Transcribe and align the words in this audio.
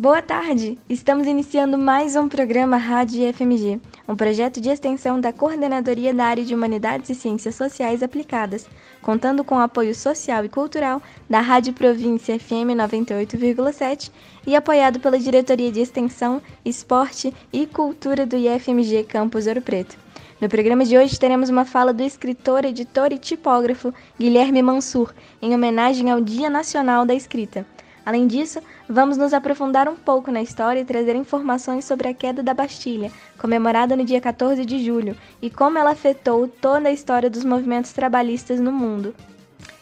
Boa 0.00 0.22
tarde! 0.22 0.78
Estamos 0.88 1.26
iniciando 1.26 1.76
mais 1.76 2.16
um 2.16 2.26
programa 2.26 2.78
Rádio 2.78 3.30
FMG, 3.34 3.78
um 4.08 4.16
projeto 4.16 4.58
de 4.58 4.70
extensão 4.70 5.20
da 5.20 5.30
Coordenadoria 5.30 6.14
da 6.14 6.24
Área 6.24 6.42
de 6.42 6.54
Humanidades 6.54 7.10
e 7.10 7.14
Ciências 7.14 7.54
Sociais 7.54 8.02
Aplicadas, 8.02 8.66
contando 9.02 9.44
com 9.44 9.56
o 9.56 9.60
apoio 9.60 9.94
social 9.94 10.42
e 10.42 10.48
cultural 10.48 11.02
da 11.28 11.42
Rádio 11.42 11.74
Província 11.74 12.38
FM 12.40 12.72
98,7 12.78 14.10
e 14.46 14.56
apoiado 14.56 15.00
pela 15.00 15.18
Diretoria 15.18 15.70
de 15.70 15.80
Extensão, 15.80 16.40
Esporte 16.64 17.34
e 17.52 17.66
Cultura 17.66 18.24
do 18.24 18.38
IFMG 18.38 19.04
Campus 19.04 19.46
Ouro 19.46 19.60
Preto. 19.60 19.98
No 20.40 20.48
programa 20.48 20.82
de 20.82 20.96
hoje 20.96 21.20
teremos 21.20 21.50
uma 21.50 21.66
fala 21.66 21.92
do 21.92 22.02
escritor, 22.02 22.64
editor 22.64 23.12
e 23.12 23.18
tipógrafo 23.18 23.92
Guilherme 24.18 24.62
Mansur, 24.62 25.12
em 25.42 25.54
homenagem 25.54 26.10
ao 26.10 26.22
Dia 26.22 26.48
Nacional 26.48 27.04
da 27.04 27.12
Escrita. 27.12 27.66
Além 28.04 28.26
disso, 28.26 28.60
vamos 28.90 29.16
nos 29.16 29.32
aprofundar 29.32 29.88
um 29.88 29.94
pouco 29.94 30.32
na 30.32 30.42
história 30.42 30.80
e 30.80 30.84
trazer 30.84 31.14
informações 31.14 31.84
sobre 31.84 32.08
a 32.08 32.14
queda 32.14 32.42
da 32.42 32.52
Bastilha, 32.52 33.12
comemorada 33.38 33.94
no 33.94 34.04
dia 34.04 34.20
14 34.20 34.64
de 34.64 34.84
julho, 34.84 35.16
e 35.40 35.48
como 35.48 35.78
ela 35.78 35.92
afetou 35.92 36.48
toda 36.48 36.88
a 36.88 36.92
história 36.92 37.30
dos 37.30 37.44
movimentos 37.44 37.92
trabalhistas 37.92 38.58
no 38.58 38.72
mundo. 38.72 39.14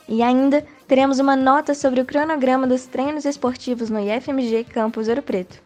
E 0.07 0.23
ainda 0.23 0.65
teremos 0.87 1.19
uma 1.19 1.35
nota 1.35 1.75
sobre 1.75 2.03
o 2.03 2.05
cronograma 2.05 2.67
dos 2.67 2.85
treinos 2.85 3.25
esportivos 3.25 3.89
no 3.89 3.99
IFMG 3.99 4.65
Campus 4.65 5.09
Ouro 5.09 5.23
Preto. 5.23 5.59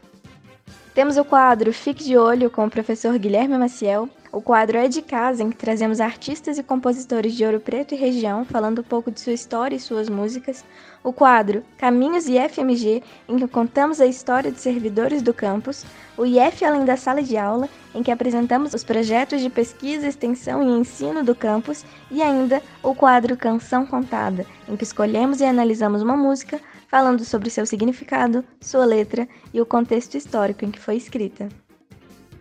Temos 0.94 1.16
o 1.16 1.24
quadro 1.24 1.72
Fique 1.72 2.04
de 2.04 2.16
Olho 2.16 2.48
com 2.48 2.66
o 2.66 2.70
professor 2.70 3.18
Guilherme 3.18 3.58
Maciel, 3.58 4.08
o 4.32 4.40
quadro 4.40 4.78
É 4.78 4.88
de 4.88 5.02
Casa, 5.02 5.42
em 5.42 5.50
que 5.50 5.56
trazemos 5.58 6.00
artistas 6.00 6.56
e 6.56 6.62
compositores 6.62 7.34
de 7.34 7.44
Ouro 7.44 7.60
Preto 7.60 7.94
e 7.94 7.98
região 7.98 8.46
falando 8.46 8.80
um 8.80 8.84
pouco 8.84 9.10
de 9.10 9.20
sua 9.20 9.34
história 9.34 9.76
e 9.76 9.80
suas 9.80 10.08
músicas. 10.08 10.64
O 11.04 11.12
quadro 11.12 11.62
Caminhos 11.76 12.26
IFMG, 12.26 13.02
em 13.28 13.36
que 13.36 13.46
contamos 13.46 14.00
a 14.00 14.06
história 14.06 14.50
dos 14.50 14.62
servidores 14.62 15.20
do 15.20 15.34
campus. 15.34 15.84
O 16.16 16.24
IF 16.24 16.64
Além 16.64 16.86
da 16.86 16.96
Sala 16.96 17.22
de 17.22 17.36
Aula, 17.36 17.68
em 17.94 18.02
que 18.02 18.10
apresentamos 18.10 18.72
os 18.72 18.82
projetos 18.82 19.42
de 19.42 19.50
pesquisa, 19.50 20.08
extensão 20.08 20.62
e 20.62 20.80
ensino 20.80 21.22
do 21.22 21.34
campus. 21.34 21.84
E 22.10 22.22
ainda 22.22 22.62
o 22.82 22.94
quadro 22.94 23.36
Canção 23.36 23.84
Contada, 23.84 24.46
em 24.66 24.76
que 24.76 24.84
escolhemos 24.84 25.42
e 25.42 25.44
analisamos 25.44 26.00
uma 26.00 26.16
música 26.16 26.58
falando 26.88 27.22
sobre 27.24 27.50
seu 27.50 27.66
significado, 27.66 28.42
sua 28.60 28.86
letra 28.86 29.28
e 29.52 29.60
o 29.60 29.66
contexto 29.66 30.16
histórico 30.16 30.64
em 30.64 30.70
que 30.70 30.80
foi 30.80 30.96
escrita. 30.96 31.48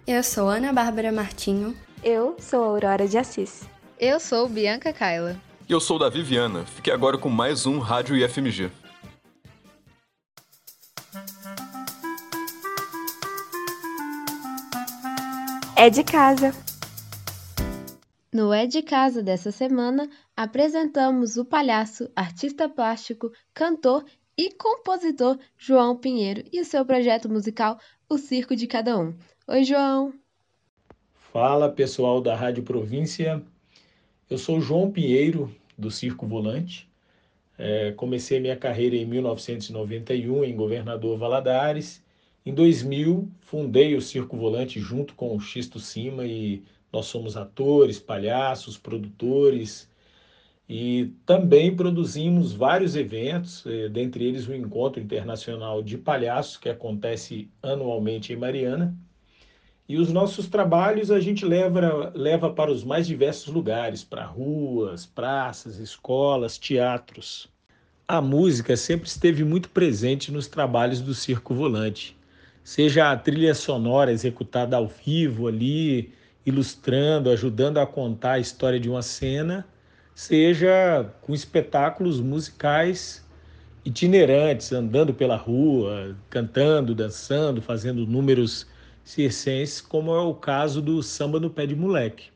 Eu 0.08 0.24
sou 0.24 0.50
Ana 0.50 0.74
Bárbara 0.74 1.12
Martinho. 1.12 1.78
Eu 2.04 2.36
sou 2.40 2.64
Aurora 2.64 3.08
de 3.08 3.20
Assis. 3.20 3.70
Eu 4.00 4.20
sou 4.20 4.50
Bianca 4.50 4.92
Kaila. 4.92 5.40
E 5.70 5.72
eu 5.72 5.80
sou 5.80 6.00
da 6.00 6.10
Viviana. 6.10 6.66
Fique 6.66 6.90
agora 6.90 7.20
com 7.20 7.30
mais 7.30 7.68
um 7.68 7.78
Rádio 7.78 8.16
IFMG. 8.16 8.72
É 15.76 15.88
de 15.88 16.04
casa. 16.04 16.52
No 18.34 18.52
É 18.52 18.66
de 18.66 18.82
Casa 18.82 19.22
dessa 19.22 19.52
semana, 19.52 20.10
apresentamos 20.36 21.38
o 21.38 21.46
palhaço, 21.46 22.10
artista 22.16 22.68
plástico, 22.68 23.30
cantor 23.54 24.06
e 24.42 24.50
compositor 24.54 25.38
João 25.56 25.96
Pinheiro 25.96 26.44
e 26.52 26.60
o 26.60 26.66
seu 26.66 26.84
projeto 26.84 27.30
musical 27.30 27.78
O 28.10 28.18
Circo 28.18 28.56
de 28.56 28.66
Cada 28.66 28.98
Um. 28.98 29.14
Oi, 29.48 29.64
João. 29.64 30.16
Fala, 31.14 31.70
pessoal 31.70 32.20
da 32.20 32.36
Rádio 32.36 32.64
Província. 32.64 33.40
Eu 34.28 34.40
sou 34.40 34.60
João 34.60 34.92
Pinheiro, 34.92 35.56
do 35.78 35.92
Circo 35.92 36.26
Volante. 36.26 36.90
É, 37.56 37.92
comecei 37.92 38.40
minha 38.40 38.58
carreira 38.58 38.96
em 38.96 39.06
1991 39.06 40.44
em 40.44 40.56
Governador 40.56 41.20
Valadares. 41.20 42.04
Em 42.44 42.52
2000, 42.52 43.30
fundei 43.42 43.96
o 43.96 44.02
Circo 44.02 44.36
Volante 44.36 44.80
junto 44.80 45.14
com 45.14 45.36
o 45.36 45.40
Xisto 45.40 45.80
Cima 45.80 46.26
e 46.26 46.64
nós 46.92 47.06
somos 47.06 47.38
atores, 47.38 48.00
palhaços, 48.00 48.76
produtores 48.76 49.88
e 50.74 51.14
também 51.26 51.76
produzimos 51.76 52.54
vários 52.54 52.96
eventos, 52.96 53.66
é, 53.66 53.90
dentre 53.90 54.24
eles 54.24 54.48
o 54.48 54.56
Encontro 54.56 55.02
Internacional 55.02 55.84
de 55.84 55.98
Palhaços, 55.98 56.56
que 56.56 56.70
acontece 56.70 57.50
anualmente 57.62 58.32
em 58.32 58.38
Mariana. 58.38 58.96
E 59.86 59.98
os 59.98 60.14
nossos 60.14 60.48
trabalhos 60.48 61.12
a 61.12 61.20
gente 61.20 61.44
leva, 61.44 62.14
leva 62.16 62.54
para 62.54 62.72
os 62.72 62.86
mais 62.86 63.06
diversos 63.06 63.54
lugares, 63.54 64.02
para 64.02 64.24
ruas, 64.24 65.06
praças, 65.06 65.78
escolas, 65.78 66.58
teatros. 66.58 67.50
A 68.08 68.22
música 68.22 68.78
sempre 68.78 69.10
esteve 69.10 69.44
muito 69.44 69.68
presente 69.72 70.32
nos 70.32 70.48
trabalhos 70.48 71.02
do 71.02 71.14
Circo 71.14 71.54
Volante, 71.54 72.18
seja 72.64 73.12
a 73.12 73.18
trilha 73.18 73.54
sonora 73.54 74.14
executada 74.14 74.78
ao 74.78 74.88
vivo 74.88 75.50
ali, 75.50 76.14
ilustrando, 76.46 77.30
ajudando 77.30 77.78
a 77.78 77.86
contar 77.86 78.34
a 78.34 78.40
história 78.40 78.80
de 78.80 78.90
uma 78.90 79.02
cena, 79.02 79.68
seja 80.22 81.12
com 81.20 81.34
espetáculos 81.34 82.22
musicais 82.22 83.26
itinerantes, 83.84 84.72
andando 84.72 85.16
pela 85.16 85.36
rua, 85.36 86.16
cantando, 86.30 86.94
dançando, 86.94 87.60
fazendo 87.60 88.06
números 88.06 88.68
circenses, 89.04 89.82
como 89.82 90.14
é 90.14 90.20
o 90.20 90.36
caso 90.36 90.80
do 90.80 91.02
Samba 91.02 91.40
no 91.40 91.50
Pé 91.50 91.66
de 91.66 91.76
Moleque, 91.76 92.30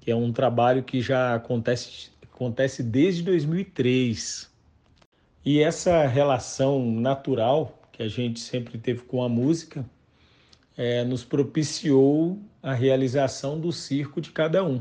que 0.00 0.10
é 0.10 0.16
um 0.16 0.32
trabalho 0.32 0.82
que 0.82 1.02
já 1.02 1.34
acontece, 1.34 2.08
acontece 2.22 2.82
desde 2.82 3.22
2003. 3.24 4.50
E 5.44 5.60
essa 5.60 6.06
relação 6.06 6.82
natural 6.92 7.78
que 7.92 8.02
a 8.02 8.08
gente 8.08 8.40
sempre 8.40 8.78
teve 8.78 9.02
com 9.02 9.22
a 9.22 9.28
música 9.28 9.84
é, 10.78 11.04
nos 11.04 11.22
propiciou 11.22 12.40
a 12.62 12.72
realização 12.72 13.60
do 13.60 13.70
Circo 13.70 14.18
de 14.18 14.30
Cada 14.30 14.64
Um, 14.64 14.80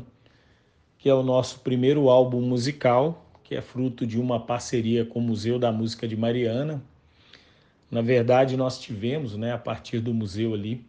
que 1.02 1.10
é 1.10 1.14
o 1.16 1.24
nosso 1.24 1.62
primeiro 1.62 2.12
álbum 2.12 2.42
musical, 2.42 3.26
que 3.44 3.56
é 3.56 3.62
fruto 3.62 4.06
de 4.06 4.20
uma 4.20 4.40
parceria 4.40 5.04
com 5.04 5.18
o 5.18 5.22
Museu 5.22 5.58
da 5.58 5.72
Música 5.72 6.08
de 6.08 6.16
Mariana. 6.16 6.80
Na 7.90 8.02
verdade, 8.02 8.56
nós 8.56 8.80
tivemos, 8.80 9.36
né, 9.36 9.52
a 9.52 9.58
partir 9.58 10.00
do 10.00 10.14
museu 10.14 10.54
ali, 10.54 10.86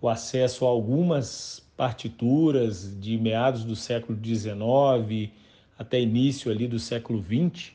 o 0.00 0.08
acesso 0.08 0.64
a 0.64 0.68
algumas 0.70 1.62
partituras 1.76 2.98
de 2.98 3.18
meados 3.18 3.62
do 3.62 3.76
século 3.76 4.18
XIX 4.24 5.30
até 5.78 6.00
início 6.00 6.50
ali 6.50 6.66
do 6.66 6.78
século 6.78 7.22
XX. 7.22 7.72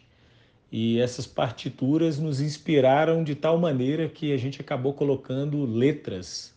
E 0.71 0.99
essas 0.99 1.27
partituras 1.27 2.17
nos 2.17 2.41
inspiraram 2.41 3.23
de 3.23 3.35
tal 3.35 3.59
maneira 3.59 4.09
que 4.09 4.33
a 4.33 4.37
gente 4.37 4.59
acabou 4.59 4.93
colocando 4.95 5.63
letras, 5.65 6.51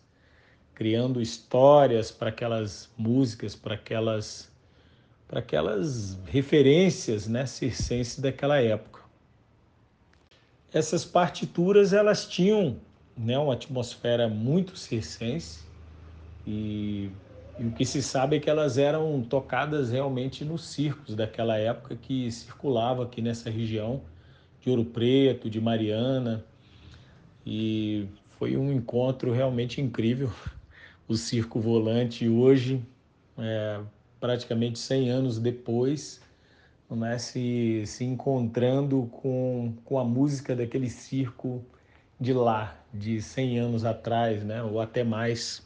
criando 0.73 1.21
histórias 1.21 2.09
para 2.09 2.29
aquelas 2.29 2.89
músicas, 2.97 3.55
para 3.55 3.75
aquelas 3.75 4.48
para 5.29 5.39
aquelas 5.39 6.19
referências, 6.25 7.27
né, 7.27 7.45
circenses 7.45 8.19
daquela 8.19 8.59
época. 8.59 9.01
Essas 10.73 11.05
partituras 11.05 11.93
elas 11.93 12.27
tinham 12.27 12.77
né, 13.15 13.37
uma 13.37 13.53
atmosfera 13.53 14.27
muito 14.27 14.75
circense 14.75 15.63
e, 16.47 17.11
e, 17.59 17.65
o 17.65 17.71
que 17.71 17.85
se 17.85 18.01
sabe 18.01 18.37
é 18.37 18.39
que 18.39 18.49
elas 18.49 18.79
eram 18.79 19.21
tocadas 19.21 19.91
realmente 19.91 20.43
nos 20.43 20.65
circos 20.65 21.15
daquela 21.15 21.57
época 21.57 21.95
que 21.95 22.31
circulava 22.31 23.03
aqui 23.03 23.21
nessa 23.21 23.51
região 23.51 24.01
de 24.61 24.69
Ouro 24.71 24.83
Preto, 24.83 25.47
de 25.47 25.61
Mariana 25.61 26.43
e 27.45 28.07
foi 28.39 28.57
um 28.57 28.71
encontro 28.71 29.31
realmente 29.31 29.79
incrível. 29.79 30.31
O 31.07 31.15
circo 31.15 31.59
volante 31.59 32.29
hoje, 32.29 32.79
é, 33.35 33.79
praticamente 34.19 34.79
100 34.79 35.09
anos 35.09 35.39
depois, 35.39 36.21
né, 36.89 37.17
se, 37.17 37.83
se 37.85 38.03
encontrando 38.03 39.09
com, 39.11 39.73
com 39.85 39.99
a 39.99 40.03
música 40.03 40.55
daquele 40.55 40.89
circo 40.89 41.63
de 42.19 42.33
lá, 42.33 42.77
de 42.93 43.21
100 43.21 43.59
anos 43.59 43.85
atrás, 43.85 44.43
né, 44.43 44.61
ou 44.63 44.81
até 44.81 45.03
mais. 45.03 45.65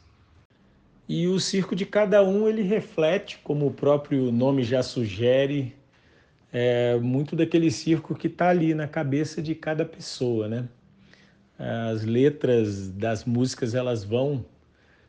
E 1.08 1.26
o 1.26 1.38
circo 1.40 1.74
de 1.74 1.84
cada 1.84 2.22
um 2.22 2.48
ele 2.48 2.62
reflete, 2.62 3.38
como 3.42 3.66
o 3.66 3.70
próprio 3.70 4.30
nome 4.30 4.62
já 4.62 4.82
sugere, 4.82 5.74
é, 6.52 6.96
muito 6.96 7.34
daquele 7.34 7.70
circo 7.70 8.14
que 8.14 8.28
está 8.28 8.48
ali 8.48 8.74
na 8.74 8.86
cabeça 8.86 9.42
de 9.42 9.54
cada 9.54 9.84
pessoa, 9.84 10.48
né? 10.48 10.68
As 11.58 12.04
letras 12.04 12.88
das 12.88 13.24
músicas 13.24 13.74
elas 13.74 14.04
vão 14.04 14.44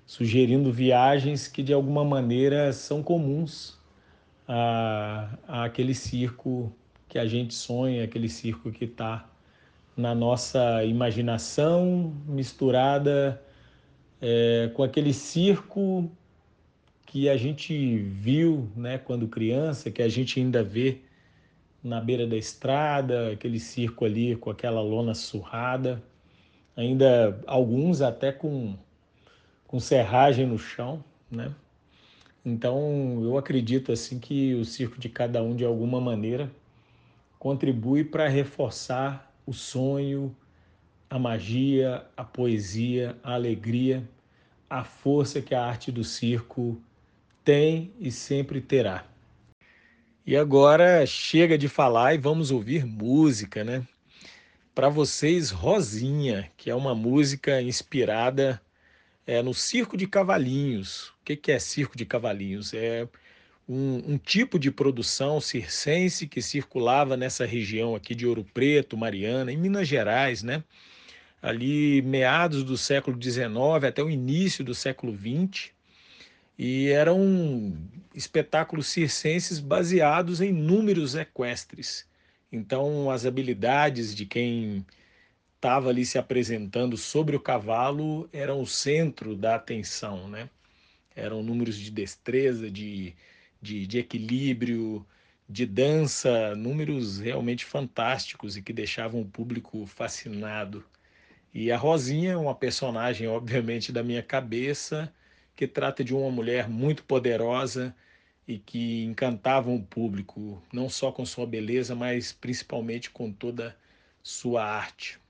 sugerindo 0.06 0.72
viagens 0.72 1.48
que 1.48 1.64
de 1.64 1.74
alguma 1.74 2.04
maneira 2.04 2.72
são 2.74 3.02
comuns 3.02 3.78
a, 4.48 5.30
a 5.48 5.64
aquele 5.66 5.96
circo 5.96 6.72
que 7.08 7.18
a 7.18 7.26
gente 7.26 7.54
sonha, 7.54 8.04
aquele 8.04 8.30
circo 8.30 8.72
que 8.72 8.86
está 8.86 9.28
na 9.96 10.14
nossa 10.14 10.84
imaginação 10.84 12.14
misturada 12.28 13.42
é, 14.22 14.70
com 14.74 14.84
aquele 14.84 15.14
circo 15.14 16.12
que 17.06 17.30
a 17.30 17.38
gente 17.38 17.98
viu 17.98 18.70
né, 18.76 18.98
quando 18.98 19.28
criança, 19.28 19.90
que 19.90 20.02
a 20.02 20.10
gente 20.10 20.40
ainda 20.40 20.64
vê 20.64 21.02
na 21.84 22.02
beira 22.02 22.26
da 22.28 22.36
estrada, 22.36 23.32
aquele 23.32 23.60
circo 23.60 24.06
ali 24.06 24.36
com 24.36 24.50
aquela 24.50 24.82
lona 24.82 25.14
surrada. 25.14 26.04
ainda 26.76 27.40
alguns 27.48 28.02
até 28.02 28.32
com, 28.32 28.76
com 29.68 29.80
serragem 29.80 30.46
no 30.46 30.58
chão, 30.58 31.04
né? 31.30 31.54
Então, 32.46 33.20
eu 33.24 33.38
acredito 33.38 33.92
assim 33.92 34.20
que 34.20 34.54
o 34.54 34.64
circo 34.64 35.00
de 35.00 35.10
cada 35.10 35.42
um 35.42 35.56
de 35.56 35.66
alguma 35.66 36.00
maneira 36.00 36.52
contribui 37.40 38.04
para 38.04 38.28
reforçar 38.28 39.34
o 39.46 39.54
sonho, 39.54 40.36
a 41.10 41.18
magia, 41.18 42.06
a 42.16 42.24
poesia, 42.24 43.18
a 43.24 43.34
alegria, 43.34 44.08
a 44.70 44.84
força 44.84 45.42
que 45.42 45.56
a 45.56 45.64
arte 45.64 45.92
do 45.92 46.04
circo 46.04 46.80
tem 47.44 47.92
e 48.00 48.12
sempre 48.12 48.62
terá. 48.62 49.06
E 50.26 50.36
agora 50.36 51.06
chega 51.06 51.58
de 51.58 51.68
falar 51.68 52.16
e 52.16 52.18
vamos 52.18 52.50
ouvir 52.50 52.86
música, 52.86 53.64
né? 53.64 53.88
Para 54.74 54.90
vocês, 54.90 55.52
Rosinha, 55.52 56.52
que 56.58 56.70
é 56.70 56.76
uma 56.76 56.94
música 56.96 57.62
inspirada 57.62 58.60
é, 59.26 59.42
no 59.42 59.54
Circo 59.54 59.98
de 59.98 60.08
Cavalinhos. 60.08 61.10
O 61.22 61.26
que, 61.26 61.36
que 61.36 61.52
é 61.52 61.60
Circo 61.60 61.98
de 61.98 62.06
Cavalinhos? 62.06 62.74
É 62.74 63.08
um, 63.68 64.14
um, 64.14 64.18
tipo 64.18 64.60
de 64.60 64.70
produção 64.72 65.42
circense 65.42 66.28
que 66.28 66.42
circulava 66.42 67.18
nessa 67.18 67.46
região 67.46 67.96
aqui 67.96 68.14
de 68.14 68.28
Ouro 68.28 68.46
Preto, 68.54 68.96
Mariana, 68.96 69.52
em 69.52 69.58
Minas 69.58 69.88
Gerais, 69.88 70.44
né? 70.44 70.64
Ali 71.42 72.02
meados 72.02 72.64
do 72.64 72.78
século 72.78 73.22
XIX 73.22 73.84
até 73.88 74.02
o 74.04 74.10
início 74.10 74.64
do 74.64 74.74
século 74.74 75.16
XX 75.16 75.72
e 76.58 76.90
eram 76.90 77.78
espetáculos 78.14 78.88
circenses 78.88 79.60
baseados 79.60 80.42
em 80.42 80.52
números 80.52 81.16
equestres. 81.16 82.08
Então, 82.52 83.12
as 83.12 83.26
habilidades 83.26 84.16
de 84.16 84.26
quem 84.26 84.86
estava 85.66 85.90
ali 85.90 86.06
se 86.06 86.20
apresentando 86.20 86.96
sobre 86.96 87.36
o 87.36 87.40
cavalo 87.40 88.30
eram 88.32 88.62
o 88.62 88.68
centro 88.68 89.36
da 89.36 89.56
atenção, 89.56 90.30
né? 90.30 90.48
Eram 91.16 91.42
números 91.42 91.76
de 91.80 91.90
destreza, 91.90 92.70
de, 92.70 93.16
de, 93.60 93.88
de 93.88 93.98
equilíbrio, 93.98 95.04
de 95.50 95.66
dança, 95.66 96.56
números 96.56 97.18
realmente 97.20 97.66
fantásticos 97.66 98.56
e 98.56 98.62
que 98.62 98.72
deixavam 98.72 99.22
o 99.22 99.26
público 99.26 99.88
fascinado. 99.88 100.86
E 101.52 101.72
a 101.72 101.78
Rosinha 101.78 102.34
é 102.34 102.38
uma 102.38 102.54
personagem, 102.54 103.28
obviamente, 103.28 103.92
da 103.92 104.04
minha 104.04 104.22
cabeça, 104.22 105.12
que 105.56 105.68
trata 105.68 106.04
de 106.04 106.14
uma 106.14 106.30
mulher 106.30 106.70
muito 106.70 107.04
poderosa 107.04 107.96
e 108.48 108.60
que 108.60 109.04
encantava 109.04 109.72
o 109.72 109.82
público, 109.82 110.62
não 110.72 110.90
só 110.90 111.12
com 111.12 111.26
sua 111.26 111.48
beleza, 111.48 111.96
mas 111.96 112.32
principalmente 112.32 113.10
com 113.10 113.32
toda 113.34 113.76
sua 114.22 114.64
arte. 114.64 115.25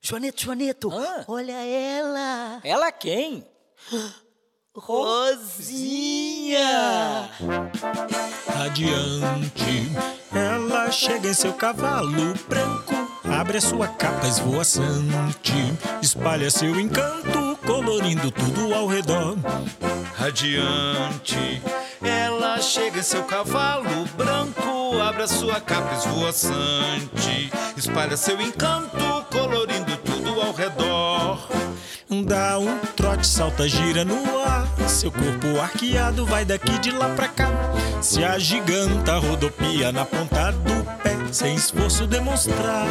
Joaneto, 0.00 0.42
Joaneto, 0.44 0.90
Hã? 0.90 1.24
olha 1.26 1.52
ela! 1.64 2.60
Ela 2.64 2.92
quem? 2.92 3.44
Rosinha! 4.74 6.60
Adiante, 8.64 9.90
ela 10.32 10.90
chega 10.92 11.28
em 11.28 11.34
seu 11.34 11.52
cavalo 11.52 12.32
branco, 12.48 12.94
abre 13.24 13.58
a 13.58 13.60
sua 13.60 13.88
capa 13.88 14.26
esvoaçante, 14.28 15.52
espalha 16.00 16.50
seu 16.50 16.78
encanto, 16.78 17.58
colorindo 17.66 18.30
tudo 18.30 18.72
ao 18.74 18.86
redor. 18.86 19.36
Radiante, 20.14 21.60
ela 22.02 22.60
chega 22.60 22.98
em 22.98 23.02
seu 23.02 23.24
cavalo 23.24 24.04
branco, 24.16 25.00
abre 25.00 25.22
a 25.22 25.28
sua 25.28 25.60
capa 25.60 25.94
esvoaçante, 25.94 27.50
espalha 27.76 28.16
seu 28.16 28.40
encanto, 28.40 29.26
colorindo 29.30 29.96
tudo 29.98 30.40
ao 30.40 30.52
redor. 30.52 31.48
Dá 32.26 32.58
um 32.58 32.78
trote, 32.96 33.26
salta, 33.26 33.68
gira 33.68 34.02
no 34.02 34.42
ar. 34.42 34.66
Seu 34.88 35.12
corpo 35.12 35.60
arqueado 35.60 36.24
vai 36.24 36.42
daqui 36.42 36.78
de 36.78 36.90
lá 36.90 37.10
pra 37.10 37.28
cá. 37.28 37.50
Se 38.00 38.24
agiganta, 38.24 39.18
rodopia 39.18 39.92
na 39.92 40.06
ponta 40.06 40.50
do 40.52 40.84
pé, 41.02 41.14
sem 41.30 41.54
esforço 41.54 42.06
demonstrar. 42.06 42.86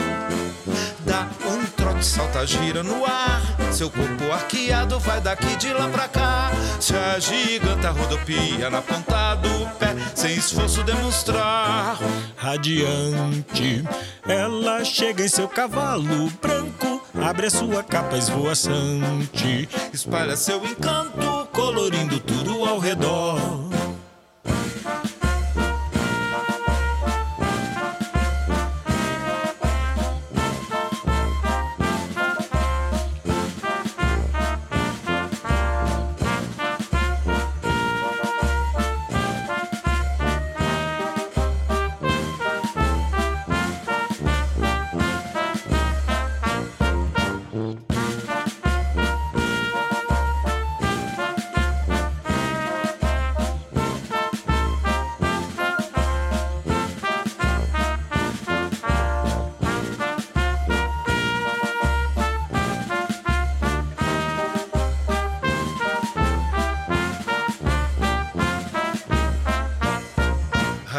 Dá 0.99 1.27
um 1.49 1.65
trote, 1.65 2.05
salta, 2.05 2.45
gira 2.45 2.83
no 2.83 3.03
ar. 3.05 3.56
Seu 3.77 3.91
corpo 3.91 4.31
arqueado 4.33 4.99
vai 4.99 5.21
daqui 5.21 5.55
de 5.55 5.71
lá 5.71 5.87
pra 5.87 6.07
cá. 6.07 6.49
Se 6.79 6.95
agiganta, 6.95 7.91
rodopia 7.91 8.71
na 8.71 8.81
ponta 8.81 9.35
do 9.35 9.69
pé, 9.77 9.95
sem 10.15 10.33
esforço 10.33 10.83
demonstrar. 10.83 11.99
Radiante, 12.35 13.83
ela 14.27 14.83
chega 14.83 15.23
em 15.23 15.27
seu 15.27 15.47
cavalo 15.47 16.27
branco, 16.41 17.03
abre 17.23 17.45
a 17.45 17.51
sua 17.51 17.83
capa 17.83 18.17
esvoaçante, 18.17 19.69
Espalha 19.93 20.35
seu 20.35 20.65
encanto, 20.65 21.47
colorindo 21.51 22.19
tudo 22.19 22.65
ao 22.65 22.79
redor. 22.79 23.66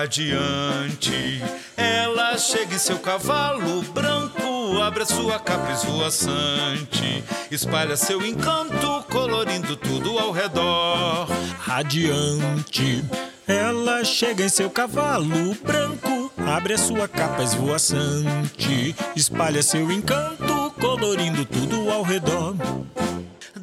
Radiante. 0.08 1.42
Ela 1.76 2.38
chega 2.38 2.74
em 2.74 2.78
seu 2.78 2.98
cavalo 2.98 3.82
branco, 3.92 4.80
abre 4.80 5.02
a 5.02 5.06
sua 5.06 5.38
capa 5.38 5.70
esvoaçante, 5.72 7.22
espalha 7.50 7.94
seu 7.94 8.24
encanto, 8.24 9.04
colorindo 9.10 9.76
tudo 9.76 10.18
ao 10.18 10.30
redor. 10.30 11.28
Radiante, 11.58 13.04
ela 13.46 14.02
chega 14.02 14.44
em 14.44 14.48
seu 14.48 14.70
cavalo 14.70 15.54
branco, 15.62 16.32
abre 16.38 16.72
a 16.72 16.78
sua 16.78 17.06
capa 17.06 17.42
esvoaçante, 17.42 18.96
espalha 19.14 19.62
seu 19.62 19.92
encanto, 19.92 20.72
colorindo 20.80 21.44
tudo 21.44 21.90
ao 21.90 22.02
redor. 22.02 22.56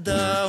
Trote, 0.05 0.44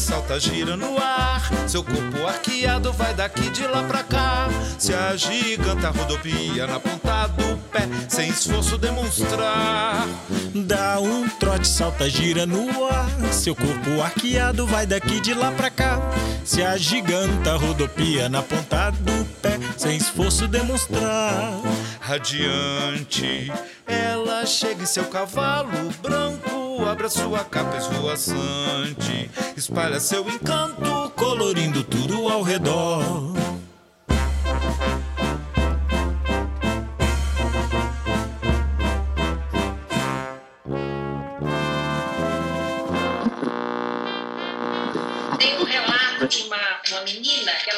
salta, 0.00 0.38
gira 0.38 0.76
no 0.76 0.98
ar. 0.98 1.42
Seu 1.68 1.82
corpo 1.82 2.26
arqueado 2.26 2.92
vai 2.92 3.14
daqui 3.14 3.48
de 3.50 3.66
lá 3.66 3.82
pra 3.82 4.02
cá. 4.02 4.48
Se 4.78 4.92
agiganta, 4.94 5.90
rodopia 5.90 6.66
na 6.66 6.80
ponta 6.80 7.26
do 7.28 7.56
pé, 7.70 7.88
sem 8.08 8.28
esforço 8.28 8.76
demonstrar. 8.78 10.06
Dá 10.54 11.00
um 11.00 11.28
trote, 11.28 11.66
salta, 11.66 12.08
gira 12.08 12.46
no 12.46 12.86
ar. 12.86 13.08
Seu 13.32 13.54
corpo 13.54 14.02
arqueado 14.02 14.66
vai 14.66 14.86
daqui 14.86 15.20
de 15.20 15.34
lá 15.34 15.50
pra 15.52 15.70
cá. 15.70 15.98
Se 16.44 16.62
agiganta, 16.62 17.56
rodopia 17.56 18.28
na 18.28 18.42
ponta 18.42 18.90
do 18.90 19.24
pé, 19.40 19.58
sem 19.76 19.96
esforço 19.96 20.46
demonstrar. 20.46 21.60
Radiante, 22.00 23.50
ela 23.86 24.44
chega 24.44 24.82
em 24.82 24.86
seu 24.86 25.04
cavalo 25.04 25.90
branco, 26.02 26.43
abre 26.82 27.06
a 27.06 27.10
sua 27.10 27.44
capa 27.44 27.76
esvoaçante, 27.76 29.30
espalha 29.56 30.00
seu 30.00 30.28
encanto, 30.28 31.10
colorindo 31.16 31.84
tudo 31.84 32.28
ao 32.28 32.42
redor. 32.42 33.34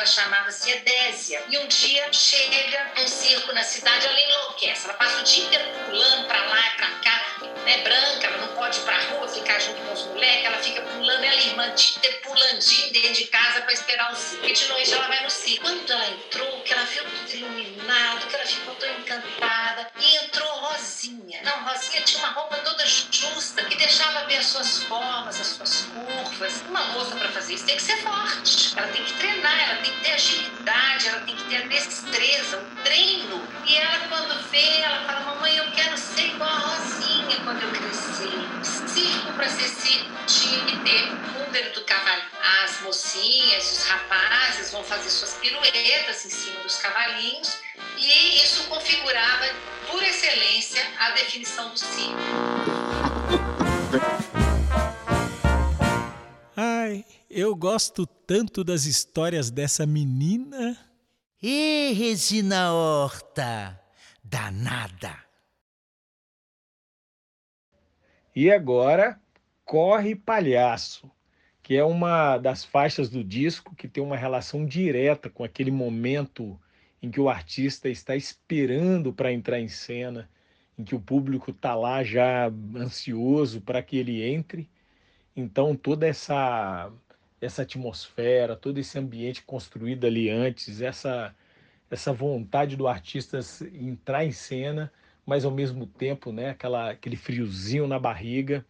Chamava-se 0.06 0.70
Edésia. 0.70 1.42
E 1.50 1.58
um 1.58 1.66
dia 1.66 2.10
chega 2.12 2.92
um 2.96 3.06
circo 3.06 3.52
na 3.52 3.62
cidade, 3.62 4.06
ela 4.06 4.18
enlouquece. 4.18 4.86
Ela 4.86 4.94
passa 4.94 5.20
o 5.20 5.24
dia 5.24 5.44
inteiro 5.44 5.64
pulando 5.84 6.26
pra 6.26 6.42
lá 6.46 6.66
e 6.66 6.76
pra 6.76 6.90
cá. 7.02 7.36
Né, 7.64 7.82
branca, 7.82 8.26
ela 8.26 8.38
não 8.38 8.45
pode 8.66 8.80
ir 8.80 8.82
pra 8.82 8.98
rua 8.98 9.28
ficar 9.28 9.60
junto 9.60 9.80
com 9.80 9.92
os 9.92 10.06
moleques, 10.06 10.44
ela 10.44 10.58
fica 10.58 10.82
pulando, 10.82 11.22
ela 11.22 11.34
a 11.34 11.36
irmã, 11.36 11.68
inteiro 11.68 12.20
pulandinho 12.22 12.92
dentro 12.92 13.12
de 13.12 13.26
casa 13.26 13.60
pra 13.60 13.72
esperar 13.72 14.12
o 14.12 14.16
circo. 14.16 14.44
E 14.44 14.52
de 14.52 14.68
noite 14.68 14.92
ela 14.92 15.06
vai 15.06 15.22
no 15.22 15.30
circo. 15.30 15.62
Quando 15.62 15.90
ela 15.92 16.08
entrou, 16.08 16.60
que 16.62 16.72
ela 16.72 16.84
viu 16.84 17.04
tudo 17.04 17.34
iluminado, 17.36 18.26
que 18.26 18.34
ela 18.34 18.44
ficou 18.44 18.74
tão 18.74 18.90
encantada, 18.98 19.92
e 20.00 20.16
entrou 20.16 20.48
Rosinha. 20.48 21.25
Não, 21.46 21.64
Rosinha 21.64 22.02
tinha 22.02 22.18
uma 22.18 22.32
roupa 22.32 22.56
manejava 23.86 24.26
bem 24.26 24.38
as 24.38 24.46
suas 24.46 24.82
formas, 24.82 25.40
as 25.40 25.46
suas 25.46 25.86
curvas. 25.86 26.62
Uma 26.68 26.84
moça 26.86 27.14
para 27.16 27.28
fazer 27.30 27.54
isso 27.54 27.64
tem 27.64 27.76
que 27.76 27.82
ser 27.82 27.96
forte. 28.02 28.76
Ela 28.76 28.88
tem 28.88 29.04
que 29.04 29.12
treinar, 29.14 29.58
ela 29.60 29.80
tem 29.80 29.92
que 29.92 30.00
ter 30.00 30.12
agilidade, 30.12 31.08
ela 31.08 31.20
tem 31.20 31.36
que 31.36 31.44
ter 31.44 31.56
a 31.56 31.66
destreza, 31.68 32.58
o 32.58 32.82
treino. 32.82 33.42
E 33.64 33.76
ela, 33.76 34.08
quando 34.08 34.50
vê, 34.50 34.80
ela 34.80 35.04
fala: 35.04 35.20
Mamãe, 35.20 35.56
eu 35.56 35.70
quero 35.70 35.96
ser 35.96 36.26
igual 36.26 36.50
a 36.50 36.58
Rosinha 36.58 37.36
quando 37.44 37.62
eu 37.62 37.70
crescer. 37.70 38.88
Circo 38.88 39.32
para 39.34 39.48
ser 39.48 39.68
circo 39.68 40.10
tinha 40.26 40.64
que 40.64 40.76
ter 40.78 41.06
número 41.38 41.72
do 41.72 41.84
cavalo. 41.84 42.22
As 42.64 42.80
mocinhas, 42.80 43.72
os 43.72 43.88
rapazes 43.88 44.72
vão 44.72 44.82
fazer 44.82 45.10
suas 45.10 45.34
piruetas 45.34 46.24
em 46.24 46.30
cima 46.30 46.60
dos 46.60 46.76
cavalinhos 46.78 47.58
e 47.96 48.42
isso 48.42 48.64
configurava, 48.64 49.48
por 49.88 50.02
excelência, 50.02 50.84
a 50.98 51.10
definição 51.10 51.35
do 51.38 51.78
circo. 51.78 52.16
Ai, 56.56 57.04
eu 57.28 57.54
gosto 57.54 58.06
tanto 58.06 58.64
das 58.64 58.86
histórias 58.86 59.50
dessa 59.50 59.86
menina. 59.86 60.78
E 61.42 61.92
Regina 61.92 62.72
Horta, 62.72 63.78
danada. 64.24 65.14
E 68.34 68.50
agora, 68.50 69.20
Corre 69.64 70.14
Palhaço, 70.16 71.10
que 71.62 71.76
é 71.76 71.84
uma 71.84 72.38
das 72.38 72.64
faixas 72.64 73.10
do 73.10 73.22
disco 73.22 73.74
que 73.74 73.86
tem 73.86 74.02
uma 74.02 74.16
relação 74.16 74.64
direta 74.64 75.28
com 75.28 75.44
aquele 75.44 75.70
momento 75.70 76.58
em 77.02 77.10
que 77.10 77.20
o 77.20 77.28
artista 77.28 77.88
está 77.88 78.16
esperando 78.16 79.12
para 79.12 79.32
entrar 79.32 79.60
em 79.60 79.68
cena, 79.68 80.28
em 80.78 80.84
que 80.84 80.94
o 80.94 81.00
público 81.00 81.50
está 81.50 81.74
lá 81.74 82.04
já 82.04 82.48
ansioso 82.76 83.60
para 83.60 83.82
que 83.82 83.96
ele 83.96 84.22
entre. 84.22 84.68
Então 85.36 85.76
toda 85.76 86.06
essa 86.06 86.92
essa 87.40 87.62
atmosfera, 87.62 88.56
todo 88.56 88.78
esse 88.78 88.98
ambiente 88.98 89.42
construído 89.44 90.06
ali 90.06 90.30
antes, 90.30 90.80
essa 90.82 91.34
essa 91.90 92.12
vontade 92.12 92.76
do 92.76 92.88
artista 92.88 93.38
entrar 93.72 94.24
em 94.24 94.32
cena, 94.32 94.92
mas 95.24 95.44
ao 95.44 95.52
mesmo 95.52 95.86
tempo, 95.86 96.32
né, 96.32 96.50
aquela 96.50 96.90
aquele 96.90 97.16
friozinho 97.16 97.86
na 97.88 97.98
barriga 97.98 98.66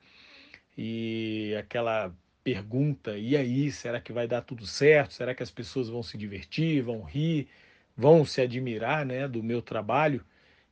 e 0.77 1.55
aquela 1.59 2.15
pergunta: 2.45 3.19
e 3.19 3.37
aí, 3.37 3.71
será 3.73 4.01
que 4.01 4.13
vai 4.13 4.29
dar 4.29 4.43
tudo 4.43 4.67
certo? 4.67 5.15
Será 5.15 5.35
que 5.35 5.43
as 5.43 5.51
pessoas 5.51 5.89
vão 5.89 6.03
se 6.03 6.17
divertir, 6.19 6.83
vão 6.83 7.03
rir, 7.03 7.49
vão 7.97 8.25
se 8.25 8.41
admirar, 8.41 9.05
né, 9.07 9.27
do 9.29 9.43
meu 9.43 9.63
trabalho? 9.63 10.25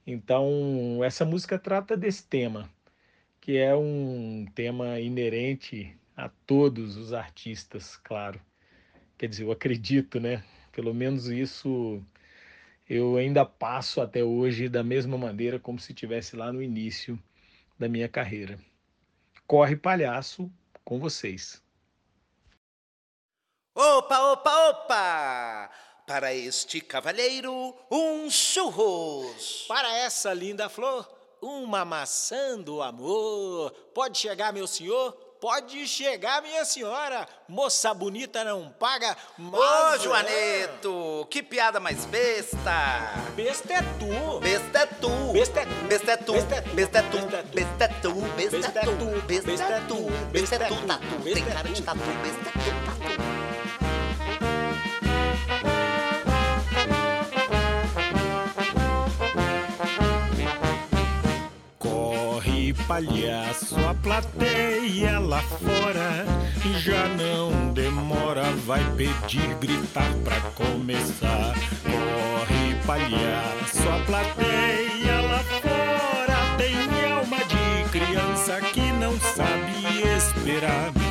Então, 0.06 1.02
essa 1.02 1.24
música 1.24 1.58
trata 1.58 1.96
desse 1.96 2.26
tema, 2.26 2.70
que 3.40 3.56
é 3.56 3.74
um 3.74 4.46
tema 4.54 5.00
inerente 5.00 5.96
a 6.16 6.28
todos 6.28 6.96
os 6.96 7.12
artistas, 7.12 7.96
claro. 7.96 8.40
Quer 9.16 9.28
dizer, 9.28 9.44
eu 9.44 9.52
acredito, 9.52 10.20
né? 10.20 10.44
Pelo 10.72 10.92
menos 10.92 11.28
isso 11.28 12.02
eu 12.88 13.16
ainda 13.16 13.46
passo 13.46 14.00
até 14.00 14.22
hoje 14.22 14.68
da 14.68 14.84
mesma 14.84 15.16
maneira 15.16 15.58
como 15.58 15.78
se 15.78 15.94
tivesse 15.94 16.36
lá 16.36 16.52
no 16.52 16.62
início 16.62 17.18
da 17.78 17.88
minha 17.88 18.08
carreira. 18.08 18.58
Corre 19.46 19.76
Palhaço 19.76 20.52
com 20.84 20.98
vocês. 20.98 21.62
Opa, 23.74 24.32
opa, 24.32 24.68
opa! 24.68 25.70
Para 26.06 26.34
este 26.34 26.82
cavalheiro, 26.82 27.74
um 27.90 28.28
churros. 28.28 29.64
Para 29.66 29.96
essa 29.96 30.34
linda 30.34 30.68
flor, 30.68 31.08
uma 31.40 31.82
maçã 31.82 32.60
do 32.60 32.82
amor. 32.82 33.70
Pode 33.94 34.18
chegar, 34.18 34.52
meu 34.52 34.66
senhor? 34.66 35.12
Pode 35.40 35.86
chegar, 35.86 36.42
minha 36.42 36.62
senhora. 36.64 37.26
Moça 37.48 37.92
bonita 37.94 38.44
não 38.44 38.70
paga, 38.70 39.16
mas... 39.38 39.60
Ô, 39.60 39.98
Joaneto, 39.98 41.26
que 41.30 41.42
piada 41.42 41.80
mais 41.80 42.04
besta. 42.04 43.14
Besta 43.34 43.72
é 43.72 43.82
tu. 43.98 44.40
Besta 44.40 44.78
é 44.80 44.86
tu. 44.86 45.32
Besta 45.32 45.60
é 45.60 45.66
Besta 45.86 46.12
é 46.12 46.16
tu. 46.16 46.32
Besta 46.74 46.98
é 46.98 47.02
tu. 47.02 47.18
Besta 47.54 47.84
é 47.84 47.88
tu. 47.88 48.14
Besta 48.36 48.64
é 48.64 48.68
tu. 48.68 49.14
Besta 49.30 49.64
é 49.64 49.80
tu. 49.80 50.10
Besta 50.30 50.54
é 50.56 50.68
tu, 50.68 50.86
tatu. 50.86 51.22
Tem 51.22 51.44
cara 51.44 51.68
de 51.68 51.82
tatu. 51.82 51.98
Besta 51.98 52.48
é 52.48 52.52
tu, 52.52 52.93
palhaço, 62.86 63.76
a 63.88 63.94
plateia 63.94 65.18
lá 65.18 65.40
fora 65.40 66.26
já 66.80 67.06
não 67.08 67.72
demora, 67.72 68.42
vai 68.66 68.82
pedir, 68.96 69.54
gritar 69.60 70.12
pra 70.24 70.40
começar. 70.54 71.54
Corre, 71.82 72.74
palhaço, 72.86 73.88
a 73.88 74.04
plateia 74.04 75.20
lá 75.20 75.38
fora 75.62 76.56
tem 76.56 77.10
alma 77.10 77.38
de 77.38 77.90
criança 77.90 78.60
que 78.72 78.92
não 78.92 79.18
sabe 79.20 80.02
esperar. 80.16 81.03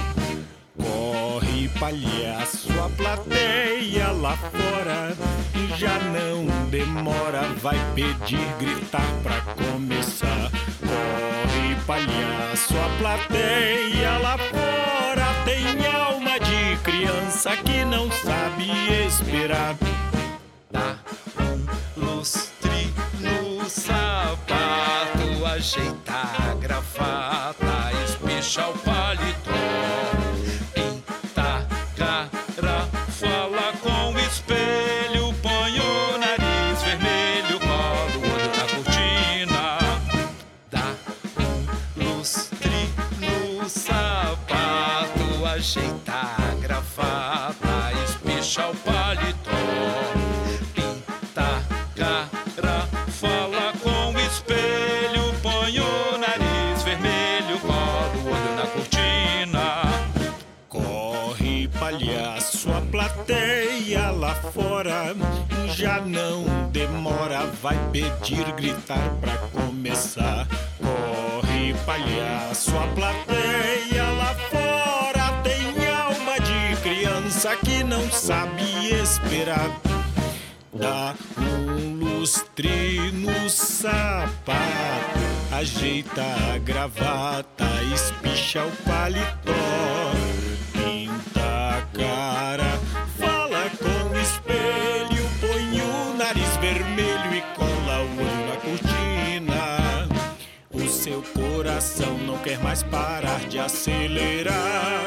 Corre, 1.33 1.67
palhaço, 1.79 2.69
a 2.79 2.87
plateia 2.89 4.11
lá 4.11 4.37
fora 4.37 5.17
já 5.75 5.97
não 5.97 6.45
demora, 6.69 7.41
vai 7.59 7.75
pedir, 7.95 8.47
gritar 8.59 9.01
pra 9.23 9.41
começar. 9.55 10.51
Corre, 10.79 11.75
palhaço, 11.87 12.75
a 12.77 12.97
plateia 12.99 14.15
lá 14.19 14.37
fora 14.37 15.25
tem 15.43 15.87
alma 15.91 16.39
de 16.39 16.77
criança 16.83 17.57
que 17.57 17.83
não 17.83 18.11
sabe 18.11 18.69
esperar. 19.07 19.75
Dá 20.69 20.97
um 21.39 21.65
lustre 22.05 22.93
no 23.19 23.67
sapato, 23.67 25.43
ajeita 25.47 26.02
fora 64.35 65.15
já 65.75 65.99
não 66.01 66.43
demora, 66.71 67.45
vai 67.61 67.77
pedir, 67.91 68.51
gritar 68.53 69.09
pra 69.19 69.37
começar. 69.51 70.47
Corre, 70.79 71.73
palhaço, 71.85 72.71
a 72.77 72.87
plateia 72.93 74.03
lá 74.17 74.35
fora 74.49 75.41
tem 75.43 75.87
alma 75.89 76.39
de 76.39 76.81
criança 76.81 77.55
que 77.57 77.83
não 77.83 78.09
sabe 78.11 78.63
esperar. 79.01 79.69
Dá 80.73 81.15
um 81.37 81.95
lustre 81.95 83.11
no 83.11 83.49
sapato, 83.49 84.33
ajeita 85.51 86.23
a 86.53 86.57
gravata, 86.57 87.65
espicha 87.93 88.65
o 88.65 88.71
paletó, 88.83 90.11
pinta 90.73 91.77
a 91.77 91.81
cara, 91.95 92.79
coração 101.73 102.15
não 102.19 102.37
quer 102.37 102.59
mais 102.59 102.83
parar 102.83 103.39
de 103.49 103.57
acelerar. 103.57 105.01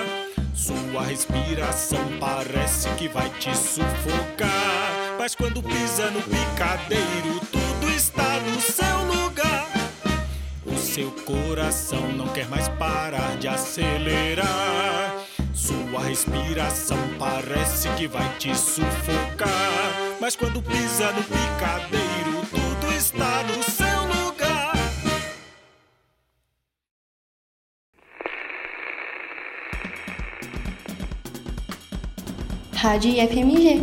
Sua 0.52 1.02
respiração 1.04 2.00
parece 2.18 2.88
que 2.98 3.06
vai 3.06 3.30
te 3.30 3.56
sufocar. 3.56 5.16
Mas 5.16 5.36
quando 5.36 5.62
pisa 5.62 6.10
no 6.10 6.20
picadeiro, 6.22 7.40
tudo 7.52 7.88
está 7.92 8.40
no 8.40 8.60
seu 8.60 8.98
lugar. 9.04 9.68
O 10.66 10.76
seu 10.76 11.12
coração 11.24 12.08
não 12.12 12.26
quer 12.28 12.48
mais 12.48 12.66
parar 12.70 13.36
de 13.36 13.46
acelerar. 13.46 15.14
Sua 15.54 16.00
respiração 16.02 16.98
parece 17.16 17.88
que 17.90 18.08
vai 18.08 18.28
te 18.38 18.52
sufocar. 18.56 20.16
Mas 20.20 20.34
quando 20.34 20.60
pisa 20.60 21.12
no 21.12 21.22
picadeiro, 21.22 22.44
tudo 22.50 22.92
está 22.92 23.44
no 23.44 23.62
seu 23.62 23.85
Rádio 32.76 33.10
IFMG. 33.10 33.80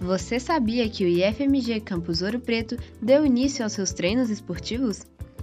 Você 0.00 0.40
sabia 0.40 0.88
que 0.88 1.04
o 1.04 1.06
IFMG 1.06 1.80
Campus 1.80 2.22
Ouro 2.22 2.40
Preto 2.40 2.78
deu 3.02 3.26
início 3.26 3.62
aos 3.62 3.74
seus 3.74 3.92
treinos 3.92 4.30
esportivos? 4.30 5.02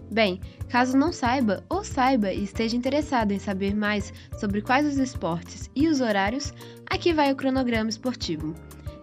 Bem, 0.09 0.41
caso 0.67 0.97
não 0.97 1.13
saiba 1.13 1.63
ou 1.69 1.83
saiba 1.83 2.33
e 2.33 2.43
esteja 2.43 2.75
interessado 2.75 3.31
em 3.31 3.39
saber 3.39 3.75
mais 3.75 4.11
sobre 4.39 4.61
quais 4.61 4.87
os 4.87 4.97
esportes 4.97 5.69
e 5.75 5.87
os 5.87 6.01
horários, 6.01 6.51
aqui 6.89 7.13
vai 7.13 7.31
o 7.31 7.35
cronograma 7.35 7.91
esportivo. 7.91 8.55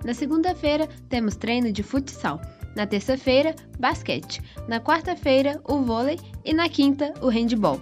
Na 0.05 0.15
segunda-feira, 0.15 0.89
temos 1.09 1.37
treino 1.37 1.73
de 1.73 1.83
futsal. 1.83 2.41
Na 2.77 2.87
terça-feira, 2.87 3.55
basquete. 3.79 4.41
Na 4.69 4.81
quarta-feira, 4.81 5.61
o 5.65 5.79
vôlei 5.83 6.19
e 6.45 6.53
na 6.55 6.69
quinta, 6.69 7.13
o 7.21 7.29
handball. 7.29 7.81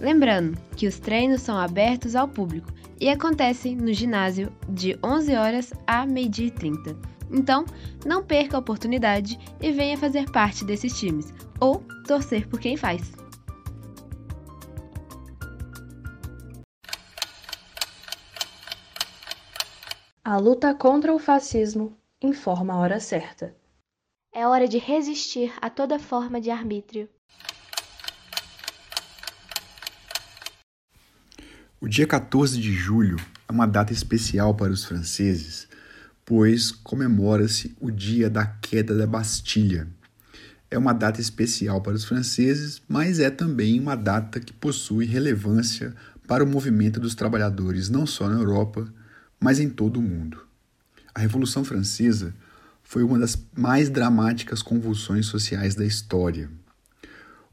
Lembrando 0.00 0.58
que 0.76 0.86
os 0.86 0.98
treinos 0.98 1.42
são 1.42 1.56
abertos 1.56 2.16
ao 2.16 2.26
público 2.26 2.68
e 3.00 3.08
acontecem 3.08 3.76
no 3.76 3.92
ginásio 3.92 4.52
de 4.68 4.98
11 5.02 5.34
horas 5.36 5.72
a 5.86 6.04
meio-dia 6.04 6.46
e 6.46 6.50
30. 6.50 6.96
Então, 7.30 7.64
não 8.04 8.22
perca 8.22 8.56
a 8.56 8.60
oportunidade 8.60 9.38
e 9.60 9.70
venha 9.72 9.96
fazer 9.96 10.30
parte 10.30 10.64
desses 10.64 10.98
times, 10.98 11.32
ou 11.60 11.82
torcer 12.06 12.48
por 12.48 12.60
quem 12.60 12.76
faz. 12.76 13.21
A 20.24 20.36
luta 20.36 20.74
contra 20.74 21.12
o 21.14 21.18
fascismo 21.18 21.96
informa 22.22 22.74
a 22.74 22.78
hora 22.78 23.00
certa. 23.00 23.54
É 24.32 24.46
hora 24.46 24.68
de 24.68 24.78
resistir 24.78 25.52
a 25.60 25.68
toda 25.68 25.98
forma 25.98 26.40
de 26.40 26.50
arbítrio. 26.50 27.08
O 31.80 31.88
dia 31.88 32.06
14 32.06 32.60
de 32.60 32.72
julho 32.72 33.16
é 33.48 33.52
uma 33.52 33.66
data 33.66 33.92
especial 33.92 34.54
para 34.54 34.72
os 34.72 34.84
franceses 34.84 35.68
pois 36.24 36.70
comemora-se 36.70 37.76
o 37.80 37.90
dia 37.90 38.30
da 38.30 38.46
queda 38.46 38.96
da 38.96 39.06
Bastilha. 39.06 39.88
É 40.70 40.78
uma 40.78 40.92
data 40.94 41.20
especial 41.20 41.82
para 41.82 41.94
os 41.94 42.04
franceses, 42.04 42.80
mas 42.88 43.18
é 43.18 43.28
também 43.28 43.78
uma 43.78 43.94
data 43.94 44.40
que 44.40 44.52
possui 44.52 45.04
relevância 45.04 45.94
para 46.26 46.42
o 46.42 46.46
movimento 46.46 46.98
dos 46.98 47.14
trabalhadores 47.14 47.90
não 47.90 48.06
só 48.06 48.28
na 48.28 48.36
Europa, 48.36 48.90
mas 49.42 49.60
em 49.60 49.68
todo 49.68 49.98
o 49.98 50.02
mundo. 50.02 50.38
A 51.14 51.20
Revolução 51.20 51.64
Francesa 51.64 52.34
foi 52.82 53.02
uma 53.02 53.18
das 53.18 53.36
mais 53.56 53.90
dramáticas 53.90 54.62
convulsões 54.62 55.26
sociais 55.26 55.74
da 55.74 55.84
história. 55.84 56.50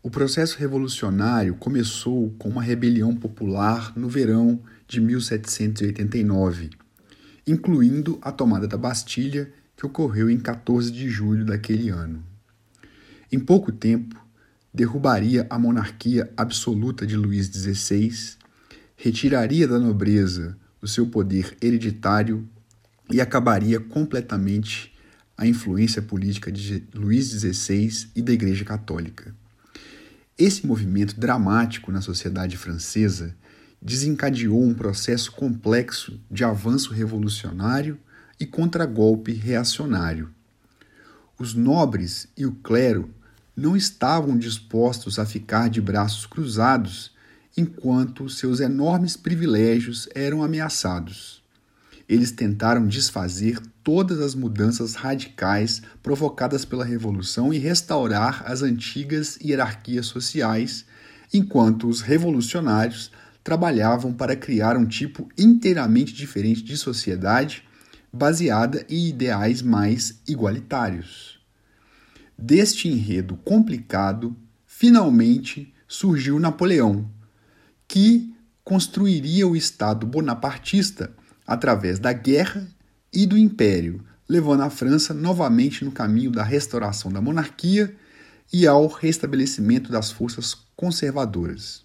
O 0.02 0.10
processo 0.10 0.58
revolucionário 0.58 1.56
começou 1.56 2.30
com 2.38 2.48
uma 2.48 2.62
rebelião 2.62 3.16
popular 3.16 3.92
no 3.98 4.08
verão 4.08 4.62
de 4.88 5.02
1789 5.02 6.70
incluindo 7.50 8.20
a 8.22 8.32
tomada 8.32 8.68
da 8.68 8.78
Bastilha, 8.78 9.52
que 9.76 9.86
ocorreu 9.86 10.30
em 10.30 10.38
14 10.38 10.92
de 10.92 11.10
julho 11.10 11.44
daquele 11.44 11.90
ano. 11.90 12.24
Em 13.32 13.40
pouco 13.40 13.72
tempo, 13.72 14.24
derrubaria 14.72 15.48
a 15.50 15.58
monarquia 15.58 16.32
absoluta 16.38 17.08
de 17.08 17.16
Luís 17.16 17.48
XVI, 17.48 18.38
retiraria 18.96 19.68
da 19.68 19.80
nobreza 19.80 20.58
o 20.82 20.88
seu 20.88 21.08
poder 21.08 21.58
hereditário 21.62 22.48
e 23.12 23.20
acabaria 23.20 23.80
completamente 23.80 24.94
a 25.38 25.48
influência 25.48 26.02
política 26.02 26.52
de 26.52 26.84
Luís 26.94 27.30
XVI 27.30 28.10
e 28.16 28.22
da 28.22 28.32
Igreja 28.32 28.66
Católica. 28.66 29.34
Esse 30.38 30.66
movimento 30.66 31.20
dramático 31.20 31.92
na 31.92 32.02
sociedade 32.02 32.58
francesa 32.58 33.36
desencadeou 33.82 34.62
um 34.62 34.74
processo 34.74 35.32
complexo 35.32 36.20
de 36.30 36.44
avanço 36.44 36.94
revolucionário 36.94 37.98
e 38.40 38.46
contragolpe 38.46 39.34
reacionário. 39.34 40.30
Os 41.38 41.54
nobres 41.54 42.28
e 42.38 42.46
o 42.46 42.52
clero 42.52 43.10
não 43.56 43.76
estavam 43.76 44.38
dispostos 44.38 45.20
a 45.20 45.26
ficar 45.26 45.70
de 45.70 45.82
braços 45.82 46.26
cruzados 46.26 47.12
enquanto 47.60 48.30
seus 48.30 48.62
enormes 48.62 49.18
privilégios 49.18 50.08
eram 50.16 50.42
ameaçados. 50.42 51.44
Eles 52.08 52.32
tentaram 52.32 52.88
desfazer 52.88 53.60
todas 53.84 54.20
as 54.20 54.34
mudanças 54.34 54.96
radicais 54.96 55.82
provocadas 56.02 56.64
pela 56.64 56.86
Revolução 56.86 57.54
e 57.54 57.58
restaurar 57.58 58.44
as 58.48 58.64
antigas 58.64 59.38
hierarquias 59.44 60.08
sociais, 60.08 60.86
enquanto 61.34 61.88
os 61.88 62.02
revolucionários 62.02 63.12
trabalhavam 63.44 64.14
para 64.14 64.36
criar 64.36 64.78
um 64.78 64.86
tipo 64.86 65.30
inteiramente 65.38 66.14
diferente 66.14 66.64
de 66.64 66.78
sociedade, 66.78 67.64
baseada 68.12 68.86
em 68.90 69.08
ideais 69.10 69.62
mais 69.62 70.20
igualitários. 70.28 71.40
Deste 72.38 72.88
enredo 72.88 73.36
complicado, 73.36 74.36
finalmente 74.66 75.74
surgiu 75.88 76.40
Napoleão, 76.40 77.10
que 77.90 78.32
construiria 78.64 79.48
o 79.48 79.56
Estado 79.56 80.06
bonapartista 80.06 81.12
através 81.46 81.98
da 81.98 82.14
guerra 82.14 82.70
e 83.12 83.26
do 83.26 83.36
império, 83.36 84.06
levando 84.30 84.62
a 84.62 84.70
França 84.70 85.12
novamente 85.12 85.84
no 85.84 85.92
caminho 85.92 86.30
da 86.30 86.44
restauração 86.44 87.12
da 87.12 87.20
monarquia 87.20 87.94
e 88.54 88.68
ao 88.68 88.86
restabelecimento 88.86 89.92
das 89.92 90.12
forças 90.12 90.56
conservadoras. 90.76 91.84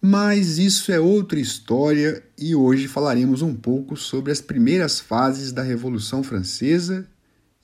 Mas 0.00 0.58
isso 0.58 0.92
é 0.92 1.00
outra 1.00 1.40
história 1.40 2.22
e 2.38 2.54
hoje 2.54 2.86
falaremos 2.86 3.42
um 3.42 3.54
pouco 3.54 3.96
sobre 3.96 4.30
as 4.30 4.40
primeiras 4.40 5.00
fases 5.00 5.50
da 5.50 5.62
Revolução 5.62 6.22
Francesa 6.22 7.06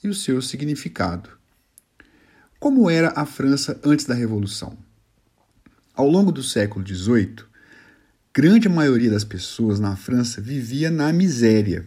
e 0.02 0.08
o 0.08 0.14
seu 0.14 0.42
significado. 0.42 1.30
Como 2.58 2.90
era 2.90 3.12
a 3.14 3.24
França 3.24 3.80
antes 3.84 4.04
da 4.04 4.14
Revolução? 4.14 4.85
Ao 5.96 6.06
longo 6.06 6.30
do 6.30 6.42
século 6.42 6.86
XVIII, 6.86 7.36
grande 8.34 8.68
maioria 8.68 9.10
das 9.10 9.24
pessoas 9.24 9.80
na 9.80 9.96
França 9.96 10.42
vivia 10.42 10.90
na 10.90 11.10
miséria, 11.10 11.86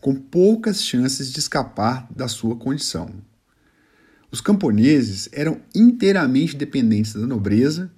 com 0.00 0.14
poucas 0.14 0.82
chances 0.82 1.30
de 1.30 1.38
escapar 1.38 2.08
da 2.10 2.28
sua 2.28 2.56
condição. 2.56 3.10
Os 4.30 4.40
camponeses 4.40 5.28
eram 5.32 5.60
inteiramente 5.74 6.56
dependentes 6.56 7.12
da 7.12 7.26
nobreza 7.26 7.92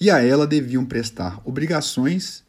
e 0.00 0.08
a 0.08 0.20
ela 0.20 0.46
deviam 0.46 0.84
prestar 0.84 1.42
obrigações 1.44 2.44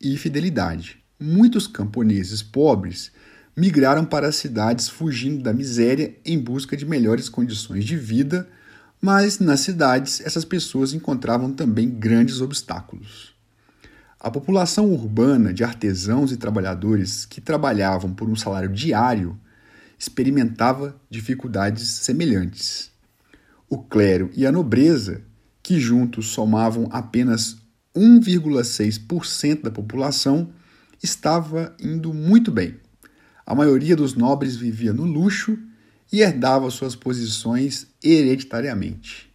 e 0.00 0.16
fidelidade. 0.16 1.04
Muitos 1.20 1.66
camponeses 1.66 2.42
pobres 2.42 3.12
migraram 3.54 4.06
para 4.06 4.28
as 4.28 4.36
cidades 4.36 4.88
fugindo 4.88 5.42
da 5.42 5.52
miséria 5.52 6.16
em 6.24 6.38
busca 6.38 6.74
de 6.74 6.86
melhores 6.86 7.28
condições 7.28 7.84
de 7.84 7.98
vida, 7.98 8.48
mas 9.00 9.38
nas 9.38 9.60
cidades 9.60 10.20
essas 10.20 10.44
pessoas 10.44 10.92
encontravam 10.92 11.52
também 11.52 11.88
grandes 11.88 12.40
obstáculos. 12.40 13.34
A 14.20 14.30
população 14.30 14.90
urbana 14.90 15.54
de 15.54 15.62
artesãos 15.62 16.32
e 16.32 16.36
trabalhadores 16.36 17.24
que 17.24 17.40
trabalhavam 17.40 18.12
por 18.12 18.28
um 18.28 18.34
salário 18.34 18.68
diário 18.68 19.38
experimentava 19.98 21.00
dificuldades 21.08 21.88
semelhantes. 21.88 22.90
O 23.68 23.78
clero 23.78 24.30
e 24.34 24.46
a 24.46 24.52
nobreza 24.52 25.22
que 25.62 25.78
juntos 25.78 26.28
somavam 26.28 26.88
apenas 26.90 27.58
1,6% 27.94 29.62
da 29.62 29.70
população, 29.70 30.50
estava 31.02 31.74
indo 31.78 32.14
muito 32.14 32.50
bem. 32.50 32.76
A 33.44 33.54
maioria 33.54 33.96
dos 33.96 34.14
nobres 34.14 34.56
vivia 34.56 34.92
no 34.92 35.04
luxo 35.04 35.58
e 36.12 36.20
herdava 36.20 36.70
suas 36.70 36.94
posições 36.94 37.86
hereditariamente. 38.02 39.30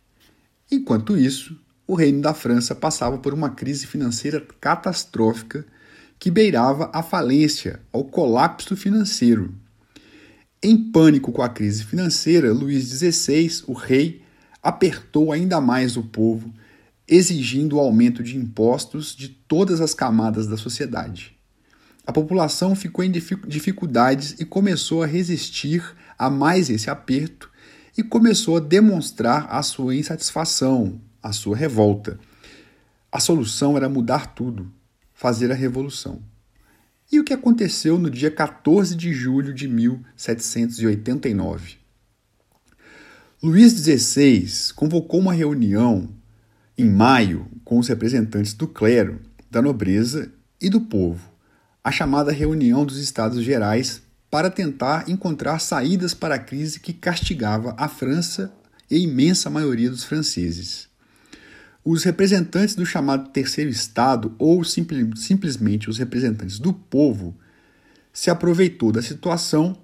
Enquanto 0.71 1.17
isso, 1.17 1.57
o 1.85 1.95
reino 1.95 2.21
da 2.21 2.33
França 2.33 2.73
passava 2.73 3.17
por 3.17 3.33
uma 3.33 3.49
crise 3.49 3.85
financeira 3.85 4.45
catastrófica 4.59 5.65
que 6.17 6.31
beirava 6.31 6.89
a 6.93 7.03
falência, 7.03 7.81
ao 7.91 8.05
colapso 8.05 8.75
financeiro. 8.75 9.53
Em 10.61 10.77
pânico 10.77 11.31
com 11.31 11.41
a 11.41 11.49
crise 11.49 11.83
financeira, 11.83 12.53
Luís 12.53 12.85
XVI, 12.85 13.63
o 13.67 13.73
rei, 13.73 14.23
apertou 14.61 15.33
ainda 15.33 15.59
mais 15.59 15.97
o 15.97 16.03
povo, 16.03 16.53
exigindo 17.05 17.75
o 17.75 17.79
aumento 17.79 18.23
de 18.23 18.37
impostos 18.37 19.13
de 19.13 19.27
todas 19.27 19.81
as 19.81 19.93
camadas 19.93 20.47
da 20.47 20.55
sociedade. 20.55 21.35
A 22.07 22.13
população 22.13 22.75
ficou 22.75 23.03
em 23.03 23.11
dificuldades 23.11 24.35
e 24.39 24.45
começou 24.45 25.03
a 25.03 25.05
resistir 25.05 25.83
a 26.17 26.29
mais 26.29 26.69
esse 26.69 26.89
aperto 26.89 27.49
e 27.97 28.03
começou 28.03 28.57
a 28.57 28.59
demonstrar 28.59 29.47
a 29.49 29.61
sua 29.61 29.95
insatisfação, 29.95 30.99
a 31.21 31.31
sua 31.31 31.55
revolta. 31.55 32.19
A 33.11 33.19
solução 33.19 33.77
era 33.77 33.87
mudar 33.87 34.33
tudo, 34.33 34.71
fazer 35.13 35.51
a 35.51 35.55
revolução. 35.55 36.21
e 37.11 37.19
o 37.19 37.23
que 37.23 37.33
aconteceu 37.33 37.99
no 37.99 38.09
dia 38.09 38.31
14 38.31 38.95
de 38.95 39.13
julho 39.13 39.53
de 39.53 39.67
1789. 39.67 41.77
Luís 43.43 43.73
XVI 43.73 44.73
convocou 44.73 45.19
uma 45.19 45.33
reunião 45.33 46.09
em 46.77 46.89
maio 46.89 47.45
com 47.63 47.77
os 47.77 47.87
representantes 47.87 48.53
do 48.53 48.67
clero, 48.67 49.19
da 49.51 49.61
nobreza 49.61 50.31
e 50.59 50.69
do 50.69 50.81
povo, 50.81 51.29
a 51.83 51.91
chamada 51.91 52.31
Reunião 52.31 52.85
dos 52.85 52.97
Estados 52.97 53.43
Gerais, 53.43 54.01
para 54.33 54.49
tentar 54.49 55.07
encontrar 55.07 55.59
saídas 55.59 56.15
para 56.15 56.33
a 56.33 56.39
crise 56.39 56.79
que 56.79 56.91
castigava 56.91 57.75
a 57.77 57.87
França 57.87 58.51
e 58.89 58.95
a 58.95 58.97
imensa 58.97 59.47
maioria 59.47 59.91
dos 59.91 60.03
franceses. 60.03 60.89
Os 61.85 62.03
representantes 62.03 62.73
do 62.73 62.83
chamado 62.83 63.29
Terceiro 63.29 63.69
Estado, 63.69 64.33
ou 64.39 64.63
simplesmente 64.63 65.87
os 65.87 65.99
representantes 65.99 66.57
do 66.57 66.73
povo, 66.73 67.37
se 68.11 68.31
aproveitou 68.31 68.91
da 68.91 69.03
situação 69.03 69.77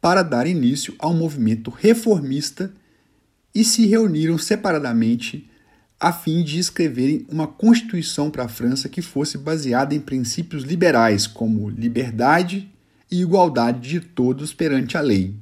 para 0.00 0.24
dar 0.24 0.48
início 0.48 0.96
a 0.98 1.06
um 1.06 1.14
movimento 1.14 1.70
reformista 1.70 2.74
e 3.54 3.62
se 3.62 3.86
reuniram 3.86 4.36
separadamente 4.36 5.48
a 6.00 6.12
fim 6.12 6.42
de 6.42 6.58
escreverem 6.58 7.24
uma 7.30 7.46
constituição 7.46 8.32
para 8.32 8.46
a 8.46 8.48
França 8.48 8.88
que 8.88 9.00
fosse 9.00 9.38
baseada 9.38 9.94
em 9.94 10.00
princípios 10.00 10.64
liberais, 10.64 11.28
como 11.28 11.70
liberdade 11.70 12.68
e 13.10 13.20
igualdade 13.20 13.88
de 13.88 14.00
todos 14.00 14.52
perante 14.54 14.96
a 14.96 15.00
lei. 15.00 15.34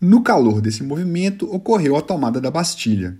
No 0.00 0.22
calor 0.22 0.60
desse 0.60 0.82
movimento 0.82 1.50
ocorreu 1.52 1.96
a 1.96 2.02
tomada 2.02 2.40
da 2.40 2.50
Bastilha. 2.50 3.18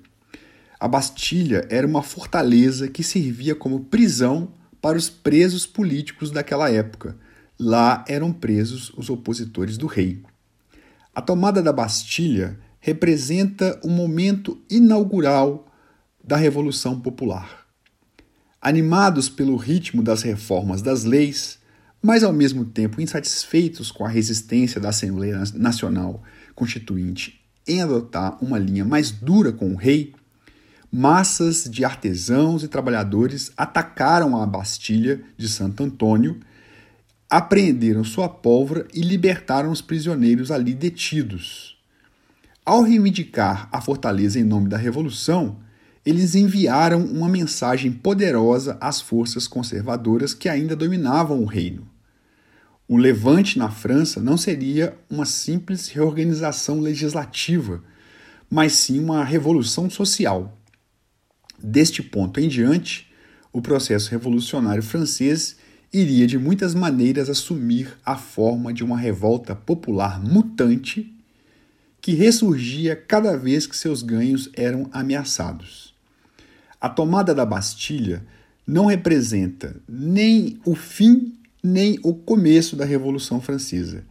A 0.79 0.87
Bastilha 0.87 1.67
era 1.71 1.87
uma 1.87 2.03
fortaleza 2.03 2.89
que 2.89 3.03
servia 3.03 3.55
como 3.55 3.85
prisão 3.85 4.53
para 4.83 4.99
os 4.99 5.09
presos 5.09 5.67
políticos 5.67 6.31
daquela 6.31 6.71
época. 6.71 7.17
Lá 7.59 8.05
eram 8.07 8.33
presos 8.33 8.93
os 8.97 9.09
opositores 9.09 9.79
do 9.79 9.87
rei. 9.87 10.23
A 11.15 11.23
tomada 11.23 11.63
da 11.63 11.73
Bastilha 11.73 12.59
representa 12.81 13.81
o 13.83 13.89
um 13.89 13.93
momento 13.93 14.61
inaugural 14.69 15.73
da 16.23 16.37
Revolução 16.37 17.01
Popular. 17.01 17.65
Animados 18.61 19.29
pelo 19.29 19.57
ritmo 19.57 20.03
das 20.03 20.23
reformas 20.23 20.83
das 20.83 21.05
leis, 21.05 21.59
mas 22.05 22.23
ao 22.23 22.35
mesmo 22.35 22.67
tempo 22.67 23.01
insatisfeitos 23.01 23.91
com 23.91 24.05
a 24.05 24.09
resistência 24.11 24.79
da 24.79 24.91
Assembleia 24.91 25.43
Nacional 25.55 26.23
Constituinte 26.55 27.41
em 27.67 27.81
adotar 27.81 28.37
uma 28.45 28.59
linha 28.59 28.85
mais 28.85 29.11
dura 29.11 29.51
com 29.51 29.73
o 29.73 29.75
rei, 29.75 30.13
massas 30.93 31.65
de 31.65 31.83
artesãos 31.83 32.63
e 32.63 32.69
trabalhadores 32.69 33.51
atacaram 33.57 34.37
a 34.37 34.47
Bastilha 34.47 35.23
de 35.39 35.49
Santo 35.49 35.83
Antônio, 35.83 36.39
apreenderam 37.31 38.05
sua 38.05 38.29
pólvora 38.29 38.87
e 38.93 39.01
libertaram 39.01 39.71
os 39.71 39.81
prisioneiros 39.81 40.51
ali 40.51 40.75
detidos. 40.75 41.79
Ao 42.67 42.83
reivindicar 42.83 43.67
a 43.73 43.81
fortaleza 43.81 44.39
em 44.39 44.45
nome 44.45 44.69
da 44.69 44.77
Revolução, 44.77 45.57
eles 46.05 46.35
enviaram 46.35 47.03
uma 47.03 47.31
mensagem 47.31 47.91
poderosa 47.91 48.77
às 48.79 49.01
forças 49.01 49.49
conservadoras 49.49 50.35
que 50.35 50.51
ainda 50.51 50.77
dominavam 50.77 51.43
o 51.43 51.47
reino. 51.47 51.94
O 52.87 52.99
levante 52.99 53.59
na 53.59 53.71
França 53.71 54.21
não 54.21 54.37
seria 54.37 54.95
uma 55.09 55.25
simples 55.25 55.89
reorganização 55.89 56.81
legislativa, 56.81 57.83
mas 58.51 58.75
sim 58.75 59.01
uma 59.01 59.25
revolução 59.25 59.89
social. 59.89 60.59
Deste 61.59 62.03
ponto 62.03 62.39
em 62.39 62.47
diante, 62.47 63.11
o 63.51 63.63
processo 63.63 64.11
revolucionário 64.11 64.83
francês 64.83 65.57
iria 65.91 66.27
de 66.27 66.37
muitas 66.37 66.75
maneiras 66.75 67.31
assumir 67.31 67.97
a 68.05 68.17
forma 68.17 68.71
de 68.71 68.85
uma 68.85 68.99
revolta 68.99 69.55
popular 69.55 70.21
mutante 70.21 71.11
que 72.03 72.13
ressurgia 72.13 72.95
cada 72.95 73.35
vez 73.35 73.67
que 73.67 73.75
seus 73.75 74.03
ganhos 74.03 74.51
eram 74.53 74.91
ameaçados. 74.93 75.95
A 76.79 76.91
tomada 76.91 77.35
da 77.35 77.47
Bastilha 77.47 78.27
não 78.67 78.87
representa 78.87 79.77
nem 79.89 80.61
o 80.67 80.75
fim 80.75 81.39
nem 81.65 81.99
o 82.03 82.13
começo 82.13 82.77
da 82.77 82.85
Revolução 82.85 83.41
Francesa. 83.41 84.05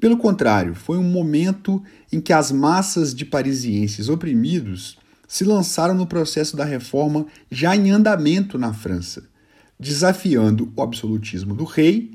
Pelo 0.00 0.16
contrário, 0.16 0.74
foi 0.74 0.96
um 0.96 1.04
momento 1.04 1.82
em 2.10 2.18
que 2.18 2.32
as 2.32 2.50
massas 2.50 3.14
de 3.14 3.26
parisienses 3.26 4.08
oprimidos 4.08 4.98
se 5.28 5.44
lançaram 5.44 5.94
no 5.94 6.06
processo 6.06 6.56
da 6.56 6.64
reforma 6.64 7.26
já 7.50 7.76
em 7.76 7.90
andamento 7.90 8.58
na 8.58 8.72
França, 8.72 9.24
desafiando 9.78 10.72
o 10.74 10.82
absolutismo 10.82 11.54
do 11.54 11.64
rei, 11.64 12.12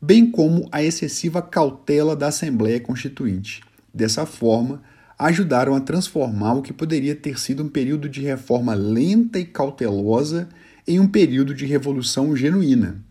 bem 0.00 0.30
como 0.30 0.68
a 0.70 0.82
excessiva 0.84 1.42
cautela 1.42 2.14
da 2.14 2.28
Assembleia 2.28 2.78
Constituinte. 2.78 3.60
Dessa 3.92 4.24
forma, 4.24 4.82
ajudaram 5.18 5.74
a 5.74 5.80
transformar 5.80 6.54
o 6.54 6.62
que 6.62 6.72
poderia 6.72 7.16
ter 7.16 7.40
sido 7.40 7.64
um 7.64 7.68
período 7.68 8.08
de 8.08 8.20
reforma 8.20 8.74
lenta 8.74 9.40
e 9.40 9.44
cautelosa 9.44 10.48
em 10.86 11.00
um 11.00 11.08
período 11.08 11.52
de 11.52 11.66
revolução 11.66 12.36
genuína. 12.36 13.07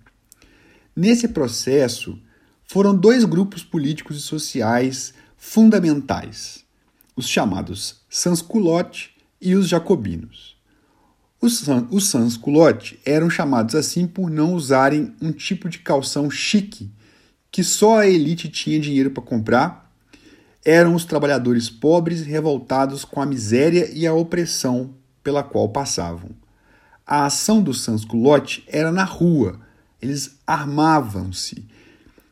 Nesse 0.97 1.27
processo, 1.27 2.19
foram 2.63 2.95
dois 2.95 3.23
grupos 3.23 3.63
políticos 3.63 4.17
e 4.17 4.21
sociais 4.21 5.13
fundamentais: 5.37 6.65
os 7.15 7.29
chamados 7.29 8.01
sans-culottes 8.09 9.11
e 9.39 9.53
os 9.53 9.67
jacobinos. 9.67 10.57
Os, 11.39 11.63
os 11.91 12.09
sans-culottes 12.09 12.97
eram 13.05 13.29
chamados 13.29 13.75
assim 13.75 14.07
por 14.07 14.31
não 14.31 14.55
usarem 14.55 15.13
um 15.21 15.31
tipo 15.31 15.69
de 15.69 15.77
calção 15.77 16.31
chique 16.31 16.89
que 17.51 17.63
só 17.63 17.99
a 17.99 18.07
elite 18.07 18.49
tinha 18.49 18.79
dinheiro 18.79 19.11
para 19.11 19.21
comprar 19.21 19.87
eram 20.65 20.95
os 20.95 21.05
trabalhadores 21.05 21.69
pobres 21.69 22.25
revoltados 22.25 23.05
com 23.05 23.21
a 23.21 23.25
miséria 23.25 23.87
e 23.93 24.07
a 24.07 24.13
opressão 24.13 24.95
pela 25.23 25.43
qual 25.43 25.69
passavam. 25.69 26.31
A 27.05 27.25
ação 27.25 27.61
do 27.61 27.73
sans-culotte 27.73 28.65
era 28.67 28.91
na 28.91 29.03
rua. 29.03 29.66
Eles 30.01 30.37
armavam-se, 30.45 31.65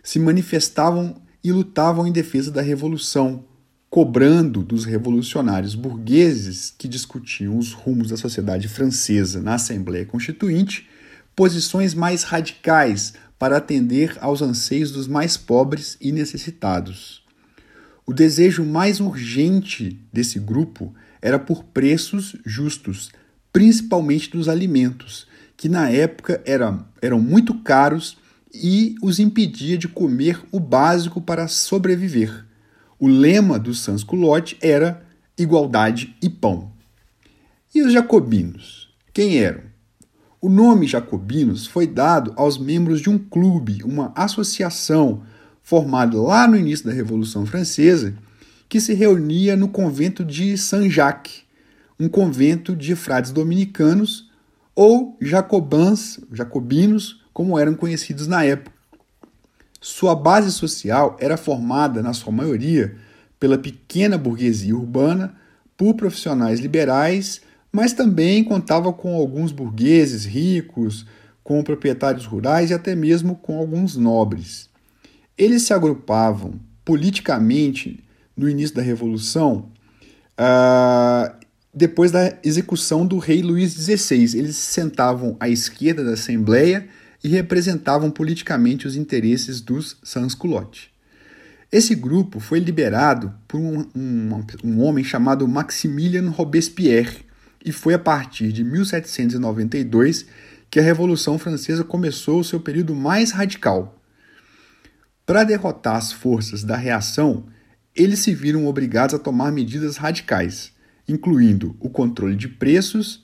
se 0.04 0.20
manifestavam 0.20 1.22
e 1.44 1.52
lutavam 1.52 2.08
em 2.08 2.12
defesa 2.12 2.52
da 2.52 2.62
revolução, 2.62 3.46
cobrando 3.90 4.62
dos 4.62 4.84
revolucionários 4.84 5.76
burgueses 5.76 6.74
que 6.78 6.88
discutiam 6.88 7.58
os 7.58 7.72
rumos 7.72 8.10
da 8.10 8.18
sociedade 8.18 8.68
francesa 8.68 9.42
na 9.42 9.56
Assembleia 9.56 10.06
Constituinte 10.06 10.88
posições 11.36 11.94
mais 11.94 12.24
radicais 12.24 13.14
para 13.38 13.58
atender 13.58 14.18
aos 14.22 14.42
anseios 14.42 14.92
dos 14.92 15.08
mais 15.08 15.36
pobres 15.36 15.98
e 16.00 16.12
necessitados. 16.12 17.24
O 18.06 18.14
desejo 18.14 18.64
mais 18.64 19.00
urgente 19.00 20.00
desse 20.14 20.40
grupo 20.40 20.94
era 21.22 21.38
por 21.38 21.64
preços 21.64 22.36
justos, 22.46 23.12
principalmente 23.52 24.30
dos 24.30 24.48
alimentos, 24.48 25.28
que 25.58 25.70
na 25.70 25.90
época 25.90 26.42
eram, 26.46 26.86
eram 27.02 27.20
muito 27.20 27.54
caros 27.56 28.18
e 28.54 28.96
os 29.02 29.20
impedia 29.20 29.78
de 29.78 29.88
comer 29.88 30.42
o 30.52 30.60
básico 30.60 31.20
para 31.22 31.48
sobreviver. 31.48 32.46
O 33.00 33.08
lema 33.08 33.60
do 33.60 33.74
sans-culotte 33.74 34.58
era 34.62 35.06
igualdade 35.38 36.16
e 36.22 36.30
pão. 36.30 36.72
E 37.74 37.82
os 37.82 37.92
jacobinos? 37.92 38.90
Quem 39.14 39.38
eram? 39.38 39.64
O 40.42 40.50
nome 40.50 40.88
jacobinos 40.88 41.66
foi 41.66 41.88
dado 41.88 42.32
aos 42.36 42.58
membros 42.58 43.02
de 43.02 43.10
um 43.10 43.18
clube, 43.18 43.82
uma 43.84 44.14
associação 44.16 45.24
formado 45.62 46.22
lá 46.22 46.48
no 46.48 46.56
início 46.56 46.86
da 46.86 46.94
Revolução 46.94 47.46
Francesa, 47.46 48.14
que 48.70 48.80
se 48.80 48.94
reunia 48.94 49.58
no 49.58 49.68
convento 49.68 50.24
de 50.24 50.58
Saint-Jacques, 50.58 51.44
um 52.00 52.08
convento 52.08 52.76
de 52.76 52.96
frades 52.96 53.32
dominicanos 53.32 54.25
ou 54.76 55.18
jacobins, 55.22 56.20
jacobinos, 56.32 57.24
como 57.34 57.58
eram 57.58 57.74
conhecidos 57.74 58.28
na 58.28 58.44
época. 58.44 58.76
Sua 59.80 60.16
base 60.16 60.52
social 60.52 61.16
era 61.20 61.38
formada, 61.38 62.02
na 62.02 62.14
sua 62.14 62.32
maioria, 62.32 62.96
pela 63.40 63.58
pequena 63.58 64.18
burguesia 64.18 64.76
urbana, 64.76 65.36
por 65.78 65.94
profissionais 65.94 66.60
liberais, 66.60 67.42
mas 67.72 67.94
também 67.94 68.44
contava 68.44 68.92
com 68.92 69.16
alguns 69.16 69.52
burgueses 69.52 70.26
ricos, 70.26 71.06
com 71.44 71.64
proprietários 71.64 72.26
rurais 72.26 72.72
e 72.72 72.74
até 72.74 72.96
mesmo 72.96 73.36
com 73.36 73.60
alguns 73.60 73.96
nobres. 73.96 74.70
Eles 75.38 75.64
se 75.64 75.74
agrupavam 75.74 76.54
politicamente 76.84 78.04
no 78.36 78.50
início 78.50 78.76
da 78.76 78.82
Revolução, 78.82 79.70
uh, 80.40 81.35
depois 81.76 82.10
da 82.10 82.38
execução 82.42 83.06
do 83.06 83.18
rei 83.18 83.42
Luís 83.42 83.74
XVI. 83.74 84.38
Eles 84.38 84.56
se 84.56 84.74
sentavam 84.74 85.36
à 85.40 85.50
esquerda 85.50 86.06
da 86.06 86.14
Assembleia 86.14 86.88
e 87.22 87.28
representavam 87.28 88.10
politicamente 88.10 88.88
os 88.88 88.96
interesses 88.96 89.60
dos 89.60 89.98
sans-culottes. 90.02 90.88
Esse 91.72 91.94
grupo 91.94 92.40
foi 92.40 92.60
liberado 92.60 93.34
por 93.48 93.60
um, 93.60 93.86
um, 93.94 94.46
um 94.64 94.82
homem 94.82 95.04
chamado 95.04 95.46
Maximilien 95.48 96.28
Robespierre 96.28 97.26
e 97.66 97.72
foi 97.72 97.94
a 97.94 98.00
partir 98.00 98.54
de 98.54 98.64
1792 98.64 100.26
que 100.70 100.80
a 100.80 100.84
Revolução 100.84 101.38
Francesa 101.38 101.84
começou 101.84 102.40
o 102.40 102.44
seu 102.44 102.60
período 102.60 102.96
mais 102.96 103.32
radical. 103.32 104.00
Para 105.26 105.44
derrotar 105.44 105.96
as 105.96 106.14
forças 106.14 106.64
da 106.64 106.78
reação, 106.78 107.46
eles 107.96 108.20
se 108.20 108.34
viram 108.34 108.68
obrigados 108.68 109.16
a 109.16 109.20
tomar 109.20 109.52
medidas 109.52 109.98
radicais, 109.98 110.72
incluindo 111.08 111.76
o 111.80 111.90
controle 111.90 112.36
de 112.36 112.48
preços, 112.48 113.24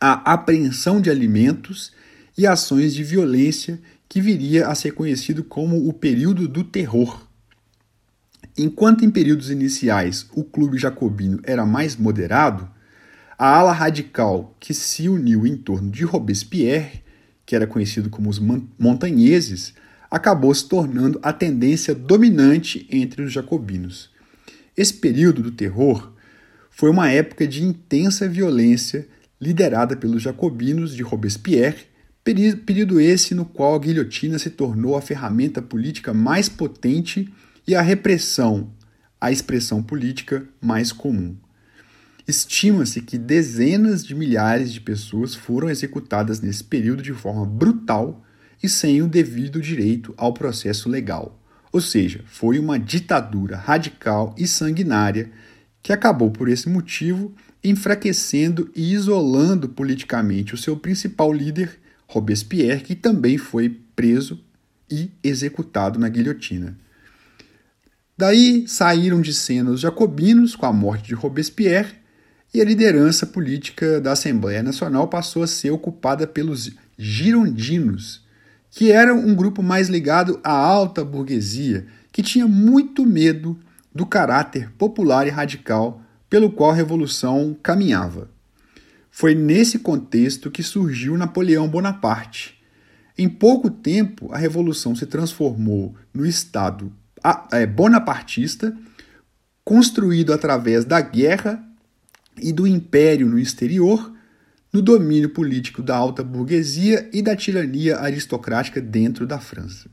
a 0.00 0.32
apreensão 0.32 1.00
de 1.00 1.10
alimentos 1.10 1.92
e 2.36 2.46
ações 2.46 2.94
de 2.94 3.04
violência 3.04 3.80
que 4.08 4.20
viria 4.20 4.68
a 4.68 4.74
ser 4.74 4.92
conhecido 4.92 5.42
como 5.42 5.88
o 5.88 5.92
período 5.92 6.46
do 6.46 6.62
terror. 6.64 7.26
Enquanto 8.56 9.04
em 9.04 9.10
períodos 9.10 9.50
iniciais 9.50 10.26
o 10.34 10.44
clube 10.44 10.78
jacobino 10.78 11.40
era 11.44 11.64
mais 11.64 11.96
moderado, 11.96 12.68
a 13.38 13.56
ala 13.56 13.72
radical 13.72 14.54
que 14.60 14.74
se 14.74 15.08
uniu 15.08 15.46
em 15.46 15.56
torno 15.56 15.90
de 15.90 16.04
Robespierre, 16.04 17.02
que 17.46 17.56
era 17.56 17.66
conhecido 17.66 18.10
como 18.10 18.28
os 18.28 18.38
montanheses, 18.78 19.74
acabou 20.10 20.54
se 20.54 20.68
tornando 20.68 21.18
a 21.22 21.32
tendência 21.32 21.94
dominante 21.94 22.86
entre 22.90 23.22
os 23.22 23.32
jacobinos. 23.32 24.10
Esse 24.76 24.94
período 24.94 25.42
do 25.42 25.50
terror 25.50 26.11
foi 26.74 26.90
uma 26.90 27.10
época 27.10 27.46
de 27.46 27.62
intensa 27.62 28.26
violência 28.26 29.06
liderada 29.40 29.94
pelos 29.94 30.22
jacobinos 30.22 30.96
de 30.96 31.02
Robespierre, 31.02 31.86
período 32.24 32.98
esse 32.98 33.34
no 33.34 33.44
qual 33.44 33.74
a 33.74 33.78
guilhotina 33.78 34.38
se 34.38 34.50
tornou 34.50 34.96
a 34.96 35.02
ferramenta 35.02 35.60
política 35.60 36.14
mais 36.14 36.48
potente 36.48 37.32
e 37.66 37.74
a 37.74 37.82
repressão, 37.82 38.72
a 39.20 39.30
expressão 39.30 39.82
política 39.82 40.48
mais 40.60 40.92
comum. 40.92 41.36
Estima-se 42.26 43.02
que 43.02 43.18
dezenas 43.18 44.04
de 44.04 44.14
milhares 44.14 44.72
de 44.72 44.80
pessoas 44.80 45.34
foram 45.34 45.68
executadas 45.68 46.40
nesse 46.40 46.64
período 46.64 47.02
de 47.02 47.12
forma 47.12 47.44
brutal 47.44 48.24
e 48.62 48.68
sem 48.68 49.02
o 49.02 49.08
devido 49.08 49.60
direito 49.60 50.14
ao 50.16 50.32
processo 50.32 50.88
legal. 50.88 51.38
Ou 51.72 51.80
seja, 51.80 52.22
foi 52.26 52.58
uma 52.58 52.78
ditadura 52.78 53.56
radical 53.56 54.34
e 54.38 54.46
sanguinária 54.46 55.30
que 55.82 55.92
acabou 55.92 56.30
por 56.30 56.48
esse 56.48 56.68
motivo 56.68 57.34
enfraquecendo 57.64 58.70
e 58.74 58.92
isolando 58.92 59.68
politicamente 59.68 60.54
o 60.54 60.58
seu 60.58 60.76
principal 60.76 61.32
líder, 61.32 61.78
Robespierre, 62.06 62.82
que 62.82 62.94
também 62.94 63.38
foi 63.38 63.80
preso 63.94 64.38
e 64.90 65.10
executado 65.22 65.98
na 65.98 66.08
guilhotina. 66.08 66.76
Daí 68.16 68.68
saíram 68.68 69.20
de 69.20 69.32
cena 69.32 69.70
os 69.70 69.80
jacobinos 69.80 70.54
com 70.54 70.66
a 70.66 70.72
morte 70.72 71.08
de 71.08 71.14
Robespierre 71.14 71.94
e 72.52 72.60
a 72.60 72.64
liderança 72.64 73.26
política 73.26 74.00
da 74.00 74.12
Assembleia 74.12 74.62
Nacional 74.62 75.08
passou 75.08 75.42
a 75.42 75.46
ser 75.46 75.70
ocupada 75.70 76.26
pelos 76.26 76.70
girondinos, 76.98 78.22
que 78.70 78.92
eram 78.92 79.18
um 79.18 79.34
grupo 79.34 79.62
mais 79.62 79.88
ligado 79.88 80.38
à 80.44 80.52
alta 80.52 81.04
burguesia, 81.04 81.86
que 82.12 82.22
tinha 82.22 82.46
muito 82.46 83.06
medo 83.06 83.58
do 83.94 84.06
caráter 84.06 84.70
popular 84.72 85.26
e 85.26 85.30
radical 85.30 86.02
pelo 86.28 86.50
qual 86.50 86.70
a 86.70 86.74
revolução 86.74 87.56
caminhava. 87.62 88.30
Foi 89.10 89.34
nesse 89.34 89.78
contexto 89.78 90.50
que 90.50 90.62
surgiu 90.62 91.18
Napoleão 91.18 91.68
Bonaparte. 91.68 92.58
Em 93.18 93.28
pouco 93.28 93.70
tempo, 93.70 94.32
a 94.32 94.38
revolução 94.38 94.96
se 94.96 95.04
transformou 95.04 95.94
no 96.14 96.24
Estado 96.24 96.90
é, 97.52 97.66
bonapartista, 97.66 98.74
construído 99.62 100.32
através 100.32 100.84
da 100.86 101.00
guerra 101.00 101.62
e 102.40 102.52
do 102.52 102.66
império 102.66 103.28
no 103.28 103.38
exterior, 103.38 104.12
no 104.72 104.80
domínio 104.80 105.28
político 105.28 105.82
da 105.82 105.94
alta 105.94 106.24
burguesia 106.24 107.08
e 107.12 107.20
da 107.20 107.36
tirania 107.36 108.00
aristocrática 108.00 108.80
dentro 108.80 109.26
da 109.26 109.38
França. 109.38 109.90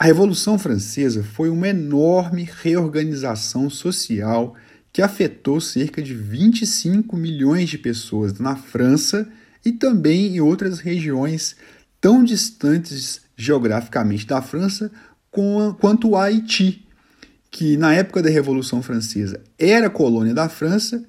A 0.00 0.06
Revolução 0.06 0.58
Francesa 0.58 1.22
foi 1.22 1.50
uma 1.50 1.68
enorme 1.68 2.48
reorganização 2.62 3.68
social 3.68 4.56
que 4.90 5.02
afetou 5.02 5.60
cerca 5.60 6.02
de 6.02 6.14
25 6.14 7.14
milhões 7.18 7.68
de 7.68 7.76
pessoas 7.76 8.38
na 8.38 8.56
França 8.56 9.28
e 9.62 9.72
também 9.72 10.28
em 10.28 10.40
outras 10.40 10.78
regiões 10.78 11.54
tão 12.00 12.24
distantes 12.24 13.20
geograficamente 13.36 14.26
da 14.26 14.40
França 14.40 14.90
quanto 15.30 16.08
o 16.08 16.16
Haiti, 16.16 16.88
que 17.50 17.76
na 17.76 17.92
época 17.92 18.22
da 18.22 18.30
Revolução 18.30 18.82
Francesa 18.82 19.42
era 19.58 19.90
colônia 19.90 20.32
da 20.32 20.48
França 20.48 21.04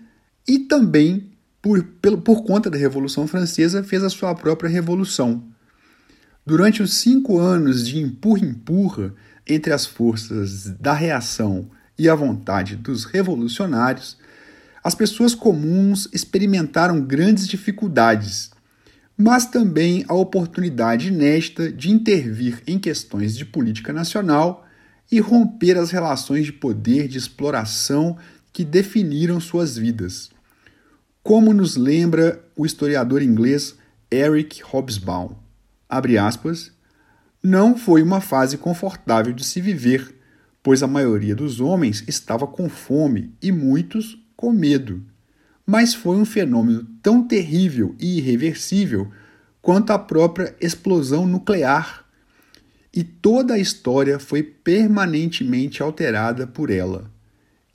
e 0.46 0.60
também, 0.60 1.32
por, 1.62 1.82
por 2.26 2.44
conta 2.44 2.70
da 2.70 2.78
Revolução 2.78 3.26
Francesa, 3.26 3.86
fez 3.86 4.04
a 4.04 4.10
sua 4.10 4.36
própria 4.36 4.70
revolução. 4.70 5.50
Durante 6.46 6.82
os 6.82 6.96
cinco 6.96 7.38
anos 7.38 7.88
de 7.88 8.00
empurra-empurra 8.00 9.14
entre 9.48 9.72
as 9.72 9.86
forças 9.86 10.72
da 10.80 10.92
reação 10.92 11.70
e 11.98 12.10
a 12.10 12.16
vontade 12.16 12.76
dos 12.76 13.06
revolucionários, 13.06 14.18
as 14.84 14.96
pessoas 14.96 15.36
comuns 15.36 16.10
experimentaram 16.12 17.00
grandes 17.00 17.48
dificuldades, 17.48 18.50
mas 19.16 19.46
também 19.46 20.04
a 20.08 20.16
oportunidade 20.16 21.10
inédita 21.10 21.72
de 21.72 21.92
intervir 21.92 22.64
em 22.66 22.80
questões 22.80 23.38
de 23.38 23.46
política 23.46 23.94
nacional 23.94 24.66
e 25.12 25.20
romper 25.20 25.78
as 25.78 25.92
relações 25.92 26.46
de 26.46 26.54
poder 26.54 27.08
de 27.08 27.20
exploração 27.20 28.18
que 28.52 28.66
definiram 28.66 29.40
suas 29.40 29.78
vidas. 29.78 30.32
Como 31.22 31.54
nos 31.54 31.76
lembra 31.76 32.44
o 32.56 32.66
historiador 32.66 33.22
inglês 33.22 33.76
Eric 34.12 34.64
Hobsbawm, 34.64 35.36
abre 35.92 36.18
aspas, 36.18 36.72
não 37.44 37.78
foi 37.78 38.02
uma 38.02 38.22
fase 38.22 38.58
confortável 38.58 39.34
de 39.34 39.44
se 39.44 39.60
viver, 39.60 40.16
pois 40.64 40.82
a 40.82 40.88
maioria 40.88 41.36
dos 41.36 41.60
homens 41.60 42.04
estava 42.08 42.48
com 42.48 42.70
fome 42.70 43.34
e 43.42 43.52
muitos 43.52 44.18
com 44.36 44.52
medo. 44.52 45.04
Mas 45.66 45.94
foi 45.94 46.18
um 46.18 46.26
fenômeno 46.26 46.88
tão 47.04 47.28
terrível 47.28 47.96
e 48.00 48.18
irreversível 48.18 49.12
quanto 49.62 49.92
a 49.92 50.00
própria 50.00 50.56
explosão 50.60 51.28
nuclear, 51.28 52.06
e 52.94 53.04
toda 53.04 53.54
a 53.54 53.60
história 53.60 54.18
foi 54.18 54.42
permanentemente 54.42 55.84
alterada 55.84 56.48
por 56.48 56.70
ela 56.70 57.12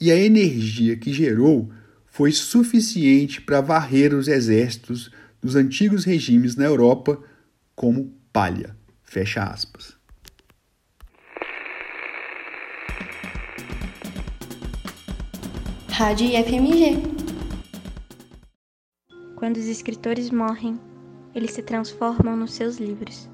e 0.00 0.11
a 0.11 0.16
energia 0.16 0.96
que 0.96 1.12
gerou 1.12 1.70
foi 2.07 2.33
suficiente 2.33 3.40
para 3.40 3.61
varrer 3.61 4.14
os 4.14 4.29
exércitos 4.29 5.11
dos 5.42 5.55
antigos 5.55 6.05
regimes 6.05 6.57
na 6.57 6.64
Europa 6.64 7.22
como 7.77 8.11
palha. 8.33 8.75
Fecha 9.05 9.45
aspas. 9.45 9.97
Rádio 15.91 16.29
FMG. 16.45 16.97
Quando 19.37 19.59
os 19.59 19.67
escritores 19.67 20.31
morrem, 20.31 20.81
eles 21.35 21.53
se 21.53 21.62
transformam 21.62 22.37
nos 22.37 22.55
seus 22.55 22.79
livros, 22.79 23.29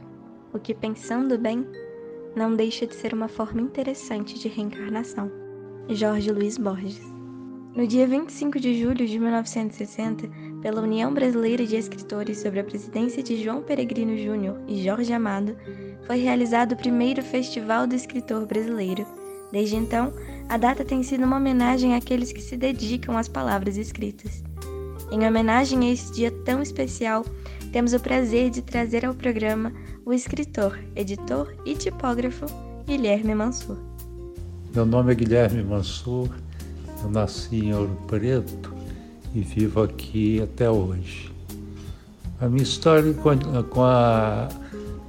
o 0.52 0.58
que, 0.58 0.74
pensando 0.74 1.38
bem, 1.38 1.64
não 2.36 2.54
deixa 2.54 2.86
de 2.86 2.94
ser 2.94 3.14
uma 3.14 3.28
forma 3.28 3.60
interessante 3.60 4.38
de 4.38 4.48
reencarnação. 4.48 5.30
Jorge 5.88 6.30
Luiz 6.30 6.58
Borges. 6.58 7.00
No 7.74 7.86
dia 7.86 8.06
25 8.06 8.60
de 8.60 8.80
julho 8.80 9.06
de 9.06 9.18
1960, 9.18 10.28
pela 10.62 10.80
União 10.80 11.12
Brasileira 11.12 11.66
de 11.66 11.76
Escritores 11.76 12.38
sobre 12.38 12.60
a 12.60 12.64
presidência 12.64 13.22
de 13.22 13.42
João 13.42 13.62
Peregrino 13.62 14.16
Júnior 14.16 14.56
e 14.68 14.82
Jorge 14.82 15.12
Amado, 15.12 15.56
foi 16.06 16.18
realizado 16.18 16.72
o 16.72 16.76
primeiro 16.76 17.20
Festival 17.20 17.86
do 17.86 17.96
Escritor 17.96 18.46
Brasileiro. 18.46 19.04
Desde 19.50 19.74
então, 19.76 20.12
a 20.48 20.56
data 20.56 20.84
tem 20.84 21.02
sido 21.02 21.24
uma 21.24 21.36
homenagem 21.36 21.94
àqueles 21.94 22.32
que 22.32 22.40
se 22.40 22.56
dedicam 22.56 23.18
às 23.18 23.28
palavras 23.28 23.76
escritas. 23.76 24.42
Em 25.10 25.26
homenagem 25.26 25.88
a 25.88 25.92
esse 25.92 26.12
dia 26.12 26.30
tão 26.30 26.62
especial, 26.62 27.26
temos 27.72 27.92
o 27.92 28.00
prazer 28.00 28.48
de 28.48 28.62
trazer 28.62 29.04
ao 29.04 29.14
programa 29.14 29.72
o 30.06 30.12
escritor, 30.12 30.78
editor 30.94 31.54
e 31.66 31.74
tipógrafo 31.74 32.46
Guilherme 32.86 33.34
Mansur. 33.34 33.76
Meu 34.74 34.86
nome 34.86 35.12
é 35.12 35.14
Guilherme 35.14 35.62
Mansur, 35.62 36.28
eu 37.02 37.10
nasci 37.10 37.56
em 37.56 37.74
Ouro 37.74 37.96
Preto 38.06 38.81
e 39.34 39.40
vivo 39.40 39.82
aqui 39.82 40.40
até 40.40 40.70
hoje. 40.70 41.32
A 42.40 42.48
minha 42.48 42.62
história 42.62 43.12
com 43.14 43.30
a, 43.30 43.62
com 43.62 43.82
a 43.82 44.48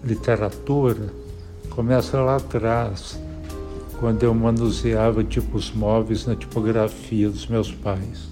literatura 0.03 1.11
começa 1.69 2.21
lá 2.21 2.35
atrás, 2.35 3.19
quando 3.99 4.23
eu 4.23 4.33
manuseava 4.33 5.23
tipos 5.23 5.71
móveis 5.71 6.25
na 6.25 6.35
tipografia 6.35 7.29
dos 7.29 7.47
meus 7.47 7.71
pais. 7.71 8.31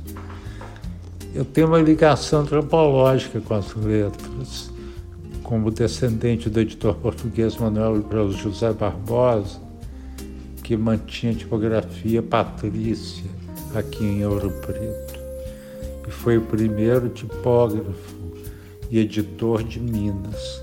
Eu 1.33 1.45
tenho 1.45 1.67
uma 1.67 1.79
ligação 1.79 2.41
antropológica 2.41 3.39
com 3.39 3.53
as 3.53 3.73
letras, 3.73 4.71
como 5.41 5.71
descendente 5.71 6.49
do 6.49 6.59
editor 6.59 6.93
português 6.95 7.57
Manuel 7.57 8.03
José 8.31 8.71
Barbosa, 8.73 9.59
que 10.61 10.77
mantinha 10.77 11.33
tipografia 11.33 12.21
patrícia 12.21 13.25
aqui 13.73 14.03
em 14.03 14.25
Ouro 14.25 14.51
Preto. 14.61 15.10
E 16.11 16.13
foi 16.13 16.37
o 16.37 16.41
primeiro 16.41 17.07
tipógrafo 17.07 18.17
e 18.89 18.99
editor 18.99 19.63
de 19.63 19.79
Minas, 19.79 20.61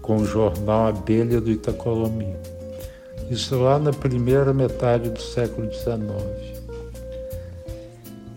com 0.00 0.16
o 0.16 0.24
jornal 0.24 0.86
Abelha 0.86 1.38
do 1.38 1.50
Itacolomi. 1.50 2.34
isso 3.30 3.60
lá 3.60 3.78
na 3.78 3.92
primeira 3.92 4.54
metade 4.54 5.10
do 5.10 5.20
século 5.20 5.70
XIX. 5.70 6.00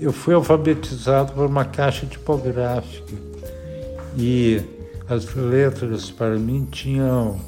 Eu 0.01 0.11
fui 0.11 0.33
alfabetizado 0.33 1.31
por 1.31 1.45
uma 1.45 1.63
caixa 1.63 2.05
tipográfica 2.05 3.13
e 4.17 4.61
as 5.07 5.33
letras 5.33 6.11
para 6.11 6.37
mim 6.37 6.67
tinham 6.69 7.39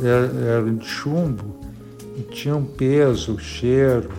eram 0.00 0.76
de 0.76 0.86
chumbo 0.86 1.58
e 2.16 2.22
tinham 2.22 2.64
peso, 2.64 3.36
cheiro, 3.36 4.10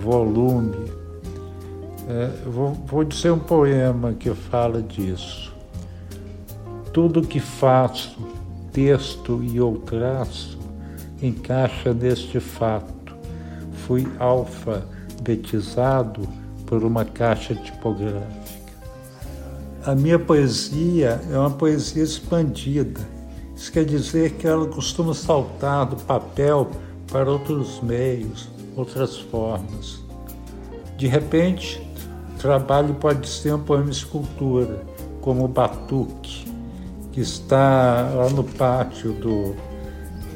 volume. 0.00 1.01
É, 2.08 2.30
vou, 2.46 2.72
vou 2.72 3.04
dizer 3.04 3.30
um 3.30 3.38
poema 3.38 4.12
que 4.12 4.32
fala 4.34 4.82
disso. 4.82 5.52
Tudo 6.92 7.22
que 7.22 7.40
faço, 7.40 8.18
texto 8.72 9.42
e 9.42 9.60
ou 9.60 9.78
traço, 9.78 10.58
encaixa 11.22 11.94
neste 11.94 12.40
fato. 12.40 13.14
Fui 13.86 14.06
alfabetizado 14.18 16.28
por 16.66 16.84
uma 16.84 17.04
caixa 17.04 17.54
tipográfica. 17.54 18.42
A 19.84 19.94
minha 19.94 20.18
poesia 20.18 21.20
é 21.30 21.38
uma 21.38 21.50
poesia 21.50 22.02
expandida. 22.02 23.00
Isso 23.54 23.70
quer 23.70 23.84
dizer 23.84 24.32
que 24.32 24.46
ela 24.46 24.66
costuma 24.66 25.14
saltar 25.14 25.86
do 25.86 25.96
papel 25.96 26.68
para 27.10 27.30
outros 27.30 27.80
meios, 27.80 28.48
outras 28.76 29.18
formas. 29.18 30.00
De 30.96 31.06
repente, 31.06 31.80
trabalho 32.42 32.94
pode 32.94 33.28
ser 33.28 33.54
um 33.54 33.62
poema 33.62 33.90
escultura, 33.90 34.84
como 35.20 35.44
o 35.44 35.48
Batuque, 35.48 36.44
que 37.12 37.20
está 37.20 38.10
lá 38.14 38.28
no 38.30 38.42
pátio 38.42 39.12
do, 39.12 39.54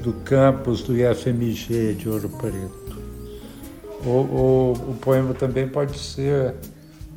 do 0.05 0.13
campus 0.25 0.83
do 0.83 0.97
IFMG 0.97 1.95
de 1.95 2.09
Ouro 2.09 2.29
Preto. 2.29 2.97
Ou, 4.07 4.33
ou 4.33 4.73
o 4.73 4.95
poema 5.01 5.35
também 5.35 5.69
pode 5.69 5.99
ser 5.99 6.55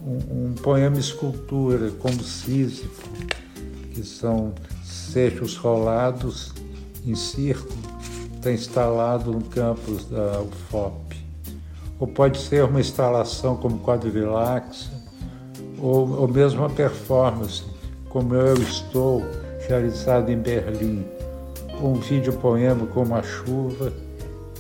um, 0.04 0.48
um 0.48 0.54
poema 0.56 0.98
escultura, 0.98 1.92
como 2.00 2.24
Sísifo, 2.24 3.08
que 3.94 4.04
são 4.04 4.54
seixos 4.84 5.56
rolados 5.56 6.52
em 7.06 7.14
círculo, 7.14 7.78
está 8.36 8.52
instalado 8.52 9.32
no 9.32 9.44
campus 9.44 10.06
da 10.06 10.42
UFOP. 10.42 11.09
Ou 12.00 12.08
pode 12.08 12.40
ser 12.40 12.64
uma 12.64 12.80
instalação 12.80 13.58
como 13.58 13.80
quadrilax, 13.80 14.90
ou, 15.78 16.22
ou 16.22 16.28
mesmo 16.28 16.62
uma 16.62 16.70
performance, 16.70 17.64
como 18.10 18.34
Eu 18.34 18.56
Estou, 18.56 19.24
realizado 19.68 20.30
em 20.32 20.38
Berlim. 20.38 21.06
Ou 21.82 21.92
um 21.92 22.00
vídeo 22.00 22.34
poema 22.34 22.86
como 22.88 23.16
A 23.16 23.22
Chuva, 23.22 23.92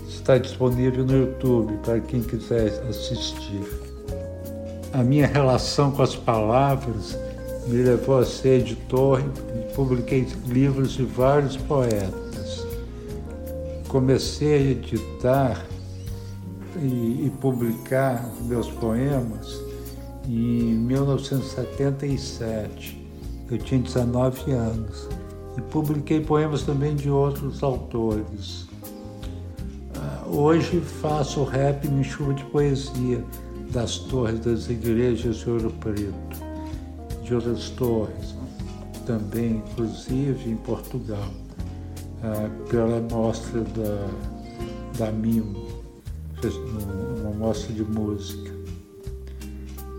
está 0.07 0.37
disponível 0.37 1.05
no 1.05 1.17
YouTube 1.17 1.73
para 1.83 1.99
quem 1.99 2.21
quiser 2.21 2.67
assistir. 2.89 3.63
A 4.93 5.03
minha 5.03 5.27
relação 5.27 5.91
com 5.91 6.01
as 6.01 6.15
palavras 6.15 7.17
me 7.67 7.83
levou 7.83 8.19
a 8.19 8.25
ser 8.25 8.61
editor 8.61 9.21
e 9.21 9.73
publiquei 9.73 10.27
livros 10.47 10.93
de 10.93 11.03
vários 11.03 11.55
poetas. 11.55 12.65
Comecei 13.87 14.53
a 14.53 14.71
editar 14.71 15.65
e, 16.81 17.25
e 17.25 17.31
publicar 17.39 18.29
meus 18.41 18.69
poemas 18.69 19.59
em 20.27 20.75
1977. 20.75 22.99
Eu 23.49 23.57
tinha 23.57 23.81
19 23.81 24.51
anos 24.51 25.07
e 25.57 25.61
publiquei 25.61 26.19
poemas 26.21 26.63
também 26.63 26.95
de 26.95 27.09
outros 27.09 27.63
autores. 27.63 28.67
Ah, 29.95 30.23
hoje 30.27 30.79
faço 30.79 31.43
rap 31.43 31.87
em 31.87 32.03
chuva 32.03 32.33
de 32.33 32.43
poesia 32.45 33.23
das 33.71 33.97
torres 33.97 34.39
das 34.39 34.69
igrejas 34.69 35.37
de 35.37 35.49
Ouro 35.49 35.71
Preto, 35.79 36.13
de 37.23 37.35
outras 37.35 37.69
torres, 37.71 38.35
também, 39.05 39.57
inclusive 39.57 40.51
em 40.51 40.55
Portugal, 40.57 41.29
ah, 42.23 42.49
pela 42.69 43.01
mostra 43.11 43.61
da, 43.61 44.07
da 44.97 45.11
Mimo, 45.11 45.68
uma 46.47 47.31
mostra 47.31 47.73
de 47.73 47.83
música. 47.83 48.51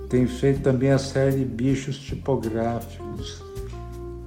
Tem 0.09 0.26
feito 0.26 0.62
também 0.62 0.90
a 0.90 0.98
série 0.98 1.44
Bichos 1.44 1.98
Tipográficos, 1.98 3.42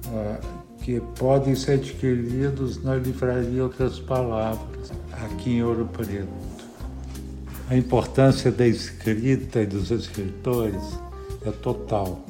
ah, 0.06 0.40
que 0.82 1.00
podem 1.18 1.54
ser 1.54 1.72
adquiridos 1.72 2.82
na 2.82 2.96
livraria 2.96 3.62
Outras 3.62 3.98
Palavras, 3.98 4.92
aqui 5.12 5.54
em 5.54 5.62
Ouro 5.62 5.86
Preto. 5.92 6.28
A 7.68 7.76
importância 7.76 8.52
da 8.52 8.66
escrita 8.66 9.62
e 9.62 9.66
dos 9.66 9.90
escritores 9.90 10.98
é 11.44 11.50
total. 11.50 12.24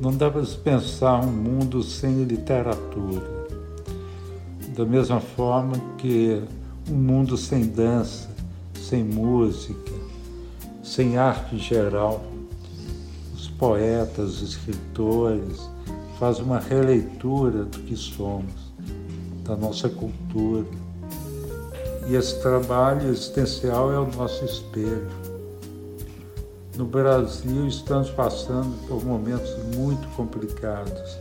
Não 0.00 0.16
dá 0.16 0.30
para 0.30 0.44
se 0.44 0.56
pensar 0.56 1.24
um 1.24 1.30
mundo 1.30 1.82
sem 1.82 2.24
literatura. 2.24 3.46
Da 4.76 4.84
mesma 4.84 5.20
forma 5.20 5.74
que 5.98 6.42
um 6.90 6.94
mundo 6.94 7.36
sem 7.36 7.66
dança, 7.66 8.31
sem 8.92 9.04
música, 9.04 9.90
sem 10.84 11.16
arte 11.16 11.56
geral. 11.56 12.22
Os 13.34 13.48
poetas, 13.48 14.42
os 14.42 14.50
escritores 14.50 15.66
fazem 16.18 16.44
uma 16.44 16.58
releitura 16.58 17.64
do 17.64 17.78
que 17.78 17.96
somos, 17.96 18.52
da 19.44 19.56
nossa 19.56 19.88
cultura 19.88 20.66
e 22.06 22.14
esse 22.14 22.38
trabalho 22.42 23.08
existencial 23.08 23.90
é 23.90 23.98
o 23.98 24.06
nosso 24.14 24.44
espelho. 24.44 25.08
No 26.76 26.84
Brasil, 26.84 27.66
estamos 27.66 28.10
passando 28.10 28.76
por 28.86 29.02
momentos 29.02 29.56
muito 29.74 30.06
complicados 30.16 31.16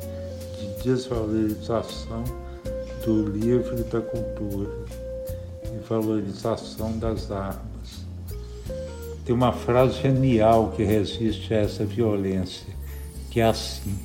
de 0.60 0.84
desvalorização 0.84 2.26
do 3.06 3.30
livro 3.30 3.80
e 3.80 3.84
da 3.84 4.02
cultura 4.02 4.81
valorização 6.00 6.98
das 6.98 7.32
armas. 7.32 8.06
Tem 9.26 9.36
uma 9.36 9.52
frase 9.52 10.02
genial 10.02 10.72
que 10.76 10.84
resiste 10.84 11.54
a 11.54 11.58
essa 11.58 11.86
violência, 11.86 12.74
que 13.30 13.40
é 13.40 13.46
assim: 13.46 13.98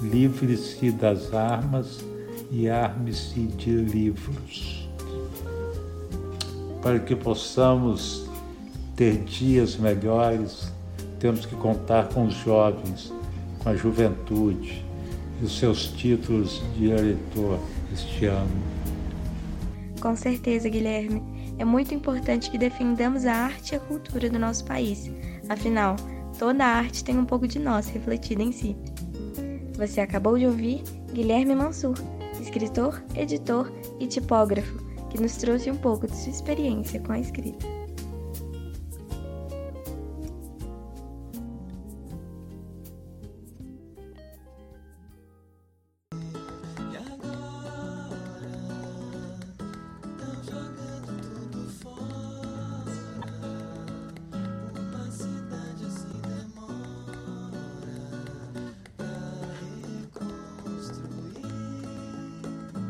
livre-se 0.00 0.90
das 0.90 1.34
armas 1.34 1.98
e 2.50 2.68
arme-se 2.68 3.40
de 3.40 3.70
livros 3.70 4.86
para 6.86 7.00
que 7.00 7.16
possamos 7.16 8.28
ter 8.94 9.16
dias 9.24 9.74
melhores, 9.76 10.72
temos 11.18 11.44
que 11.44 11.56
contar 11.56 12.06
com 12.10 12.26
os 12.26 12.34
jovens, 12.34 13.12
com 13.58 13.70
a 13.70 13.74
juventude 13.74 14.84
e 15.42 15.44
os 15.44 15.58
seus 15.58 15.88
títulos 15.88 16.62
de 16.76 16.90
eleitor 16.90 17.58
este 17.92 18.26
ano. 18.26 18.75
Com 20.06 20.14
certeza, 20.14 20.68
Guilherme. 20.68 21.20
É 21.58 21.64
muito 21.64 21.92
importante 21.92 22.48
que 22.48 22.56
defendamos 22.56 23.26
a 23.26 23.32
arte 23.32 23.72
e 23.72 23.74
a 23.74 23.80
cultura 23.80 24.30
do 24.30 24.38
nosso 24.38 24.64
país. 24.64 25.10
Afinal, 25.48 25.96
toda 26.38 26.64
arte 26.64 27.02
tem 27.02 27.18
um 27.18 27.24
pouco 27.24 27.48
de 27.48 27.58
nós 27.58 27.88
refletido 27.88 28.40
em 28.40 28.52
si. 28.52 28.76
Você 29.76 30.00
acabou 30.00 30.38
de 30.38 30.46
ouvir 30.46 30.84
Guilherme 31.12 31.56
Mansur, 31.56 31.96
escritor, 32.40 33.02
editor 33.16 33.72
e 33.98 34.06
tipógrafo 34.06 34.78
que 35.10 35.20
nos 35.20 35.36
trouxe 35.38 35.72
um 35.72 35.76
pouco 35.76 36.06
de 36.06 36.16
sua 36.16 36.30
experiência 36.30 37.00
com 37.00 37.10
a 37.10 37.18
escrita. 37.18 37.75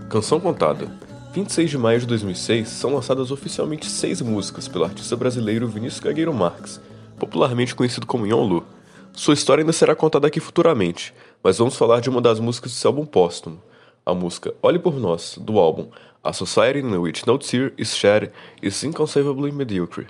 Canção 0.09 0.39
Contada 0.39 0.89
26 1.33 1.69
de 1.69 1.77
maio 1.77 1.99
de 1.99 2.07
2006 2.07 2.69
são 2.69 2.95
lançadas 2.95 3.33
oficialmente 3.33 3.87
seis 3.87 4.23
músicas 4.23 4.69
pelo 4.69 4.85
artista 4.85 5.17
brasileiro 5.17 5.67
Vinícius 5.67 5.99
Gagueiro 5.99 6.33
Marques, 6.33 6.81
popularmente 7.19 7.75
conhecido 7.75 8.07
como 8.07 8.25
Yon 8.25 8.47
Lu. 8.47 8.65
Sua 9.13 9.35
história 9.35 9.63
ainda 9.63 9.73
será 9.73 9.97
contada 9.97 10.29
aqui 10.29 10.39
futuramente, 10.39 11.13
mas 11.43 11.59
vamos 11.59 11.77
falar 11.77 12.01
de 12.01 12.09
uma 12.09 12.21
das 12.21 12.39
músicas 12.39 12.71
desse 12.71 12.87
álbum 12.87 13.05
póstumo, 13.05 13.61
a 14.07 14.15
música 14.15 14.55
Olhe 14.63 14.79
por 14.79 14.95
Nós, 14.95 15.37
do 15.41 15.59
álbum 15.59 15.89
A 16.23 16.33
Society 16.33 16.79
in 16.79 16.97
Which 16.97 17.27
No 17.27 17.37
Tear 17.37 17.73
is 17.77 17.97
Shed 17.97 18.31
is 18.63 18.83
Inconceivably 18.85 19.51
Mediocre. 19.51 20.07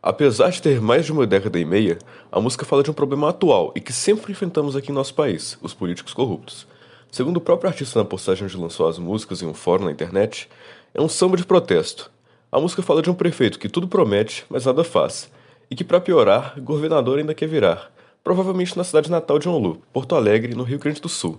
Apesar 0.00 0.50
de 0.50 0.62
ter 0.62 0.80
mais 0.80 1.04
de 1.04 1.12
uma 1.12 1.26
década 1.26 1.58
e 1.58 1.64
meia, 1.64 1.98
a 2.30 2.40
música 2.40 2.64
fala 2.64 2.84
de 2.84 2.90
um 2.90 2.94
problema 2.94 3.30
atual 3.30 3.72
e 3.74 3.80
que 3.80 3.92
sempre 3.92 4.30
enfrentamos 4.30 4.76
aqui 4.76 4.92
em 4.92 4.94
nosso 4.94 5.12
país, 5.12 5.58
os 5.60 5.74
políticos 5.74 6.14
corruptos. 6.14 6.72
Segundo 7.14 7.36
o 7.36 7.40
próprio 7.40 7.70
artista 7.70 8.00
na 8.00 8.04
postagem 8.04 8.44
onde 8.44 8.56
lançou 8.56 8.88
as 8.88 8.98
músicas 8.98 9.40
em 9.40 9.46
um 9.46 9.54
fórum 9.54 9.84
na 9.84 9.92
internet, 9.92 10.48
é 10.92 11.00
um 11.00 11.08
samba 11.08 11.36
de 11.36 11.46
protesto. 11.46 12.10
A 12.50 12.58
música 12.58 12.82
fala 12.82 13.00
de 13.00 13.08
um 13.08 13.14
prefeito 13.14 13.56
que 13.56 13.68
tudo 13.68 13.86
promete, 13.86 14.44
mas 14.50 14.64
nada 14.64 14.82
faz, 14.82 15.30
e 15.70 15.76
que, 15.76 15.84
para 15.84 16.00
piorar, 16.00 16.60
governador 16.60 17.20
ainda 17.20 17.32
quer 17.32 17.46
virar, 17.46 17.88
provavelmente 18.24 18.76
na 18.76 18.82
cidade 18.82 19.08
natal 19.08 19.38
de 19.38 19.48
Onlu, 19.48 19.80
Porto 19.92 20.16
Alegre, 20.16 20.56
no 20.56 20.64
Rio 20.64 20.80
Grande 20.80 21.00
do 21.00 21.08
Sul. 21.08 21.38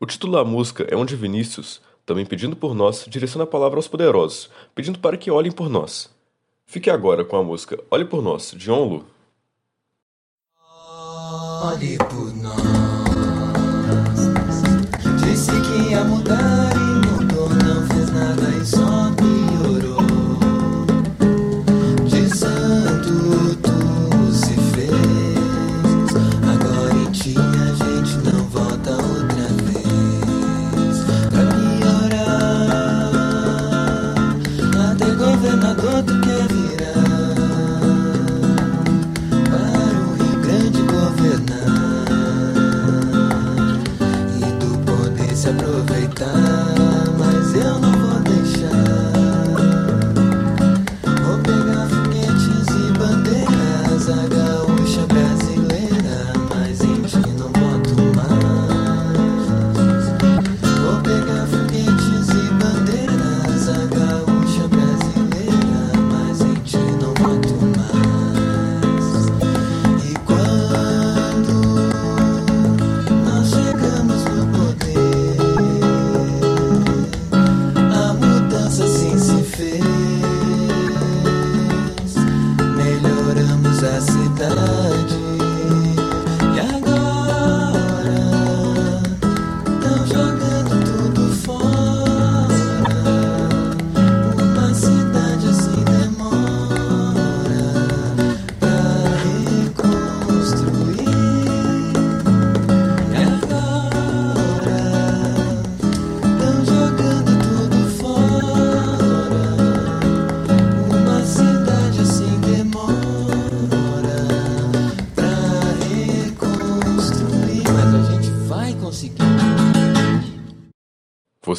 O 0.00 0.04
título 0.04 0.32
da 0.32 0.44
música 0.44 0.84
é 0.90 0.96
onde 0.96 1.14
Vinícius, 1.14 1.80
também 2.04 2.26
pedindo 2.26 2.56
por 2.56 2.74
nós, 2.74 3.04
direciona 3.08 3.44
a 3.44 3.46
palavra 3.46 3.78
aos 3.78 3.86
poderosos, 3.86 4.50
pedindo 4.74 4.98
para 4.98 5.16
que 5.16 5.30
olhem 5.30 5.52
por 5.52 5.68
nós. 5.68 6.10
Fique 6.66 6.90
agora 6.90 7.24
com 7.24 7.36
a 7.36 7.44
música 7.44 7.78
Olhe 7.88 8.04
por 8.04 8.20
Nós, 8.20 8.50
de 8.50 8.68
Onlu. 8.68 9.06
Olhe 11.62 11.98
por 11.98 12.23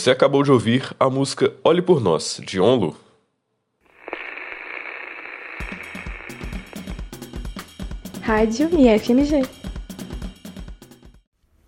Você 0.06 0.12
acabou 0.12 0.44
de 0.44 0.52
ouvir 0.52 0.96
a 1.00 1.10
música 1.10 1.52
Olhe 1.64 1.82
por 1.82 2.00
Nós, 2.00 2.40
de 2.46 2.60
Onlu. 2.60 2.96
Rádio 8.22 8.70
IFMG. 8.80 9.50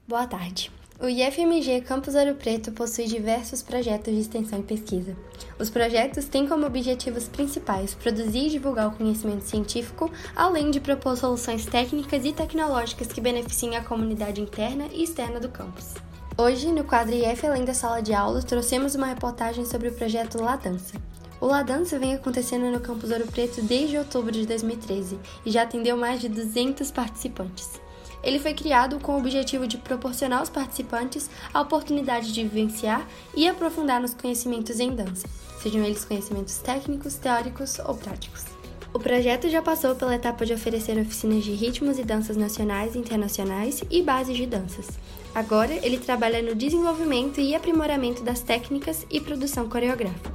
Boa 0.07 0.27
tarde. 0.27 0.69
O 0.99 1.09
IFMG 1.09 1.81
Campus 1.81 2.13
Ouro 2.13 2.35
Preto 2.35 2.71
possui 2.73 3.05
diversos 3.05 3.63
projetos 3.63 4.13
de 4.13 4.19
extensão 4.19 4.59
e 4.59 4.63
pesquisa. 4.63 5.17
Os 5.57 5.71
projetos 5.71 6.25
têm 6.25 6.47
como 6.47 6.67
objetivos 6.67 7.27
principais 7.27 7.95
produzir 7.95 8.45
e 8.45 8.49
divulgar 8.51 8.89
o 8.89 8.95
conhecimento 8.95 9.45
científico, 9.45 10.11
além 10.35 10.69
de 10.69 10.79
propor 10.79 11.17
soluções 11.17 11.65
técnicas 11.65 12.23
e 12.23 12.31
tecnológicas 12.31 13.07
que 13.07 13.19
beneficiem 13.19 13.75
a 13.75 13.83
comunidade 13.83 14.39
interna 14.39 14.85
e 14.93 15.01
externa 15.01 15.39
do 15.39 15.49
campus. 15.49 15.95
Hoje, 16.39 16.71
no 16.71 16.83
quadro 16.83 17.15
IF 17.15 17.47
Além 17.47 17.65
da 17.65 17.73
Sala 17.73 17.99
de 17.99 18.13
Aula, 18.13 18.43
trouxemos 18.43 18.93
uma 18.93 19.07
reportagem 19.07 19.65
sobre 19.65 19.87
o 19.87 19.91
projeto 19.91 20.39
La 20.39 20.55
Dança. 20.55 20.93
O 21.41 21.47
La 21.47 21.63
Dança 21.63 21.97
vem 21.97 22.13
acontecendo 22.13 22.71
no 22.71 22.79
Campus 22.79 23.09
Ouro 23.09 23.25
Preto 23.25 23.59
desde 23.63 23.97
outubro 23.97 24.31
de 24.31 24.45
2013 24.45 25.17
e 25.43 25.49
já 25.49 25.63
atendeu 25.63 25.97
mais 25.97 26.21
de 26.21 26.29
200 26.29 26.91
participantes. 26.91 27.81
Ele 28.21 28.37
foi 28.37 28.53
criado 28.53 28.99
com 28.99 29.13
o 29.13 29.17
objetivo 29.17 29.65
de 29.65 29.79
proporcionar 29.79 30.37
aos 30.37 30.49
participantes 30.49 31.27
a 31.51 31.59
oportunidade 31.59 32.31
de 32.31 32.43
vivenciar 32.43 33.07
e 33.35 33.47
aprofundar 33.47 33.99
nos 33.99 34.13
conhecimentos 34.13 34.79
em 34.79 34.93
dança, 34.93 35.27
sejam 35.59 35.83
eles 35.83 36.05
conhecimentos 36.05 36.59
técnicos, 36.59 37.15
teóricos 37.15 37.79
ou 37.79 37.95
práticos. 37.95 38.56
O 38.97 38.99
projeto 38.99 39.47
já 39.47 39.61
passou 39.61 39.93
pela 39.93 40.15
etapa 40.15 40.43
de 40.43 40.55
oferecer 40.55 40.97
oficinas 40.97 41.43
de 41.43 41.51
ritmos 41.51 41.99
e 41.99 42.03
danças 42.03 42.35
nacionais 42.35 42.95
e 42.95 42.97
internacionais 42.97 43.83
e 43.91 44.01
bases 44.01 44.35
de 44.35 44.47
danças. 44.47 44.87
Agora, 45.35 45.71
ele 45.85 45.99
trabalha 45.99 46.41
no 46.41 46.55
desenvolvimento 46.55 47.39
e 47.39 47.53
aprimoramento 47.53 48.23
das 48.23 48.41
técnicas 48.41 49.05
e 49.11 49.21
produção 49.21 49.69
coreográfica. 49.69 50.31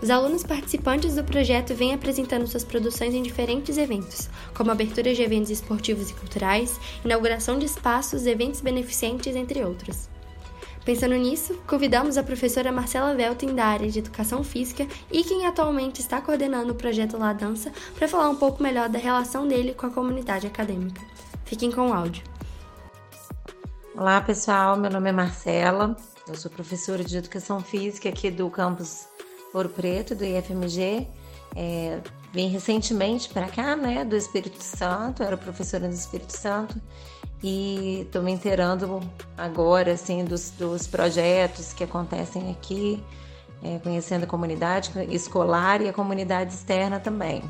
Os 0.00 0.08
alunos 0.08 0.42
participantes 0.42 1.16
do 1.16 1.22
projeto 1.22 1.74
vêm 1.74 1.92
apresentando 1.92 2.46
suas 2.46 2.64
produções 2.64 3.12
em 3.12 3.22
diferentes 3.22 3.76
eventos, 3.76 4.30
como 4.54 4.70
abertura 4.70 5.12
de 5.12 5.20
eventos 5.20 5.50
esportivos 5.50 6.08
e 6.08 6.14
culturais, 6.14 6.80
inauguração 7.04 7.58
de 7.58 7.66
espaços, 7.66 8.24
eventos 8.24 8.62
beneficentes, 8.62 9.36
entre 9.36 9.62
outros. 9.62 10.08
Pensando 10.84 11.14
nisso, 11.14 11.54
convidamos 11.64 12.18
a 12.18 12.24
professora 12.24 12.72
Marcela 12.72 13.14
Velten, 13.14 13.54
da 13.54 13.66
área 13.66 13.88
de 13.88 14.00
Educação 14.00 14.42
Física 14.42 14.84
e 15.12 15.22
quem 15.22 15.46
atualmente 15.46 16.00
está 16.00 16.20
coordenando 16.20 16.72
o 16.72 16.74
projeto 16.74 17.16
La 17.16 17.32
Dança, 17.32 17.72
para 17.94 18.08
falar 18.08 18.28
um 18.28 18.34
pouco 18.34 18.60
melhor 18.60 18.88
da 18.88 18.98
relação 18.98 19.46
dele 19.46 19.74
com 19.74 19.86
a 19.86 19.90
comunidade 19.90 20.44
acadêmica. 20.44 21.00
Fiquem 21.44 21.70
com 21.70 21.90
o 21.90 21.92
áudio. 21.92 22.24
Olá 23.94 24.20
pessoal, 24.22 24.76
meu 24.76 24.90
nome 24.90 25.10
é 25.10 25.12
Marcela, 25.12 25.96
eu 26.26 26.34
sou 26.34 26.50
professora 26.50 27.04
de 27.04 27.16
Educação 27.16 27.60
Física 27.60 28.08
aqui 28.08 28.28
do 28.28 28.50
campus 28.50 29.06
Ouro 29.54 29.68
Preto, 29.68 30.16
do 30.16 30.24
IFMG. 30.24 31.06
É, 31.54 32.00
vim 32.32 32.48
recentemente 32.48 33.28
para 33.28 33.46
cá, 33.46 33.76
né, 33.76 34.04
do 34.04 34.16
Espírito 34.16 34.60
Santo, 34.60 35.22
era 35.22 35.36
professora 35.36 35.86
do 35.86 35.94
Espírito 35.94 36.36
Santo 36.36 36.80
e 37.42 38.02
estou 38.02 38.22
me 38.22 38.30
inteirando 38.32 39.00
agora, 39.36 39.92
assim, 39.92 40.24
dos, 40.24 40.50
dos 40.50 40.86
projetos 40.86 41.72
que 41.72 41.84
acontecem 41.84 42.50
aqui, 42.50 43.02
é, 43.62 43.78
conhecendo 43.78 44.24
a 44.24 44.26
comunidade 44.26 44.90
escolar 45.10 45.82
e 45.82 45.88
a 45.88 45.92
comunidade 45.92 46.54
externa 46.54 47.00
também. 47.00 47.42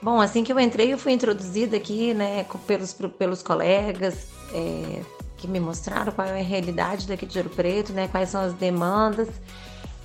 Bom, 0.00 0.20
assim 0.20 0.44
que 0.44 0.52
eu 0.52 0.60
entrei, 0.60 0.92
eu 0.92 0.98
fui 0.98 1.12
introduzida 1.12 1.76
aqui, 1.76 2.14
né, 2.14 2.46
pelos, 2.66 2.92
pelos 2.92 3.42
colegas 3.42 4.28
é, 4.52 5.02
que 5.36 5.48
me 5.48 5.58
mostraram 5.58 6.12
qual 6.12 6.28
é 6.28 6.40
a 6.40 6.44
realidade 6.44 7.08
daqui 7.08 7.26
de 7.26 7.38
Ouro 7.38 7.50
Preto, 7.50 7.92
né, 7.92 8.06
quais 8.06 8.28
são 8.28 8.40
as 8.40 8.52
demandas 8.52 9.28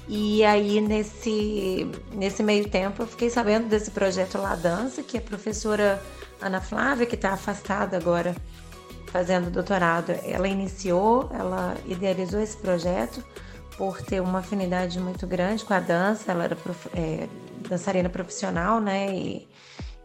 e 0.07 0.43
aí, 0.43 0.82
nesse, 0.82 1.89
nesse 2.11 2.43
meio 2.43 2.67
tempo, 2.69 3.03
eu 3.03 3.07
fiquei 3.07 3.30
sabendo 3.30 3.67
desse 3.67 3.89
projeto 3.91 4.38
La 4.38 4.55
Dança, 4.55 5.01
que 5.01 5.17
a 5.17 5.21
professora 5.21 6.01
Ana 6.41 6.59
Flávia, 6.59 7.05
que 7.05 7.15
está 7.15 7.34
afastada 7.34 7.95
agora, 7.95 8.36
fazendo 9.14 9.51
doutorado, 9.51 10.11
ela 10.26 10.47
iniciou, 10.47 11.30
ela 11.32 11.78
idealizou 11.86 12.41
esse 12.41 12.57
projeto 12.57 13.24
por 13.78 14.01
ter 14.01 14.20
uma 14.20 14.39
afinidade 14.39 14.99
muito 14.99 15.28
grande 15.28 15.64
com 15.64 15.74
a 15.76 15.80
dança. 15.80 16.32
Ela 16.32 16.45
era 16.45 16.55
prof, 16.55 16.89
é, 16.95 17.28
dançarina 17.70 18.09
profissional, 18.09 18.82
né? 18.82 19.14
E, 19.14 19.47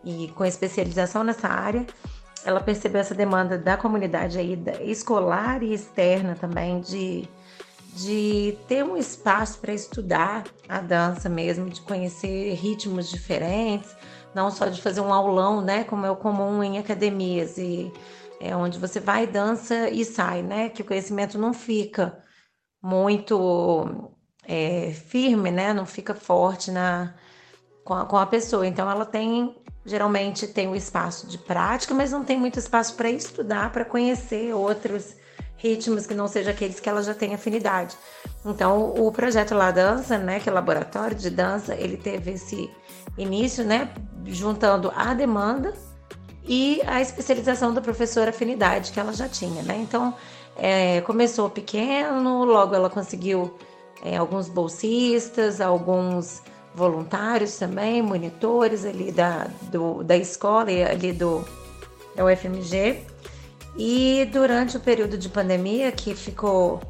e 0.04 0.28
com 0.36 0.44
especialização 0.44 1.24
nessa 1.24 1.48
área. 1.48 1.86
Ela 2.44 2.60
percebeu 2.60 3.00
essa 3.00 3.14
demanda 3.14 3.56
da 3.56 3.78
comunidade 3.78 4.38
aí, 4.38 4.54
da, 4.54 4.82
escolar 4.82 5.62
e 5.62 5.72
externa 5.72 6.36
também, 6.38 6.80
de 6.80 7.26
de 7.94 8.56
ter 8.68 8.84
um 8.84 8.96
espaço 8.96 9.58
para 9.58 9.72
estudar 9.72 10.44
a 10.68 10.78
dança 10.80 11.28
mesmo, 11.28 11.68
de 11.68 11.80
conhecer 11.80 12.54
ritmos 12.54 13.10
diferentes, 13.10 13.90
não 14.32 14.52
só 14.52 14.66
de 14.66 14.80
fazer 14.80 15.00
um 15.00 15.12
aulão, 15.12 15.60
né, 15.60 15.82
como 15.82 16.06
é 16.06 16.10
o 16.10 16.14
comum 16.14 16.62
em 16.62 16.78
academias 16.78 17.58
e 17.58 17.92
é 18.40 18.54
onde 18.56 18.78
você 18.78 19.00
vai 19.00 19.26
dança 19.26 19.88
e 19.88 20.04
sai, 20.04 20.42
né, 20.42 20.68
que 20.68 20.82
o 20.82 20.84
conhecimento 20.84 21.38
não 21.38 21.52
fica 21.52 22.22
muito 22.82 24.10
é, 24.44 24.92
firme, 24.92 25.50
né, 25.50 25.72
não 25.72 25.84
fica 25.84 26.14
forte 26.14 26.70
na 26.70 27.14
com 27.84 27.94
a, 27.94 28.04
com 28.04 28.16
a 28.16 28.26
pessoa. 28.26 28.66
Então 28.66 28.90
ela 28.90 29.06
tem 29.06 29.56
geralmente 29.84 30.46
tem 30.46 30.68
o 30.68 30.76
espaço 30.76 31.26
de 31.26 31.38
prática, 31.38 31.94
mas 31.94 32.12
não 32.12 32.22
tem 32.22 32.38
muito 32.38 32.58
espaço 32.58 32.94
para 32.94 33.10
estudar, 33.10 33.72
para 33.72 33.84
conhecer 33.84 34.54
outros 34.54 35.16
ritmos 35.56 36.06
que 36.06 36.14
não 36.14 36.28
sejam 36.28 36.52
aqueles 36.52 36.78
que 36.78 36.88
ela 36.88 37.02
já 37.02 37.14
tem 37.14 37.34
afinidade. 37.34 37.96
Então, 38.44 38.94
o 38.94 39.10
projeto 39.10 39.54
La 39.54 39.70
Dança, 39.70 40.18
né, 40.18 40.38
que 40.38 40.48
é 40.48 40.52
laboratório 40.52 41.16
de 41.16 41.30
dança, 41.30 41.74
ele 41.74 41.96
teve 41.96 42.32
esse 42.32 42.70
início, 43.16 43.64
né, 43.64 43.92
juntando 44.26 44.92
a 44.94 45.14
demanda 45.14 45.72
e 46.48 46.80
a 46.86 47.00
especialização 47.00 47.74
da 47.74 47.80
professora 47.80 48.30
afinidade 48.30 48.90
que 48.90 48.98
ela 48.98 49.12
já 49.12 49.28
tinha, 49.28 49.62
né? 49.62 49.76
Então, 49.78 50.14
é, 50.56 51.00
começou 51.02 51.50
pequeno, 51.50 52.44
logo 52.44 52.74
ela 52.74 52.88
conseguiu 52.88 53.54
é, 54.02 54.16
alguns 54.16 54.48
bolsistas, 54.48 55.60
alguns 55.60 56.42
voluntários 56.74 57.56
também, 57.58 58.00
monitores 58.00 58.84
ali 58.84 59.12
da, 59.12 59.48
do, 59.70 60.02
da 60.02 60.16
escola 60.16 60.70
e 60.70 60.82
ali 60.82 61.12
do 61.12 61.44
da 62.18 62.24
UFMG. 62.24 63.02
E 63.76 64.28
durante 64.32 64.76
o 64.76 64.80
período 64.80 65.16
de 65.16 65.28
pandemia, 65.28 65.92
que 65.92 66.14
ficou, 66.14 66.80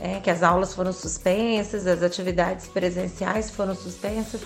é, 0.00 0.20
que 0.20 0.30
as 0.30 0.42
aulas 0.42 0.72
foram 0.72 0.92
suspensas, 0.92 1.86
as 1.86 2.02
atividades 2.02 2.68
presenciais 2.68 3.50
foram 3.50 3.74
suspensas, 3.74 4.40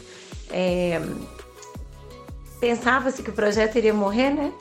é, 0.50 1.00
pensava-se 2.62 3.24
que 3.24 3.30
o 3.30 3.32
projeto 3.32 3.74
iria 3.74 3.92
morrer, 3.92 4.30
né? 4.30 4.52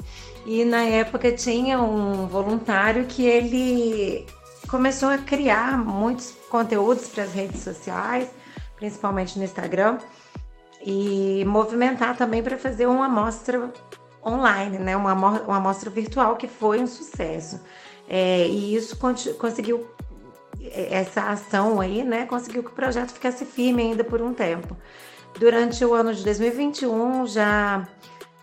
E 0.43 0.65
na 0.65 0.81
época 0.81 1.31
tinha 1.31 1.79
um 1.79 2.25
voluntário 2.25 3.05
que 3.05 3.23
ele 3.23 4.25
começou 4.67 5.09
a 5.09 5.19
criar 5.19 5.77
muitos 5.77 6.33
conteúdos 6.49 7.07
para 7.07 7.25
as 7.25 7.31
redes 7.31 7.61
sociais, 7.61 8.27
principalmente 8.75 9.37
no 9.37 9.45
Instagram, 9.45 9.99
e 10.83 11.45
movimentar 11.45 12.17
também 12.17 12.41
para 12.41 12.57
fazer 12.57 12.87
uma 12.87 13.05
amostra 13.05 13.71
online, 14.25 14.79
né? 14.79 14.97
Uma, 14.97 15.13
uma 15.13 15.57
amostra 15.57 15.91
virtual 15.91 16.37
que 16.37 16.47
foi 16.47 16.79
um 16.81 16.87
sucesso. 16.87 17.61
É, 18.09 18.47
e 18.47 18.75
isso 18.75 18.97
conseguiu, 19.37 19.85
é, 20.59 20.95
essa 21.01 21.29
ação 21.29 21.79
aí, 21.79 22.03
né? 22.03 22.25
Conseguiu 22.25 22.63
que 22.63 22.71
o 22.71 22.73
projeto 22.73 23.11
ficasse 23.11 23.45
firme 23.45 23.83
ainda 23.83 24.03
por 24.03 24.23
um 24.23 24.33
tempo. 24.33 24.75
Durante 25.39 25.83
o 25.83 25.93
ano 25.93 26.13
de 26.13 26.23
2021 26.23 27.25
já 27.27 27.87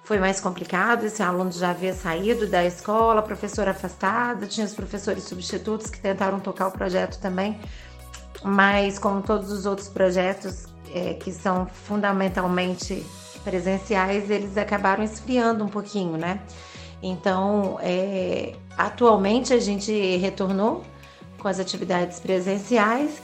foi 0.05 0.19
mais 0.19 0.41
complicado, 0.41 1.05
esse 1.05 1.23
aluno 1.23 1.53
já 1.53 1.71
havia 1.71 1.93
saído 1.93 2.47
da 2.47 2.65
escola, 2.65 3.21
professora 3.21 3.73
afastada, 3.73 4.47
tinha 4.47 4.67
os 4.67 4.75
professores 4.75 5.25
substitutos 5.25 5.91
que 5.91 6.01
tentaram 6.01 6.41
tocar 6.41 6.69
o 6.69 6.73
projeto 6.73 7.21
também, 7.21 7.61
mas 8.43 8.99
como 8.99 9.21
todos 9.21 9.53
os 9.53 9.67
outros 9.67 9.89
projetos 9.89 10.65
é, 10.95 11.15
que 11.15 11.31
são 11.31 11.67
fundamentalmente 11.67 13.05
presenciais, 13.45 14.31
eles 14.31 14.57
acabaram 14.57 15.05
esfriando 15.05 15.63
um 15.63 15.69
pouquinho, 15.69 16.17
né? 16.17 16.41
Então, 17.03 17.79
é, 17.81 18.55
atualmente 18.77 19.53
a 19.53 19.61
gente 19.61 19.93
retornou 20.17 20.85
com 21.39 21.49
as 21.49 21.61
atividades 21.61 22.19
presenciais 22.19 23.21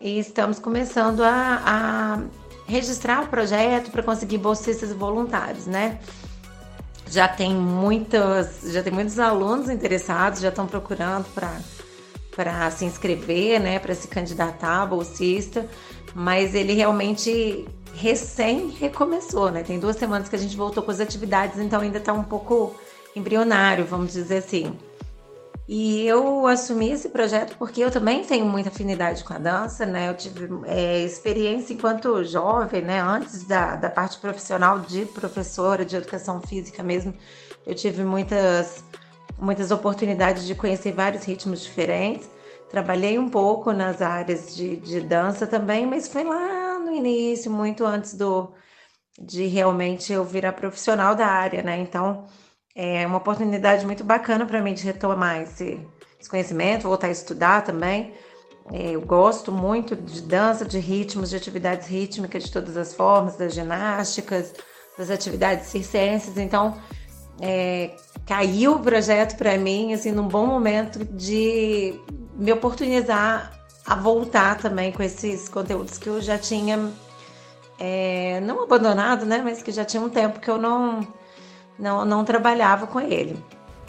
e 0.00 0.18
estamos 0.18 0.58
começando 0.58 1.22
a, 1.22 1.62
a 1.66 2.22
registrar 2.68 3.24
o 3.24 3.26
projeto 3.26 3.90
para 3.90 4.02
conseguir 4.02 4.38
bolsistas 4.38 4.92
voluntários, 4.92 5.66
né? 5.66 5.98
Já 7.10 7.26
tem 7.26 7.54
muitas, 7.54 8.60
já 8.70 8.82
tem 8.82 8.92
muitos 8.92 9.18
alunos 9.18 9.70
interessados, 9.70 10.40
já 10.40 10.50
estão 10.50 10.66
procurando 10.66 11.24
para 11.34 11.50
para 12.36 12.70
se 12.70 12.84
inscrever, 12.84 13.58
né, 13.58 13.80
para 13.80 13.96
se 13.96 14.06
candidatar 14.06 14.82
a 14.82 14.86
bolsista, 14.86 15.68
mas 16.14 16.54
ele 16.54 16.72
realmente 16.72 17.66
recém 17.92 18.68
recomeçou, 18.68 19.50
né? 19.50 19.64
Tem 19.64 19.76
duas 19.80 19.96
semanas 19.96 20.28
que 20.28 20.36
a 20.36 20.38
gente 20.38 20.56
voltou 20.56 20.84
com 20.84 20.90
as 20.92 21.00
atividades, 21.00 21.58
então 21.58 21.80
ainda 21.80 21.98
está 21.98 22.12
um 22.12 22.22
pouco 22.22 22.76
embrionário, 23.16 23.84
vamos 23.84 24.12
dizer 24.12 24.36
assim. 24.36 24.72
E 25.68 26.06
eu 26.06 26.46
assumi 26.46 26.90
esse 26.92 27.10
projeto 27.10 27.54
porque 27.58 27.82
eu 27.84 27.90
também 27.90 28.24
tenho 28.24 28.46
muita 28.46 28.70
afinidade 28.70 29.22
com 29.22 29.34
a 29.34 29.38
dança, 29.38 29.84
né? 29.84 30.08
Eu 30.08 30.16
tive 30.16 30.48
é, 30.66 31.00
experiência 31.04 31.74
enquanto 31.74 32.24
jovem, 32.24 32.80
né? 32.80 33.00
Antes 33.02 33.44
da, 33.44 33.76
da 33.76 33.90
parte 33.90 34.18
profissional 34.18 34.78
de 34.78 35.04
professora 35.04 35.84
de 35.84 35.94
educação 35.94 36.40
física 36.40 36.82
mesmo, 36.82 37.12
eu 37.66 37.74
tive 37.74 38.02
muitas, 38.02 38.82
muitas 39.38 39.70
oportunidades 39.70 40.46
de 40.46 40.54
conhecer 40.54 40.92
vários 40.92 41.24
ritmos 41.24 41.60
diferentes. 41.62 42.30
Trabalhei 42.70 43.18
um 43.18 43.28
pouco 43.28 43.70
nas 43.70 44.00
áreas 44.00 44.56
de, 44.56 44.76
de 44.76 45.02
dança 45.02 45.46
também, 45.46 45.86
mas 45.86 46.08
foi 46.08 46.24
lá 46.24 46.78
no 46.78 46.92
início, 46.92 47.50
muito 47.50 47.84
antes 47.84 48.14
do 48.14 48.54
de 49.20 49.46
realmente 49.46 50.12
eu 50.12 50.24
virar 50.24 50.52
profissional 50.52 51.14
da 51.14 51.26
área, 51.26 51.62
né? 51.62 51.78
Então, 51.78 52.26
é 52.80 53.04
uma 53.04 53.18
oportunidade 53.18 53.84
muito 53.84 54.04
bacana 54.04 54.46
para 54.46 54.62
mim 54.62 54.72
de 54.72 54.84
retomar 54.84 55.42
esse, 55.42 55.84
esse, 56.20 56.30
conhecimento, 56.30 56.84
voltar 56.84 57.08
a 57.08 57.10
estudar 57.10 57.64
também. 57.64 58.14
É, 58.72 58.92
eu 58.92 59.00
gosto 59.00 59.50
muito 59.50 59.96
de 59.96 60.22
dança, 60.22 60.64
de 60.64 60.78
ritmos, 60.78 61.30
de 61.30 61.36
atividades 61.36 61.88
rítmicas 61.88 62.44
de 62.44 62.52
todas 62.52 62.76
as 62.76 62.94
formas, 62.94 63.36
das 63.36 63.52
ginásticas, 63.52 64.54
das 64.96 65.10
atividades 65.10 65.66
circenses. 65.66 66.38
Então, 66.38 66.78
é, 67.40 67.96
caiu 68.24 68.74
o 68.74 68.78
projeto 68.78 69.36
para 69.36 69.58
mim, 69.58 69.92
assim, 69.92 70.12
num 70.12 70.28
bom 70.28 70.46
momento 70.46 71.04
de 71.04 72.00
me 72.36 72.52
oportunizar 72.52 73.58
a 73.84 73.96
voltar 73.96 74.56
também 74.56 74.92
com 74.92 75.02
esses 75.02 75.48
conteúdos 75.48 75.98
que 75.98 76.06
eu 76.06 76.20
já 76.20 76.38
tinha 76.38 76.92
é, 77.76 78.38
não 78.40 78.62
abandonado, 78.62 79.26
né, 79.26 79.40
mas 79.42 79.64
que 79.64 79.72
já 79.72 79.84
tinha 79.84 80.00
um 80.00 80.08
tempo 80.08 80.38
que 80.38 80.48
eu 80.48 80.58
não 80.58 81.00
não, 81.78 82.04
não 82.04 82.24
trabalhava 82.24 82.86
com 82.86 83.00
ele. 83.00 83.36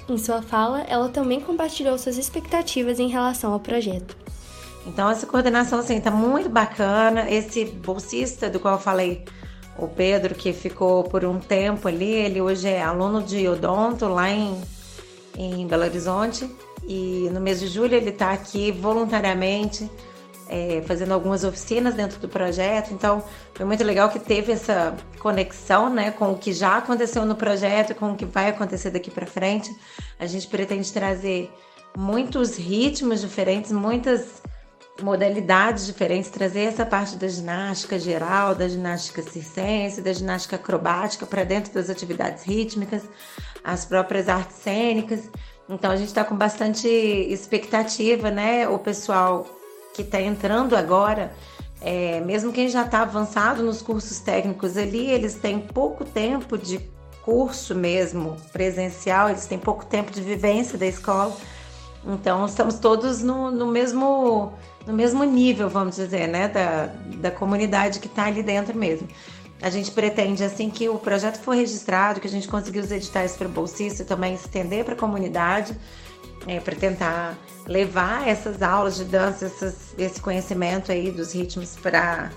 Em 0.08 0.18
sua 0.18 0.42
fala, 0.42 0.82
ela 0.82 1.10
também 1.10 1.40
compartilhou 1.40 1.98
suas 1.98 2.18
expectativas 2.18 3.00
em 3.00 3.08
relação 3.08 3.54
ao 3.54 3.60
projeto. 3.60 4.18
Então, 4.88 5.10
essa 5.10 5.28
coordenação 5.28 5.80
assim, 5.80 6.00
tá 6.00 6.10
muito 6.10 6.50
bacana. 6.50 7.30
Esse 7.30 7.66
bolsista 7.66 8.50
do 8.50 8.60
qual 8.60 8.76
eu 8.76 8.80
falei, 8.80 9.24
o 9.78 9.88
Pedro, 9.88 10.34
que 10.34 10.52
ficou 10.52 11.04
por 11.04 11.24
um 11.24 11.40
tempo 11.40 11.88
ali, 11.88 12.12
ele 12.12 12.42
hoje 12.42 12.68
é 12.68 12.82
aluno 12.82 13.22
de 13.22 13.48
odonto 13.48 14.08
lá 14.08 14.30
em, 14.30 14.60
em 15.38 15.68
Belo 15.68 15.84
Horizonte. 15.84 16.50
E 16.88 17.30
no 17.32 17.40
mês 17.40 17.60
de 17.60 17.68
julho 17.68 17.94
ele 17.94 18.10
está 18.10 18.32
aqui 18.32 18.72
voluntariamente 18.72 19.90
é, 20.50 20.82
fazendo 20.86 21.14
algumas 21.14 21.44
oficinas 21.44 21.94
dentro 21.94 22.20
do 22.20 22.28
projeto. 22.28 22.92
Então, 22.92 23.24
foi 23.54 23.66
muito 23.66 23.84
legal 23.84 24.10
que 24.10 24.20
teve 24.20 24.52
essa 24.52 24.98
conexão 25.20 25.90
né, 25.90 26.12
com 26.12 26.32
o 26.32 26.38
que 26.38 26.52
já 26.52 26.78
aconteceu 26.78 27.24
no 27.26 27.36
projeto, 27.36 27.94
com 27.94 28.12
o 28.12 28.16
que 28.16 28.26
vai 28.26 28.50
acontecer 28.50 28.90
daqui 28.90 29.12
para 29.12 29.28
frente. 29.28 29.74
A 30.20 30.26
gente 30.26 30.48
pretende 30.48 30.92
trazer 30.92 31.52
muitos 31.96 32.58
ritmos 32.58 33.22
diferentes, 33.22 33.72
muitas 33.72 34.42
modalidades 35.02 35.86
diferentes, 35.86 36.30
trazer 36.30 36.62
essa 36.62 36.86
parte 36.86 37.16
da 37.16 37.28
ginástica 37.28 37.98
geral, 37.98 38.54
da 38.54 38.68
ginástica 38.68 39.22
circense, 39.22 40.02
da 40.02 40.12
ginástica 40.12 40.56
acrobática 40.56 41.26
para 41.26 41.44
dentro 41.44 41.74
das 41.74 41.90
atividades 41.90 42.44
rítmicas, 42.44 43.04
as 43.64 43.86
próprias 43.86 44.28
artes 44.28 44.58
cênicas. 44.58 45.30
Então 45.70 45.92
a 45.92 45.96
gente 45.96 46.08
está 46.08 46.24
com 46.24 46.36
bastante 46.36 46.88
expectativa, 46.88 48.32
né? 48.32 48.68
O 48.68 48.80
pessoal 48.80 49.48
que 49.94 50.02
está 50.02 50.22
entrando 50.22 50.76
agora, 50.76 51.34
é, 51.82 52.20
mesmo 52.22 52.52
quem 52.52 52.68
já 52.70 52.84
está 52.84 53.02
avançado 53.02 53.64
nos 53.64 53.82
cursos 53.82 54.20
técnicos 54.20 54.78
ali, 54.78 55.10
eles 55.10 55.36
têm 55.36 55.60
pouco 55.60 56.04
tempo 56.04 56.58
de 56.58 56.80
curso 57.24 57.76
mesmo 57.76 58.38
presencial, 58.52 59.30
eles 59.30 59.46
têm 59.46 59.58
pouco 59.58 59.86
tempo 59.86 60.12
de 60.12 60.22
vivência 60.22 60.78
da 60.78 60.86
escola. 60.86 61.36
Então 62.06 62.46
estamos 62.46 62.80
todos 62.80 63.22
no, 63.22 63.52
no 63.52 63.68
mesmo 63.68 64.54
no 64.88 64.94
mesmo 64.94 65.24
nível, 65.24 65.70
vamos 65.70 65.98
dizer, 65.98 66.28
né, 66.28 66.48
da, 66.48 66.90
da 67.18 67.30
comunidade 67.30 68.00
que 68.00 68.08
está 68.08 68.26
ali 68.26 68.42
dentro 68.42 68.76
mesmo. 68.76 69.08
A 69.62 69.70
gente 69.70 69.92
pretende, 69.92 70.44
assim 70.44 70.70
que 70.70 70.88
o 70.88 70.98
projeto 70.98 71.38
for 71.42 71.54
registrado, 71.54 72.20
que 72.20 72.28
a 72.28 72.30
gente 72.30 72.48
conseguir 72.48 72.80
os 72.80 72.92
editais 72.92 73.36
para 73.36 73.48
bolsista, 73.48 74.06
também 74.06 74.34
estender 74.34 74.86
para 74.86 74.94
a 74.94 74.98
comunidade, 74.98 75.78
é, 76.48 76.60
para 76.60 76.76
tentar 76.76 77.38
levar 77.68 78.28
essas 78.28 78.62
aulas 78.62 78.98
de 78.98 79.06
dança, 79.06 79.46
essas, 79.46 79.94
esse 79.98 80.20
conhecimento 80.22 80.92
aí 80.92 81.12
dos 81.12 81.34
ritmos 81.34 81.76
para 81.76 82.32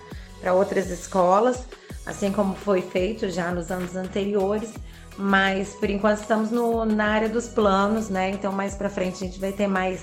outras 0.55 0.91
escolas, 0.91 1.65
assim 2.05 2.33
como 2.33 2.55
foi 2.55 2.83
feito 2.83 3.31
já 3.31 3.51
nos 3.51 3.71
anos 3.71 3.97
anteriores. 3.97 4.75
Mas 5.17 5.75
por 5.75 5.91
enquanto 5.91 6.21
estamos 6.21 6.51
no, 6.51 6.85
na 6.87 7.07
área 7.07 7.29
dos 7.29 7.47
planos, 7.47 8.09
né? 8.09 8.31
Então 8.31 8.51
mais 8.51 8.75
para 8.75 8.89
frente 8.89 9.17
a 9.23 9.27
gente 9.27 9.39
vai 9.39 9.53
ter 9.53 9.67
mais 9.67 10.01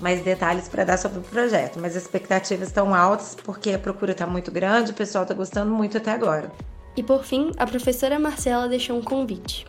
mais 0.00 0.22
detalhes 0.22 0.68
para 0.68 0.84
dar 0.84 0.98
sobre 0.98 1.20
o 1.20 1.22
projeto, 1.22 1.78
mas 1.80 1.96
as 1.96 2.02
expectativas 2.02 2.68
estão 2.68 2.94
altas 2.94 3.34
porque 3.34 3.70
a 3.70 3.78
procura 3.78 4.12
está 4.12 4.26
muito 4.26 4.50
grande, 4.50 4.90
o 4.90 4.94
pessoal 4.94 5.22
está 5.22 5.34
gostando 5.34 5.72
muito 5.72 5.96
até 5.96 6.10
agora. 6.10 6.52
E 6.96 7.02
por 7.02 7.24
fim, 7.24 7.50
a 7.56 7.66
professora 7.66 8.18
Marcela 8.18 8.68
deixou 8.68 8.98
um 8.98 9.02
convite. 9.02 9.66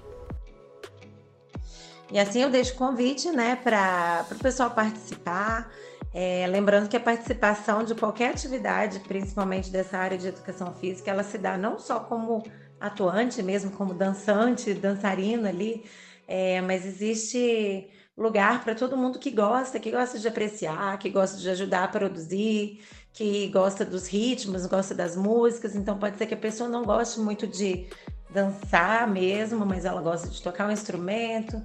E 2.12 2.20
assim 2.20 2.42
eu 2.42 2.50
deixo 2.50 2.74
o 2.74 2.78
convite, 2.78 3.30
né, 3.32 3.56
para 3.56 4.26
o 4.32 4.36
pessoal 4.36 4.72
participar. 4.72 5.72
É, 6.14 6.48
lembrando 6.48 6.88
que 6.88 6.98
a 6.98 7.00
participação 7.00 7.84
de 7.84 7.94
qualquer 7.94 8.32
atividade, 8.32 9.00
principalmente 9.02 9.70
dessa 9.70 9.98
área 9.98 10.18
de 10.18 10.28
educação 10.28 10.74
física, 10.74 11.12
ela 11.12 11.24
se 11.24 11.38
dá 11.38 11.58
não 11.58 11.78
só 11.78 12.00
como 12.00 12.44
atuante, 12.80 13.44
mesmo 13.44 13.72
como 13.72 13.94
dançante, 13.94 14.74
dançarina 14.74 15.50
ali, 15.50 15.84
é, 16.28 16.62
mas 16.62 16.86
existe 16.86 17.90
lugar 18.18 18.64
para 18.64 18.74
todo 18.74 18.98
mundo 18.98 19.20
que 19.20 19.30
gosta, 19.30 19.80
que 19.80 19.92
gosta 19.92 20.18
de 20.18 20.28
apreciar, 20.28 20.98
que 20.98 21.10
gosta 21.10 21.38
de 21.38 21.50
ajudar 21.50 21.84
a 21.84 21.88
produzir, 21.88 22.82
que 23.14 23.48
gosta 23.50 23.86
dos 23.86 24.08
ritmos, 24.08 24.66
gosta 24.66 24.96
das 24.96 25.16
músicas. 25.16 25.76
Então 25.76 26.00
pode 26.00 26.18
ser 26.18 26.26
que 26.26 26.34
a 26.34 26.38
pessoa 26.38 26.70
não 26.70 26.84
goste 26.84 27.20
muito 27.20 27.46
de 27.46 27.88
dançar 28.30 29.08
mesmo, 29.08 29.66
mas 29.66 29.86
ela 29.86 30.02
gosta 30.02 30.28
de 30.28 30.42
tocar 30.42 30.68
um 30.68 30.72
instrumento, 30.72 31.62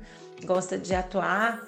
gosta 0.46 0.78
de 0.78 0.94
atuar 0.94 1.62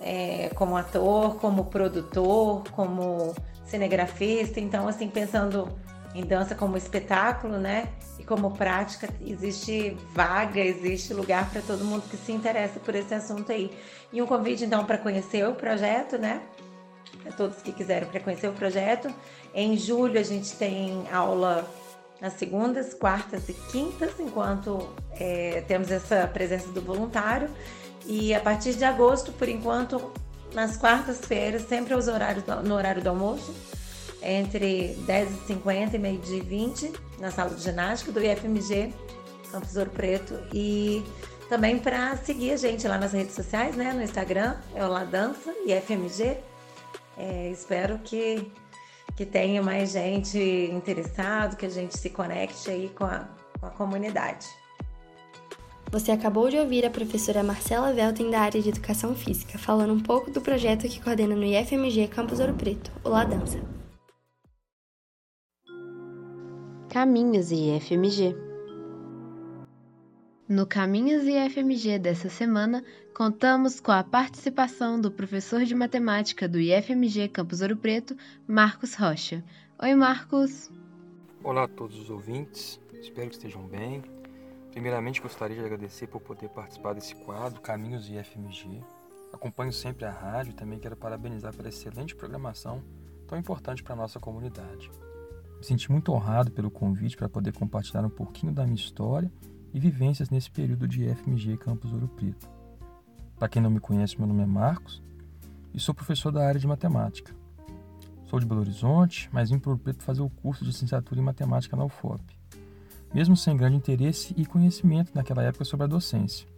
é, 0.00 0.50
como 0.54 0.76
ator, 0.76 1.36
como 1.36 1.66
produtor, 1.66 2.64
como 2.72 3.34
cinegrafista. 3.64 4.60
Então, 4.60 4.88
assim, 4.88 5.08
pensando 5.08 5.68
em 6.14 6.24
dança 6.24 6.54
como 6.54 6.76
espetáculo, 6.76 7.58
né? 7.58 7.88
E 8.18 8.24
como 8.24 8.52
prática, 8.52 9.08
existe 9.20 9.96
vaga, 10.12 10.60
existe 10.60 11.12
lugar 11.12 11.50
para 11.50 11.60
todo 11.60 11.84
mundo 11.84 12.04
que 12.08 12.16
se 12.16 12.32
interessa 12.32 12.78
por 12.78 12.94
esse 12.94 13.12
assunto 13.12 13.50
aí. 13.50 13.76
E 14.12 14.22
um 14.22 14.26
convite, 14.26 14.64
então, 14.64 14.84
para 14.84 14.98
conhecer 14.98 15.46
o 15.46 15.54
projeto, 15.54 16.16
né? 16.16 16.40
Para 17.22 17.32
todos 17.32 17.60
que 17.62 17.72
quiserem 17.72 18.08
para 18.08 18.20
conhecer 18.20 18.48
o 18.48 18.52
projeto. 18.52 19.12
Em 19.52 19.76
julho, 19.76 20.18
a 20.18 20.22
gente 20.22 20.54
tem 20.56 21.04
aula 21.12 21.68
nas 22.20 22.34
segundas, 22.34 22.94
quartas 22.94 23.48
e 23.48 23.52
quintas, 23.52 24.12
enquanto 24.20 24.88
é, 25.12 25.64
temos 25.66 25.90
essa 25.90 26.26
presença 26.28 26.68
do 26.68 26.80
voluntário. 26.80 27.50
E 28.06 28.34
a 28.34 28.40
partir 28.40 28.74
de 28.74 28.84
agosto, 28.84 29.32
por 29.32 29.48
enquanto, 29.48 30.12
nas 30.52 30.76
quartas-feiras, 30.76 31.62
sempre 31.62 31.94
aos 31.94 32.06
horários, 32.06 32.44
no 32.64 32.74
horário 32.74 33.02
do 33.02 33.08
almoço, 33.08 33.54
entre 34.22 34.96
10h50 35.06 35.94
e 35.94 35.98
meio-dia 35.98 36.42
20, 36.42 36.92
na 37.18 37.30
sala 37.30 37.50
de 37.50 37.62
ginástica 37.62 38.12
do 38.12 38.20
IFMG, 38.20 38.92
Campus 39.50 39.76
Ouro 39.76 39.90
Preto. 39.90 40.38
E 40.52 41.04
também 41.48 41.78
para 41.78 42.16
seguir 42.16 42.52
a 42.52 42.56
gente 42.56 42.86
lá 42.88 42.98
nas 42.98 43.12
redes 43.12 43.34
sociais, 43.34 43.76
né? 43.76 43.92
No 43.92 44.02
Instagram, 44.02 44.56
é 44.74 44.84
o 44.84 44.88
Ladança 44.88 45.54
IFMG. 45.66 46.38
É, 47.16 47.50
espero 47.50 47.98
que, 47.98 48.50
que 49.16 49.24
tenha 49.24 49.62
mais 49.62 49.92
gente 49.92 50.38
interessado, 50.38 51.56
que 51.56 51.66
a 51.66 51.70
gente 51.70 51.96
se 51.98 52.10
conecte 52.10 52.70
aí 52.70 52.90
com 52.96 53.04
a, 53.04 53.28
com 53.60 53.66
a 53.66 53.70
comunidade. 53.70 54.46
Você 55.94 56.10
acabou 56.10 56.50
de 56.50 56.58
ouvir 56.58 56.84
a 56.84 56.90
professora 56.90 57.44
Marcela 57.44 57.92
Velten 57.92 58.28
da 58.28 58.40
área 58.40 58.60
de 58.60 58.68
Educação 58.68 59.14
Física, 59.14 59.56
falando 59.56 59.92
um 59.92 60.00
pouco 60.00 60.28
do 60.28 60.40
projeto 60.40 60.88
que 60.88 61.00
coordena 61.00 61.36
no 61.36 61.44
IFMG 61.44 62.08
Campus 62.08 62.40
Ouro 62.40 62.52
Preto, 62.52 62.90
o 63.04 63.08
La 63.10 63.22
Dança. 63.22 63.60
Caminhos 66.88 67.52
e 67.52 67.76
IFMG 67.76 68.34
No 70.48 70.66
Caminhos 70.66 71.22
e 71.26 71.38
IFMG 71.38 72.00
dessa 72.00 72.28
semana, 72.28 72.84
contamos 73.14 73.78
com 73.78 73.92
a 73.92 74.02
participação 74.02 75.00
do 75.00 75.12
professor 75.12 75.64
de 75.64 75.76
matemática 75.76 76.48
do 76.48 76.58
IFMG 76.58 77.28
Campus 77.28 77.60
Ouro 77.60 77.76
Preto, 77.76 78.16
Marcos 78.48 78.96
Rocha. 78.96 79.44
Oi, 79.80 79.94
Marcos! 79.94 80.72
Olá 81.44 81.62
a 81.62 81.68
todos 81.68 81.96
os 81.96 82.10
ouvintes, 82.10 82.80
espero 83.00 83.28
que 83.28 83.36
estejam 83.36 83.62
bem. 83.68 84.02
Primeiramente, 84.74 85.22
gostaria 85.22 85.56
de 85.56 85.64
agradecer 85.64 86.08
por 86.08 86.20
poder 86.20 86.48
participar 86.48 86.94
desse 86.94 87.14
quadro 87.14 87.60
Caminhos 87.60 88.04
de 88.04 88.20
FMG. 88.20 88.82
Acompanho 89.32 89.72
sempre 89.72 90.04
a 90.04 90.10
rádio 90.10 90.50
e 90.50 90.52
também 90.52 90.80
quero 90.80 90.96
parabenizar 90.96 91.54
pela 91.54 91.68
excelente 91.68 92.16
programação 92.16 92.82
tão 93.28 93.38
importante 93.38 93.84
para 93.84 93.92
a 93.92 93.96
nossa 93.96 94.18
comunidade. 94.18 94.90
Me 95.58 95.64
senti 95.64 95.92
muito 95.92 96.10
honrado 96.12 96.50
pelo 96.50 96.72
convite 96.72 97.16
para 97.16 97.28
poder 97.28 97.52
compartilhar 97.52 98.04
um 98.04 98.10
pouquinho 98.10 98.52
da 98.52 98.64
minha 98.64 98.74
história 98.74 99.30
e 99.72 99.78
vivências 99.78 100.28
nesse 100.28 100.50
período 100.50 100.88
de 100.88 101.06
FMG 101.06 101.56
Campus 101.56 101.92
Ouro 101.92 102.08
Preto. 102.08 102.50
Para 103.38 103.48
quem 103.48 103.62
não 103.62 103.70
me 103.70 103.78
conhece, 103.78 104.18
meu 104.18 104.26
nome 104.26 104.42
é 104.42 104.46
Marcos 104.46 105.00
e 105.72 105.78
sou 105.78 105.94
professor 105.94 106.32
da 106.32 106.44
área 106.44 106.58
de 106.58 106.66
matemática. 106.66 107.32
Sou 108.24 108.40
de 108.40 108.46
Belo 108.46 108.62
Horizonte, 108.62 109.30
mas 109.32 109.50
vim 109.50 109.58
para 109.60 109.70
Ouro 109.70 109.80
Preto 109.80 110.02
fazer 110.02 110.22
o 110.22 110.28
curso 110.28 110.64
de 110.64 110.70
licenciatura 110.72 111.20
em 111.20 111.24
matemática 111.24 111.76
na 111.76 111.84
UFOP 111.84 112.33
mesmo 113.14 113.36
sem 113.36 113.56
grande 113.56 113.76
interesse 113.76 114.34
e 114.36 114.44
conhecimento 114.44 115.12
naquela 115.14 115.42
época 115.42 115.64
sobre 115.64 115.84
a 115.84 115.88
docência. 115.88 116.48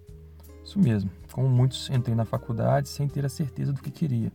Isso 0.65 0.79
mesmo, 0.79 1.11
como 1.31 1.49
muitos, 1.49 1.91
entrei 1.91 2.17
na 2.17 2.25
faculdade 2.25 2.89
sem 2.89 3.07
ter 3.07 3.25
a 3.25 3.29
certeza 3.29 3.73
do 3.73 3.83
que 3.83 3.91
queria. 3.91 4.33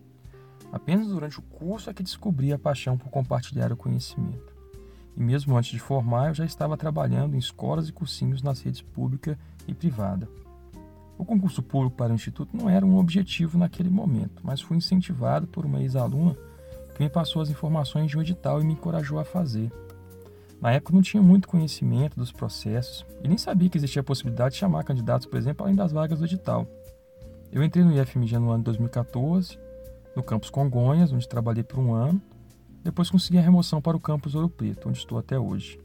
Apenas 0.72 1.08
durante 1.08 1.40
o 1.40 1.42
curso 1.42 1.90
é 1.90 1.94
que 1.94 2.04
descobri 2.04 2.54
a 2.54 2.60
paixão 2.60 2.98
por 2.98 3.10
compartilhar 3.10 3.74
o 3.74 3.76
conhecimento. 3.76 4.56
E 5.18 5.22
mesmo 5.22 5.58
antes 5.58 5.72
de 5.72 5.80
formar, 5.80 6.30
eu 6.30 6.34
já 6.34 6.46
estava 6.46 6.78
trabalhando 6.78 7.36
em 7.36 7.40
escolas 7.40 7.90
e 7.90 7.92
cursinhos 7.92 8.42
nas 8.42 8.62
redes 8.62 8.82
pública 8.82 9.38
e 9.68 9.74
privada. 9.74 10.30
O 11.18 11.26
concurso 11.26 11.62
público 11.62 11.98
para 11.98 12.14
o 12.14 12.16
Instituto 12.16 12.56
não 12.56 12.70
era 12.70 12.86
um 12.86 12.98
objetivo 12.98 13.58
naquele 13.58 13.90
momento, 13.90 14.42
mas 14.44 14.62
fui 14.62 14.78
incentivado 14.78 15.48
por 15.48 15.66
uma 15.66 15.82
ex-aluna 15.82 16.36
que 16.96 17.04
me 17.04 17.10
passou 17.10 17.42
as 17.42 17.50
informações 17.50 18.10
de 18.10 18.18
um 18.18 18.22
edital 18.22 18.62
e 18.62 18.64
me 18.64 18.74
encorajou 18.74 19.20
a 19.20 19.26
fazer. 19.26 19.72
Na 20.62 20.72
época 20.72 20.94
não 20.94 21.02
tinha 21.02 21.24
muito 21.24 21.48
conhecimento 21.48 22.16
dos 22.16 22.32
processos 22.32 23.04
e 23.24 23.28
nem 23.28 23.36
sabia 23.36 23.68
que 23.68 23.80
existia 23.80 24.02
a 24.02 24.04
possibilidade 24.04 24.54
de 24.54 24.60
chamar 24.60 24.84
candidatos, 24.84 25.26
por 25.26 25.38
exemplo, 25.38 25.66
além 25.66 25.76
das 25.76 25.92
vagas 25.92 26.20
do 26.20 26.26
edital. 26.26 26.68
Eu 27.52 27.64
entrei 27.64 27.84
no 27.84 27.92
IFMG 27.92 28.38
no 28.38 28.52
ano 28.52 28.60
de 28.60 28.66
2014, 28.66 29.58
no 30.16 30.22
campus 30.22 30.52
Congonhas, 30.52 31.12
onde 31.12 31.28
trabalhei 31.28 31.64
por 31.64 31.80
um 31.80 31.94
ano. 31.94 32.22
Depois 32.84 33.10
consegui 33.10 33.40
a 33.40 33.42
remoção 33.42 33.82
para 33.82 33.98
o 33.98 34.00
campus 34.00 34.36
Ouro 34.36 34.50
Preto, 34.50 34.88
onde 34.88 35.00
estou 35.00 35.18
até 35.18 35.38
hoje. 35.38 35.80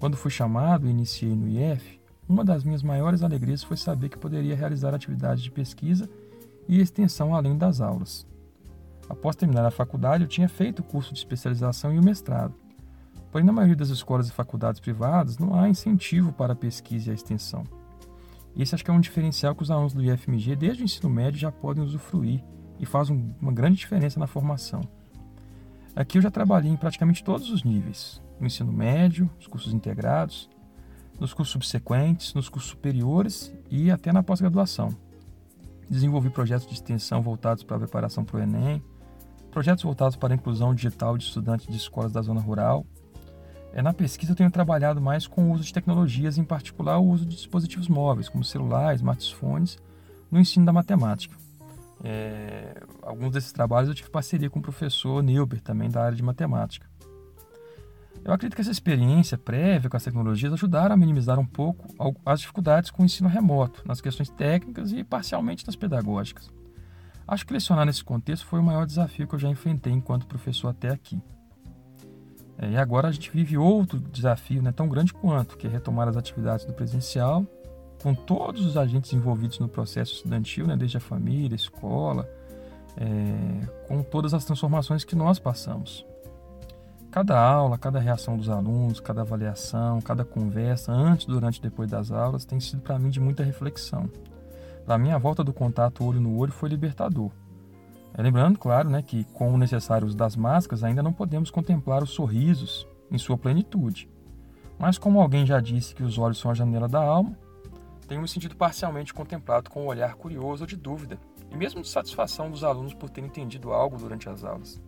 Quando 0.00 0.16
fui 0.16 0.32
chamado 0.32 0.88
e 0.88 0.90
iniciei 0.90 1.34
no 1.34 1.48
IF, 1.48 2.00
uma 2.28 2.44
das 2.44 2.64
minhas 2.64 2.82
maiores 2.82 3.22
alegrias 3.22 3.62
foi 3.62 3.76
saber 3.76 4.08
que 4.08 4.18
poderia 4.18 4.56
realizar 4.56 4.92
atividades 4.92 5.44
de 5.44 5.50
pesquisa 5.50 6.10
e 6.68 6.80
extensão 6.80 7.36
além 7.36 7.56
das 7.56 7.80
aulas. 7.80 8.26
Após 9.08 9.36
terminar 9.36 9.64
a 9.64 9.70
faculdade, 9.70 10.24
eu 10.24 10.28
tinha 10.28 10.48
feito 10.48 10.80
o 10.80 10.84
curso 10.84 11.12
de 11.12 11.20
especialização 11.20 11.94
e 11.94 11.98
o 11.98 12.04
mestrado. 12.04 12.61
Porém, 13.32 13.46
na 13.46 13.52
maioria 13.52 13.74
das 13.74 13.88
escolas 13.88 14.28
e 14.28 14.32
faculdades 14.32 14.78
privadas, 14.78 15.38
não 15.38 15.58
há 15.58 15.66
incentivo 15.66 16.34
para 16.34 16.52
a 16.52 16.56
pesquisa 16.56 17.08
e 17.08 17.12
a 17.12 17.14
extensão. 17.14 17.64
Esse 18.54 18.74
acho 18.74 18.84
que 18.84 18.90
é 18.90 18.94
um 18.94 19.00
diferencial 19.00 19.54
que 19.54 19.62
os 19.62 19.70
alunos 19.70 19.94
do 19.94 20.04
IFMG, 20.04 20.54
desde 20.54 20.82
o 20.82 20.84
ensino 20.84 21.08
médio, 21.08 21.40
já 21.40 21.50
podem 21.50 21.82
usufruir 21.82 22.44
e 22.78 22.84
faz 22.84 23.08
um, 23.08 23.32
uma 23.40 23.50
grande 23.50 23.78
diferença 23.78 24.20
na 24.20 24.26
formação. 24.26 24.82
Aqui 25.96 26.18
eu 26.18 26.22
já 26.22 26.30
trabalhei 26.30 26.70
em 26.70 26.76
praticamente 26.76 27.24
todos 27.24 27.50
os 27.50 27.64
níveis: 27.64 28.20
no 28.38 28.46
ensino 28.46 28.70
médio, 28.70 29.30
nos 29.36 29.46
cursos 29.46 29.72
integrados, 29.72 30.50
nos 31.18 31.32
cursos 31.32 31.52
subsequentes, 31.52 32.34
nos 32.34 32.50
cursos 32.50 32.70
superiores 32.70 33.50
e 33.70 33.90
até 33.90 34.12
na 34.12 34.22
pós-graduação. 34.22 34.94
Desenvolvi 35.88 36.28
projetos 36.28 36.66
de 36.66 36.74
extensão 36.74 37.22
voltados 37.22 37.64
para 37.64 37.76
a 37.76 37.80
preparação 37.80 38.26
para 38.26 38.36
o 38.36 38.42
Enem, 38.42 38.82
projetos 39.50 39.84
voltados 39.84 40.16
para 40.16 40.34
a 40.34 40.36
inclusão 40.36 40.74
digital 40.74 41.16
de 41.16 41.24
estudantes 41.24 41.66
de 41.66 41.76
escolas 41.78 42.12
da 42.12 42.20
zona 42.20 42.40
rural 42.40 42.86
é, 43.74 43.82
na 43.82 43.92
pesquisa 43.92 44.32
eu 44.32 44.36
tenho 44.36 44.50
trabalhado 44.50 45.00
mais 45.00 45.26
com 45.26 45.50
o 45.50 45.52
uso 45.52 45.64
de 45.64 45.72
tecnologias, 45.72 46.38
em 46.38 46.44
particular 46.44 46.98
o 46.98 47.06
uso 47.06 47.24
de 47.24 47.36
dispositivos 47.36 47.88
móveis, 47.88 48.28
como 48.28 48.44
celulares, 48.44 49.00
smartphones, 49.00 49.78
no 50.30 50.38
ensino 50.38 50.66
da 50.66 50.72
matemática. 50.72 51.36
É, 52.04 52.82
alguns 53.00 53.32
desses 53.32 53.52
trabalhos 53.52 53.88
eu 53.88 53.94
tive 53.94 54.10
parceria 54.10 54.50
com 54.50 54.58
o 54.58 54.62
professor 54.62 55.22
Neuber, 55.22 55.60
também 55.60 55.88
da 55.88 56.04
área 56.04 56.16
de 56.16 56.22
matemática. 56.22 56.90
Eu 58.24 58.32
acredito 58.32 58.54
que 58.54 58.60
essa 58.60 58.70
experiência 58.70 59.36
prévia 59.36 59.90
com 59.90 59.96
as 59.96 60.04
tecnologias 60.04 60.52
ajudaram 60.52 60.94
a 60.94 60.96
minimizar 60.96 61.40
um 61.40 61.46
pouco 61.46 61.88
as 62.24 62.40
dificuldades 62.40 62.90
com 62.90 63.02
o 63.02 63.06
ensino 63.06 63.28
remoto, 63.28 63.82
nas 63.86 64.00
questões 64.00 64.28
técnicas 64.28 64.92
e 64.92 65.02
parcialmente 65.02 65.66
nas 65.66 65.74
pedagógicas. 65.74 66.50
Acho 67.26 67.46
que 67.46 67.52
lecionar 67.52 67.86
nesse 67.86 68.04
contexto 68.04 68.46
foi 68.46 68.60
o 68.60 68.62
maior 68.62 68.86
desafio 68.86 69.26
que 69.26 69.34
eu 69.34 69.38
já 69.38 69.48
enfrentei 69.48 69.92
enquanto 69.92 70.26
professor 70.26 70.68
até 70.68 70.90
aqui. 70.90 71.20
É, 72.62 72.70
e 72.70 72.76
agora 72.76 73.08
a 73.08 73.12
gente 73.12 73.28
vive 73.28 73.58
outro 73.58 73.98
desafio 73.98 74.62
né, 74.62 74.70
tão 74.70 74.88
grande 74.88 75.12
quanto, 75.12 75.56
que 75.56 75.66
é 75.66 75.70
retomar 75.70 76.06
as 76.06 76.16
atividades 76.16 76.64
do 76.64 76.72
presencial, 76.72 77.44
com 78.00 78.14
todos 78.14 78.64
os 78.64 78.76
agentes 78.76 79.12
envolvidos 79.12 79.58
no 79.58 79.68
processo 79.68 80.12
estudantil, 80.14 80.64
né, 80.68 80.76
desde 80.76 80.96
a 80.96 81.00
família, 81.00 81.54
a 81.54 81.56
escola, 81.56 82.28
é, 82.96 83.66
com 83.88 84.04
todas 84.04 84.32
as 84.32 84.44
transformações 84.44 85.02
que 85.02 85.16
nós 85.16 85.40
passamos. 85.40 86.06
Cada 87.10 87.38
aula, 87.38 87.76
cada 87.76 87.98
reação 87.98 88.36
dos 88.36 88.48
alunos, 88.48 89.00
cada 89.00 89.22
avaliação, 89.22 90.00
cada 90.00 90.24
conversa, 90.24 90.92
antes, 90.92 91.26
durante 91.26 91.58
e 91.58 91.62
depois 91.62 91.90
das 91.90 92.12
aulas, 92.12 92.44
tem 92.44 92.60
sido 92.60 92.80
para 92.80 92.96
mim 92.96 93.10
de 93.10 93.18
muita 93.18 93.42
reflexão. 93.42 94.08
Para 94.86 94.96
mim, 94.96 95.10
a 95.10 95.18
volta 95.18 95.42
do 95.42 95.52
contato 95.52 96.04
olho 96.04 96.20
no 96.20 96.38
olho 96.38 96.52
foi 96.52 96.68
libertador. 96.68 97.30
Lembrando, 98.16 98.58
claro, 98.58 98.90
né, 98.90 99.02
que 99.02 99.24
com 99.32 99.52
o 99.52 99.58
necessário 99.58 100.06
uso 100.06 100.16
das 100.16 100.36
máscaras 100.36 100.84
ainda 100.84 101.02
não 101.02 101.12
podemos 101.12 101.50
contemplar 101.50 102.02
os 102.02 102.10
sorrisos 102.10 102.86
em 103.10 103.18
sua 103.18 103.38
plenitude. 103.38 104.08
Mas 104.78 104.98
como 104.98 105.20
alguém 105.20 105.46
já 105.46 105.60
disse 105.60 105.94
que 105.94 106.02
os 106.02 106.18
olhos 106.18 106.38
são 106.38 106.50
a 106.50 106.54
janela 106.54 106.88
da 106.88 107.02
alma, 107.02 107.36
tenho 108.06 108.20
me 108.20 108.28
sentido 108.28 108.56
parcialmente 108.56 109.14
contemplado 109.14 109.70
com 109.70 109.84
um 109.84 109.86
olhar 109.86 110.14
curioso 110.16 110.64
ou 110.64 110.66
de 110.66 110.76
dúvida 110.76 111.18
e 111.50 111.56
mesmo 111.56 111.80
de 111.80 111.88
satisfação 111.88 112.50
dos 112.50 112.64
alunos 112.64 112.92
por 112.92 113.08
terem 113.08 113.28
entendido 113.28 113.72
algo 113.72 113.96
durante 113.96 114.28
as 114.28 114.44
aulas. 114.44 114.80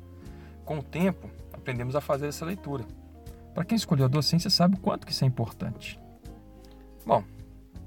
Com 0.64 0.78
o 0.78 0.82
tempo, 0.82 1.30
aprendemos 1.52 1.96
a 1.96 2.00
fazer 2.00 2.26
essa 2.26 2.44
leitura. 2.44 2.84
Para 3.54 3.64
quem 3.64 3.76
escolheu 3.76 4.06
a 4.06 4.08
docência 4.08 4.50
sabe 4.50 4.74
o 4.74 4.80
quanto 4.80 5.06
que 5.06 5.12
isso 5.12 5.24
é 5.24 5.26
importante. 5.26 5.98
Bom, 7.06 7.22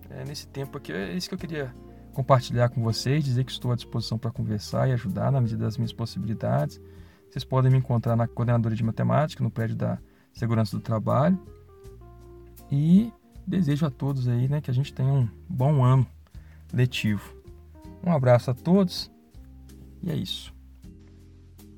é 0.10 0.24
nesse 0.24 0.48
tempo 0.48 0.78
aqui 0.78 0.94
é 0.94 1.14
isso 1.14 1.28
que 1.28 1.36
eu 1.36 1.40
queria 1.40 1.76
compartilhar 2.18 2.70
com 2.70 2.82
vocês, 2.82 3.24
dizer 3.24 3.44
que 3.44 3.52
estou 3.52 3.72
à 3.72 3.76
disposição 3.76 4.18
para 4.18 4.32
conversar 4.32 4.90
e 4.90 4.92
ajudar 4.92 5.32
na 5.32 5.40
medida 5.40 5.66
das 5.66 5.78
minhas 5.78 5.94
possibilidades. 5.94 6.82
Vocês 7.30 7.44
podem 7.44 7.72
me 7.72 7.78
encontrar 7.78 8.16
na 8.16 8.28
coordenadoria 8.28 8.76
de 8.76 8.84
matemática, 8.84 9.44
no 9.44 9.52
prédio 9.52 9.76
da 9.76 10.00
Segurança 10.34 10.76
do 10.76 10.82
Trabalho. 10.82 11.40
E 12.72 13.14
desejo 13.46 13.86
a 13.86 13.92
todos 13.92 14.28
aí 14.28 14.48
né, 14.48 14.60
que 14.60 14.72
a 14.72 14.74
gente 14.74 14.92
tenha 14.92 15.14
um 15.14 15.30
bom 15.48 15.86
ano 15.86 16.08
letivo. 16.74 17.36
Um 18.04 18.12
abraço 18.12 18.50
a 18.50 18.54
todos 18.56 19.12
e 20.02 20.10
é 20.10 20.16
isso. 20.16 20.52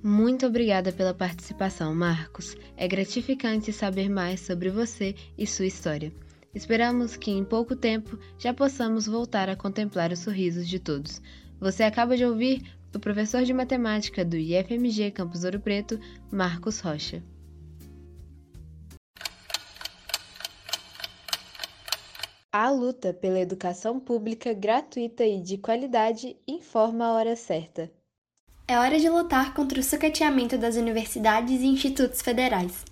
Muito 0.01 0.45
obrigada 0.45 0.93
pela 0.93 1.13
participação, 1.13 1.93
Marcos. 1.93 2.55
É 2.77 2.87
gratificante 2.87 3.73
saber 3.73 4.07
mais 4.07 4.39
sobre 4.39 4.69
você 4.69 5.13
e 5.37 5.45
sua 5.45 5.65
história. 5.65 6.13
Esperamos 6.53 7.15
que 7.15 7.29
em 7.31 7.45
pouco 7.45 7.75
tempo 7.75 8.17
já 8.37 8.53
possamos 8.53 9.05
voltar 9.05 9.49
a 9.49 9.55
contemplar 9.55 10.11
os 10.11 10.19
sorrisos 10.19 10.67
de 10.67 10.79
todos. 10.79 11.21
Você 11.59 11.83
acaba 11.83 12.17
de 12.17 12.25
ouvir 12.25 12.75
o 12.95 12.99
professor 12.99 13.43
de 13.43 13.53
matemática 13.53 14.25
do 14.25 14.35
IFMG 14.35 15.11
Campus 15.11 15.43
Ouro 15.43 15.59
Preto, 15.59 15.99
Marcos 16.31 16.79
Rocha. 16.79 17.23
A 22.51 22.71
luta 22.71 23.13
pela 23.13 23.39
educação 23.39 23.99
pública 23.99 24.53
gratuita 24.53 25.23
e 25.23 25.39
de 25.39 25.59
qualidade 25.59 26.35
informa 26.47 27.05
a 27.05 27.13
hora 27.13 27.35
certa. 27.35 27.91
É 28.67 28.77
hora 28.77 28.99
de 28.99 29.07
lutar 29.07 29.53
contra 29.53 29.79
o 29.79 29.83
sucateamento 29.83 30.57
das 30.57 30.75
universidades 30.75 31.61
e 31.61 31.67
institutos 31.67 32.21
federais. 32.21 32.83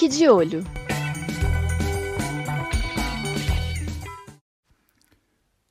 Fique 0.00 0.16
de 0.16 0.28
olho. 0.30 0.64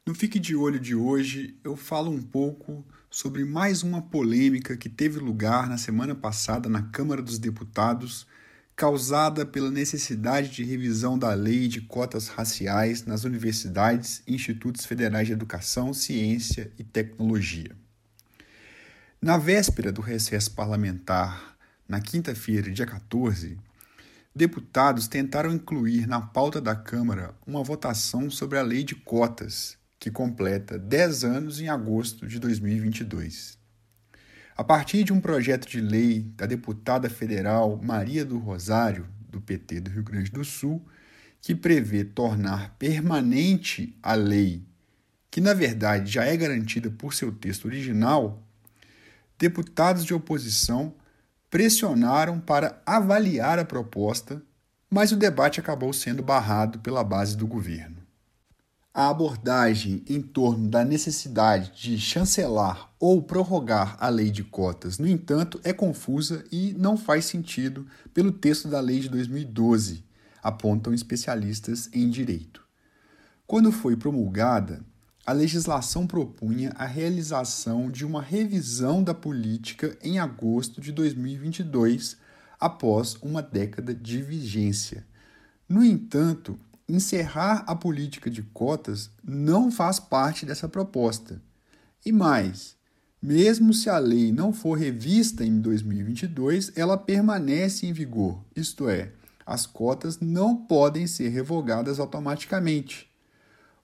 No 0.06 0.14
Fique 0.14 0.38
de 0.38 0.56
Olho 0.56 0.80
de 0.80 0.94
hoje, 0.94 1.58
eu 1.64 1.76
falo 1.76 2.12
um 2.12 2.22
pouco 2.22 2.86
sobre 3.10 3.44
mais 3.44 3.82
uma 3.82 4.04
polêmica 4.04 4.78
que 4.78 4.88
teve 4.88 5.18
lugar 5.18 5.68
na 5.68 5.80
semana 5.80 6.14
passada 6.14 6.70
na 6.70 6.84
Câmara 6.84 7.24
dos 7.24 7.40
Deputados, 7.40 8.28
causada 8.76 9.48
pela 9.48 9.72
necessidade 9.72 10.52
de 10.52 10.64
revisão 10.64 11.18
da 11.18 11.34
lei 11.34 11.68
de 11.68 11.82
cotas 11.82 12.28
raciais 12.28 13.08
nas 13.08 13.24
universidades 13.24 14.22
e 14.28 14.36
institutos 14.36 14.86
federais 14.86 15.26
de 15.26 15.34
educação, 15.34 15.92
ciência 15.92 16.72
e 16.78 16.84
tecnologia. 16.84 17.76
Na 19.20 19.40
véspera 19.40 19.92
do 19.92 20.02
recesso 20.02 20.52
parlamentar, 20.52 21.58
na 21.88 22.00
quinta-feira, 22.00 22.70
dia 22.70 22.86
14, 22.86 23.58
deputados 24.40 25.10
tentaram 25.10 25.52
incluir 25.52 26.08
na 26.08 26.22
pauta 26.22 26.62
da 26.62 26.74
Câmara 26.74 27.36
uma 27.46 27.62
votação 27.62 28.32
sobre 28.32 28.58
a 28.58 28.62
lei 28.62 28.86
de 28.86 28.96
cotas, 28.96 29.78
que 30.00 30.10
completa 30.10 30.80
10 30.80 31.26
anos 31.26 31.60
em 31.60 31.68
agosto 31.68 32.26
de 32.26 32.40
2022. 32.40 33.60
A 34.56 34.64
partir 34.64 35.04
de 35.04 35.12
um 35.12 35.20
projeto 35.20 35.68
de 35.68 35.82
lei 35.82 36.22
da 36.38 36.46
deputada 36.46 37.10
federal 37.10 37.78
Maria 37.84 38.24
do 38.24 38.38
Rosário, 38.38 39.10
do 39.30 39.42
PT 39.42 39.82
do 39.82 39.92
Rio 39.92 40.04
Grande 40.04 40.32
do 40.32 40.46
Sul, 40.46 40.88
que 41.42 41.54
prevê 41.54 42.06
tornar 42.06 42.78
permanente 42.80 43.94
a 44.02 44.14
lei, 44.14 44.64
que 45.30 45.42
na 45.42 45.54
verdade 45.54 46.10
já 46.10 46.24
é 46.24 46.38
garantida 46.38 46.90
por 46.90 47.14
seu 47.14 47.30
texto 47.30 47.66
original, 47.66 48.42
deputados 49.38 50.06
de 50.06 50.14
oposição 50.14 50.94
pressionaram 51.50 52.40
para 52.40 52.82
avaliar 52.86 53.58
a 53.60 53.66
proposta, 53.66 54.42
mas 54.90 55.12
o 55.12 55.18
debate 55.18 55.60
acabou 55.60 55.92
sendo 55.94 56.24
barrado 56.24 56.80
pela 56.80 57.04
base 57.04 57.36
do 57.36 57.48
governo. 57.48 57.98
A 58.94 59.10
abordagem 59.10 60.04
em 60.10 60.22
torno 60.22 60.68
da 60.68 60.84
necessidade 60.84 61.72
de 61.80 61.98
chancelar 61.98 62.92
ou 63.00 63.22
prorrogar 63.22 63.96
a 64.00 64.10
lei 64.10 64.32
de 64.32 64.44
cotas, 64.44 64.98
no 64.98 65.08
entanto, 65.08 65.60
é 65.64 65.72
confusa 65.72 66.44
e 66.52 66.74
não 66.74 66.98
faz 66.98 67.26
sentido 67.26 67.88
pelo 68.14 68.32
texto 68.32 68.68
da 68.68 68.80
lei 68.80 69.00
de 69.00 69.10
2012, 69.10 70.04
apontam 70.42 70.94
especialistas 70.94 71.90
em 71.94 72.10
direito. 72.10 72.64
Quando 73.46 73.72
foi 73.72 73.96
promulgada, 73.96 74.84
a 75.30 75.32
legislação 75.32 76.08
propunha 76.08 76.72
a 76.76 76.88
realização 76.88 77.92
de 77.92 78.04
uma 78.04 78.20
revisão 78.20 79.04
da 79.04 79.14
política 79.14 79.96
em 80.02 80.18
agosto 80.18 80.82
de 80.82 80.92
2022, 80.92 82.18
após 82.60 83.14
uma 83.22 83.40
década 83.40 83.94
de 83.94 84.24
vigência. 84.24 85.06
No 85.70 85.86
entanto, 85.86 86.60
encerrar 86.88 87.64
a 87.68 87.76
política 87.76 88.28
de 88.28 88.42
cotas 88.42 89.12
não 89.24 89.72
faz 89.72 90.00
parte 90.00 90.48
dessa 90.48 90.68
proposta. 90.68 91.40
E 92.04 92.12
mais, 92.12 92.76
mesmo 93.22 93.72
se 93.72 93.88
a 93.88 94.00
lei 94.00 94.32
não 94.32 94.52
for 94.52 94.80
revista 94.80 95.46
em 95.46 95.62
2022, 95.62 96.72
ela 96.76 96.98
permanece 96.98 97.86
em 97.86 97.94
vigor, 97.94 98.44
isto 98.56 98.90
é, 98.90 99.12
as 99.46 99.68
cotas 99.68 100.20
não 100.20 100.56
podem 100.56 101.06
ser 101.06 101.30
revogadas 101.30 102.00
automaticamente. 102.00 103.09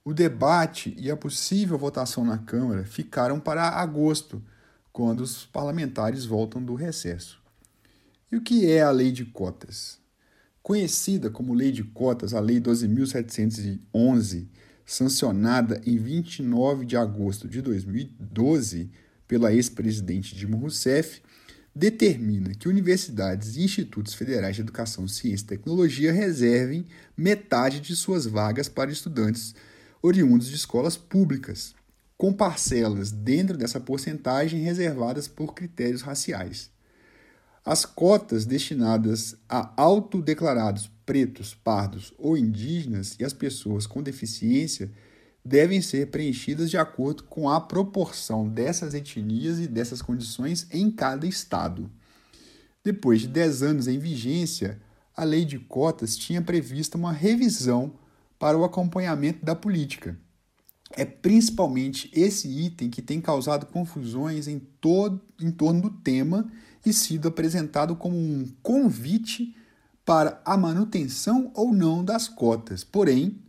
O 0.06 0.14
debate 0.14 0.94
e 0.96 1.10
a 1.10 1.16
possível 1.16 1.76
votação 1.76 2.24
na 2.24 2.38
Câmara 2.38 2.84
ficaram 2.84 3.40
para 3.40 3.70
agosto, 3.70 4.40
quando 4.92 5.18
os 5.18 5.46
parlamentares 5.46 6.24
voltam 6.24 6.62
do 6.62 6.76
recesso. 6.76 7.42
E 8.30 8.36
o 8.36 8.40
que 8.40 8.70
é 8.70 8.82
a 8.82 8.90
lei 8.92 9.10
de 9.10 9.24
cotas? 9.24 9.98
Conhecida 10.62 11.28
como 11.28 11.52
Lei 11.52 11.72
de 11.72 11.82
Cotas, 11.82 12.34
a 12.34 12.38
Lei 12.38 12.60
12.711, 12.60 14.46
sancionada 14.84 15.82
em 15.84 15.98
29 15.98 16.84
de 16.84 16.96
agosto 16.96 17.48
de 17.48 17.60
2012 17.60 18.88
pela 19.26 19.52
ex-presidente 19.52 20.36
Dilma 20.36 20.56
Rousseff, 20.56 21.20
determina 21.74 22.54
que 22.54 22.68
universidades 22.68 23.56
e 23.56 23.64
institutos 23.64 24.14
federais 24.14 24.54
de 24.54 24.62
educação, 24.62 25.08
ciência 25.08 25.42
e 25.46 25.48
tecnologia 25.48 26.12
reservem 26.12 26.86
metade 27.16 27.80
de 27.80 27.96
suas 27.96 28.24
vagas 28.24 28.68
para 28.68 28.92
estudantes 28.92 29.52
oriundos 30.06 30.48
de 30.48 30.54
escolas 30.54 30.96
públicas, 30.96 31.74
com 32.16 32.32
parcelas 32.32 33.10
dentro 33.10 33.56
dessa 33.56 33.80
porcentagem 33.80 34.60
reservadas 34.60 35.26
por 35.26 35.52
critérios 35.52 36.02
raciais. 36.02 36.70
As 37.64 37.84
cotas 37.84 38.46
destinadas 38.46 39.36
a 39.48 39.72
autodeclarados 39.76 40.88
pretos, 41.04 41.54
pardos 41.54 42.14
ou 42.18 42.36
indígenas 42.36 43.16
e 43.18 43.24
as 43.24 43.32
pessoas 43.32 43.86
com 43.86 44.02
deficiência 44.02 44.92
devem 45.44 45.82
ser 45.82 46.10
preenchidas 46.10 46.70
de 46.70 46.78
acordo 46.78 47.24
com 47.24 47.48
a 47.48 47.60
proporção 47.60 48.48
dessas 48.48 48.94
etnias 48.94 49.58
e 49.58 49.66
dessas 49.66 50.00
condições 50.00 50.68
em 50.70 50.90
cada 50.90 51.26
estado. 51.26 51.90
Depois 52.84 53.22
de 53.22 53.28
10 53.28 53.62
anos 53.62 53.88
em 53.88 53.98
vigência, 53.98 54.80
a 55.16 55.24
lei 55.24 55.44
de 55.44 55.58
cotas 55.58 56.16
tinha 56.16 56.42
previsto 56.42 56.96
uma 56.96 57.12
revisão 57.12 57.94
para 58.38 58.56
o 58.56 58.64
acompanhamento 58.64 59.44
da 59.44 59.54
política. 59.54 60.18
É 60.90 61.04
principalmente 61.04 62.10
esse 62.14 62.48
item 62.48 62.88
que 62.88 63.02
tem 63.02 63.20
causado 63.20 63.66
confusões 63.66 64.46
em, 64.46 64.58
todo, 64.58 65.20
em 65.40 65.50
torno 65.50 65.82
do 65.82 65.90
tema 65.90 66.50
e 66.84 66.92
sido 66.92 67.28
apresentado 67.28 67.96
como 67.96 68.16
um 68.16 68.48
convite 68.62 69.54
para 70.04 70.40
a 70.44 70.56
manutenção 70.56 71.50
ou 71.54 71.72
não 71.72 72.04
das 72.04 72.28
cotas. 72.28 72.84
Porém, 72.84 73.42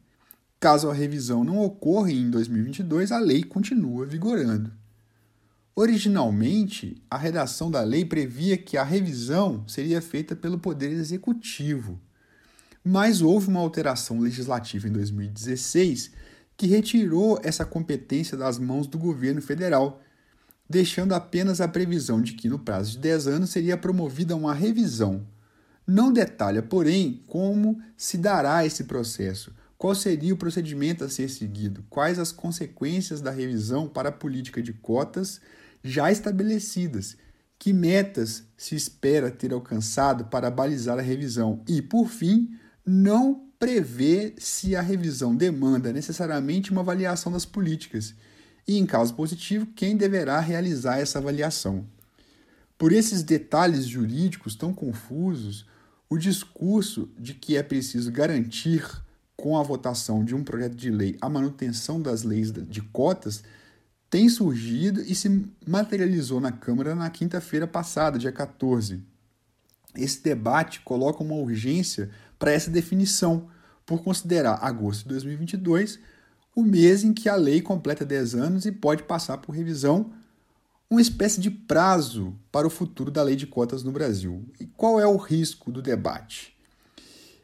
caso 0.60 0.90
a 0.90 0.94
revisão 0.94 1.44
não 1.44 1.60
ocorra 1.60 2.12
em 2.12 2.30
2022, 2.32 3.12
a 3.12 3.20
lei 3.20 3.44
continua 3.44 4.06
vigorando. 4.06 4.72
Originalmente, 5.76 7.00
a 7.08 7.20
redação 7.20 7.70
da 7.70 7.84
lei 7.84 8.04
previa 8.04 8.58
que 8.58 8.78
a 8.78 8.84
revisão 8.84 9.64
seria 9.68 10.02
feita 10.02 10.36
pelo 10.36 10.58
Poder 10.58 10.92
Executivo, 10.92 12.00
mas 12.84 13.22
houve 13.22 13.48
uma 13.48 13.60
alteração 13.60 14.20
legislativa 14.20 14.88
em 14.88 14.92
2016 14.92 16.12
que 16.56 16.68
retirou 16.68 17.40
essa 17.44 17.66
competência 17.66 18.38
das 18.38 18.58
mãos 18.58 18.88
do 18.88 18.98
governo 18.98 19.42
federal 19.42 20.02
deixando 20.70 21.14
apenas 21.14 21.62
a 21.62 21.68
previsão 21.68 22.22
de 22.22 22.34
que 22.34 22.50
no 22.50 22.60
prazo 22.60 22.92
de 22.92 23.00
10 23.00 23.28
anos 23.28 23.50
seria 23.50 23.78
promovida 23.78 24.36
uma 24.36 24.54
revisão. 24.54 25.26
Não 25.86 26.12
detalha, 26.12 26.62
porém, 26.62 27.24
como 27.28 27.82
se 27.96 28.18
dará 28.18 28.66
esse 28.66 28.84
processo, 28.84 29.54
qual 29.78 29.96
seria 29.96 30.34
o 30.34 30.38
procedimento 30.38 31.04
a 31.04 31.10
ser 31.10 31.30
seguido, 31.30 31.86
quais 31.90 32.20
as 32.20 32.32
consequências 32.32 33.22
da 33.22 33.32
revisão 33.32 33.88
para 33.88 34.10
a 34.10 34.12
política 34.12 34.62
de 34.62 34.74
cotas 34.74 35.40
já 35.84 36.12
estabelecidas, 36.12 37.16
Que 37.60 37.74
metas 37.74 38.44
se 38.56 38.76
espera 38.76 39.32
ter 39.32 39.52
alcançado 39.52 40.26
para 40.26 40.52
balizar 40.52 41.00
a 41.00 41.02
revisão? 41.02 41.64
E, 41.68 41.82
por 41.82 42.08
fim, 42.08 42.52
não 42.88 43.48
prevê 43.60 44.34
se 44.38 44.76
a 44.76 44.82
revisão 44.82 45.36
demanda 45.36 45.92
necessariamente 45.92 46.72
uma 46.72 46.80
avaliação 46.82 47.32
das 47.32 47.44
políticas 47.44 48.16
e, 48.66 48.78
em 48.78 48.86
caso 48.86 49.14
positivo, 49.14 49.66
quem 49.76 49.98
deverá 49.98 50.40
realizar 50.40 51.00
essa 51.00 51.20
avaliação. 51.20 51.86
Por 52.78 52.94
esses 52.94 53.24
detalhes 53.24 53.86
jurídicos 53.86 54.56
tão 54.56 54.74
confusos, 54.74 55.66
o 56.10 56.18
discurso 56.18 57.10
de 57.20 57.34
que 57.34 57.58
é 57.58 57.64
preciso 57.64 58.10
garantir 58.12 58.86
com 59.36 59.58
a 59.58 59.64
votação 59.64 60.24
de 60.24 60.34
um 60.34 60.44
projeto 60.44 60.76
de 60.76 60.90
lei 60.90 61.18
a 61.20 61.28
manutenção 61.28 62.02
das 62.02 62.24
leis 62.24 62.52
de 62.52 62.82
cotas 62.82 63.44
tem 64.10 64.30
surgido 64.30 65.02
e 65.02 65.14
se 65.14 65.46
materializou 65.68 66.40
na 66.40 66.52
Câmara 66.52 66.96
na 66.96 67.10
quinta-feira 67.10 67.68
passada, 67.68 68.18
dia 68.18 68.32
14. 68.32 69.04
Esse 69.96 70.24
debate 70.24 70.80
coloca 70.82 71.24
uma 71.24 71.36
urgência 71.36 72.10
para 72.38 72.52
essa 72.52 72.70
definição, 72.70 73.48
por 73.86 74.04
considerar 74.04 74.60
agosto 74.62 75.04
de 75.04 75.10
2022 75.10 76.00
o 76.58 76.64
mês 76.64 77.04
em 77.04 77.14
que 77.14 77.30
a 77.30 77.36
lei 77.36 77.62
completa 77.62 78.04
10 78.04 78.34
anos 78.34 78.66
e 78.66 78.72
pode 78.72 79.04
passar 79.04 79.38
por 79.38 79.52
revisão, 79.52 80.12
uma 80.90 81.00
espécie 81.00 81.40
de 81.40 81.52
prazo 81.52 82.34
para 82.52 82.66
o 82.66 82.70
futuro 82.72 83.12
da 83.12 83.22
lei 83.22 83.36
de 83.36 83.46
cotas 83.46 83.84
no 83.84 83.92
Brasil. 83.92 84.44
E 84.60 84.66
qual 84.66 85.00
é 85.00 85.06
o 85.06 85.18
risco 85.18 85.72
do 85.72 85.84
debate? 85.84 86.58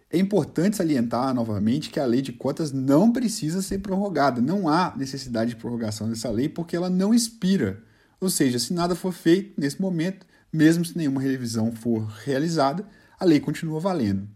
É 0.09 0.17
importante 0.17 0.77
salientar 0.77 1.31
novamente 1.31 1.91
que 1.91 1.99
a 1.99 2.05
lei 2.07 2.23
de 2.23 2.31
cotas 2.31 2.71
não 2.71 3.11
precisa 3.11 3.61
ser 3.61 3.79
prorrogada. 3.79 4.41
Não 4.41 4.67
há 4.67 4.95
necessidade 4.97 5.51
de 5.51 5.57
prorrogação 5.57 6.09
dessa 6.09 6.31
lei 6.31 6.49
porque 6.49 6.75
ela 6.75 6.89
não 6.89 7.13
expira. 7.13 7.83
Ou 8.19 8.31
seja, 8.31 8.57
se 8.57 8.73
nada 8.73 8.95
for 8.95 9.11
feito 9.13 9.59
nesse 9.61 9.79
momento, 9.79 10.25
mesmo 10.51 10.83
se 10.83 10.97
nenhuma 10.97 11.21
revisão 11.21 11.71
for 11.71 12.07
realizada, 12.23 12.83
a 13.19 13.25
lei 13.25 13.39
continua 13.39 13.79
valendo. 13.79 14.27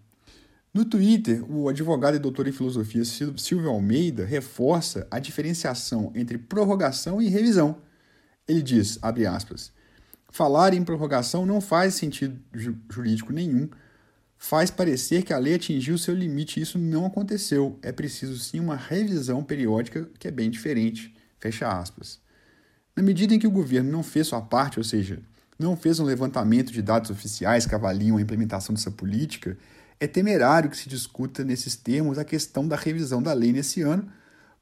No 0.73 0.85
Twitter, 0.85 1.43
o 1.49 1.69
advogado 1.69 2.15
e 2.15 2.19
doutor 2.19 2.47
em 2.47 2.51
filosofia 2.51 3.03
Silvio 3.03 3.69
Almeida 3.69 4.25
reforça 4.25 5.07
a 5.09 5.19
diferenciação 5.19 6.11
entre 6.13 6.37
prorrogação 6.37 7.21
e 7.21 7.29
revisão. 7.29 7.81
Ele 8.47 8.61
diz, 8.61 8.99
abre 9.01 9.25
aspas, 9.25 9.71
falar 10.29 10.73
em 10.73 10.83
prorrogação 10.83 11.45
não 11.45 11.59
faz 11.59 11.95
sentido 11.95 12.39
jurídico 12.89 13.33
nenhum, 13.33 13.69
faz 14.37 14.69
parecer 14.69 15.23
que 15.23 15.33
a 15.33 15.37
lei 15.37 15.55
atingiu 15.55 15.97
seu 15.97 16.13
limite 16.13 16.59
e 16.59 16.63
isso 16.63 16.77
não 16.77 17.05
aconteceu. 17.05 17.79
É 17.81 17.91
preciso 17.91 18.37
sim 18.37 18.59
uma 18.59 18.75
revisão 18.75 19.43
periódica 19.43 20.07
que 20.19 20.27
é 20.27 20.31
bem 20.31 20.49
diferente. 20.49 21.15
Fecha 21.39 21.67
aspas. 21.67 22.19
Na 22.95 23.03
medida 23.03 23.33
em 23.33 23.39
que 23.39 23.47
o 23.47 23.51
governo 23.51 23.91
não 23.91 24.03
fez 24.03 24.27
sua 24.27 24.41
parte, 24.41 24.79
ou 24.79 24.83
seja, 24.83 25.19
não 25.57 25.75
fez 25.75 25.99
um 25.99 26.03
levantamento 26.03 26.71
de 26.71 26.81
dados 26.81 27.09
oficiais 27.09 27.65
que 27.65 27.75
avaliam 27.75 28.17
a 28.17 28.21
implementação 28.21 28.73
dessa 28.73 28.91
política, 28.91 29.57
é 29.99 30.07
temerário 30.07 30.69
que 30.69 30.77
se 30.77 30.87
discuta 30.87 31.43
nesses 31.43 31.75
termos 31.75 32.17
a 32.17 32.25
questão 32.25 32.67
da 32.67 32.75
revisão 32.75 33.21
da 33.21 33.33
lei 33.33 33.51
nesse 33.51 33.81
ano, 33.81 34.07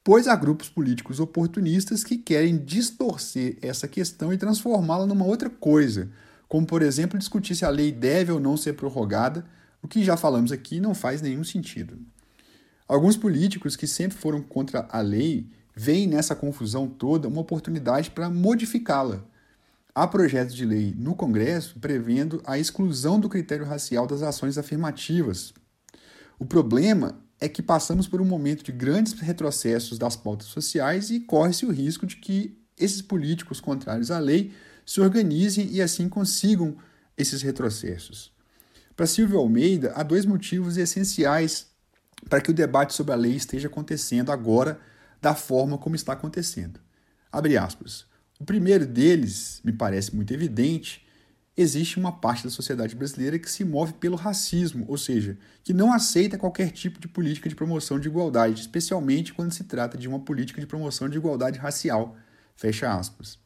pois 0.03 0.27
há 0.27 0.35
grupos 0.35 0.69
políticos 0.69 1.19
oportunistas 1.19 2.03
que 2.03 2.17
querem 2.17 2.57
distorcer 2.57 3.57
essa 3.61 3.87
questão 3.87 4.31
e 4.31 4.37
transformá-la 4.37 5.05
numa 5.05 5.25
outra 5.25 5.49
coisa, 5.49 6.09
como, 6.47 6.65
por 6.65 6.81
exemplo, 6.81 7.19
discutir 7.19 7.55
se 7.55 7.65
a 7.65 7.69
lei 7.69 7.91
deve 7.91 8.31
ou 8.31 8.39
não 8.39 8.55
ser 8.55 8.73
prorrogada, 8.73 9.45
o 9.81 9.87
que 9.87 10.03
já 10.03 10.15
falamos 10.15 10.51
aqui 10.51 10.79
não 10.79 10.95
faz 10.95 11.21
nenhum 11.21 11.43
sentido. 11.43 11.99
Alguns 12.87 13.17
políticos 13.17 13.75
que 13.75 13.87
sempre 13.87 14.17
foram 14.17 14.41
contra 14.41 14.87
a 14.89 15.01
lei 15.01 15.49
veem 15.75 16.07
nessa 16.07 16.35
confusão 16.35 16.87
toda 16.87 17.27
uma 17.27 17.41
oportunidade 17.41 18.11
para 18.11 18.29
modificá-la 18.29 19.25
Há 19.97 20.05
projetos 20.05 20.53
de 20.53 20.65
lei 20.65 20.93
no 20.97 21.15
Congresso 21.15 21.79
prevendo 21.79 22.41
a 22.45 22.59
exclusão 22.59 23.17
do 23.17 23.29
critério 23.29 23.65
racial 23.65 24.05
das 24.05 24.21
ações 24.21 24.57
afirmativas. 24.57 25.53
O 26.37 26.45
problema 26.45 27.17
é 27.39 27.47
que 27.47 27.63
passamos 27.63 28.05
por 28.05 28.19
um 28.19 28.25
momento 28.25 28.61
de 28.61 28.73
grandes 28.73 29.13
retrocessos 29.13 29.97
das 29.97 30.17
pautas 30.17 30.47
sociais 30.47 31.11
e 31.11 31.21
corre-se 31.21 31.65
o 31.65 31.71
risco 31.71 32.05
de 32.05 32.17
que 32.17 32.61
esses 32.77 33.01
políticos 33.01 33.61
contrários 33.61 34.11
à 34.11 34.19
lei 34.19 34.51
se 34.85 34.99
organizem 34.99 35.69
e 35.71 35.81
assim 35.81 36.09
consigam 36.09 36.75
esses 37.17 37.41
retrocessos. 37.41 38.33
Para 38.97 39.07
Silvio 39.07 39.39
Almeida, 39.39 39.93
há 39.95 40.03
dois 40.03 40.25
motivos 40.25 40.75
essenciais 40.75 41.67
para 42.29 42.41
que 42.41 42.51
o 42.51 42.53
debate 42.53 42.93
sobre 42.93 43.13
a 43.13 43.15
lei 43.15 43.37
esteja 43.37 43.69
acontecendo 43.69 44.29
agora 44.29 44.77
da 45.21 45.33
forma 45.33 45.77
como 45.77 45.95
está 45.95 46.11
acontecendo. 46.11 46.81
Abre 47.31 47.55
aspas. 47.57 48.13
O 48.39 48.43
primeiro 48.43 48.85
deles, 48.85 49.61
me 49.63 49.71
parece 49.71 50.13
muito 50.13 50.33
evidente, 50.33 51.05
existe 51.55 51.97
uma 51.97 52.11
parte 52.11 52.43
da 52.43 52.49
sociedade 52.49 52.93
brasileira 52.95 53.39
que 53.39 53.49
se 53.49 53.63
move 53.63 53.93
pelo 53.93 54.17
racismo, 54.17 54.85
ou 54.89 54.97
seja, 54.97 55.37
que 55.63 55.73
não 55.73 55.93
aceita 55.93 56.37
qualquer 56.37 56.71
tipo 56.71 56.99
de 56.99 57.07
política 57.07 57.47
de 57.47 57.55
promoção 57.55 57.97
de 57.97 58.09
igualdade, 58.09 58.59
especialmente 58.59 59.33
quando 59.33 59.53
se 59.53 59.63
trata 59.63 59.97
de 59.97 60.07
uma 60.07 60.19
política 60.19 60.59
de 60.59 60.67
promoção 60.67 61.07
de 61.07 61.17
igualdade 61.17 61.57
racial. 61.57 62.17
Fecha 62.57 62.93
aspas. 62.93 63.39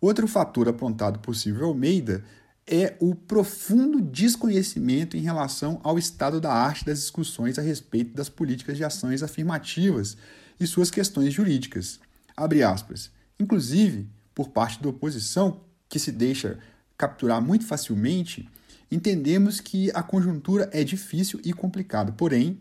Outro 0.00 0.28
fator 0.28 0.68
apontado 0.68 1.18
por 1.18 1.34
Silvio 1.34 1.66
Almeida 1.66 2.24
é 2.66 2.96
o 3.00 3.16
profundo 3.16 4.00
desconhecimento 4.00 5.16
em 5.16 5.20
relação 5.20 5.80
ao 5.82 5.98
estado 5.98 6.40
da 6.40 6.52
arte 6.52 6.84
das 6.84 7.00
discussões 7.00 7.58
a 7.58 7.62
respeito 7.62 8.14
das 8.14 8.28
políticas 8.28 8.76
de 8.76 8.84
ações 8.84 9.24
afirmativas 9.24 10.16
e 10.58 10.66
suas 10.68 10.88
questões 10.88 11.34
jurídicas. 11.34 11.98
Abre 12.36 12.62
aspas. 12.62 13.10
Inclusive, 13.40 14.08
por 14.40 14.48
parte 14.48 14.82
da 14.82 14.88
oposição, 14.88 15.60
que 15.86 15.98
se 15.98 16.10
deixa 16.10 16.58
capturar 16.96 17.42
muito 17.42 17.66
facilmente, 17.66 18.48
entendemos 18.90 19.60
que 19.60 19.90
a 19.92 20.02
conjuntura 20.02 20.70
é 20.72 20.82
difícil 20.82 21.38
e 21.44 21.52
complicada. 21.52 22.10
Porém, 22.10 22.58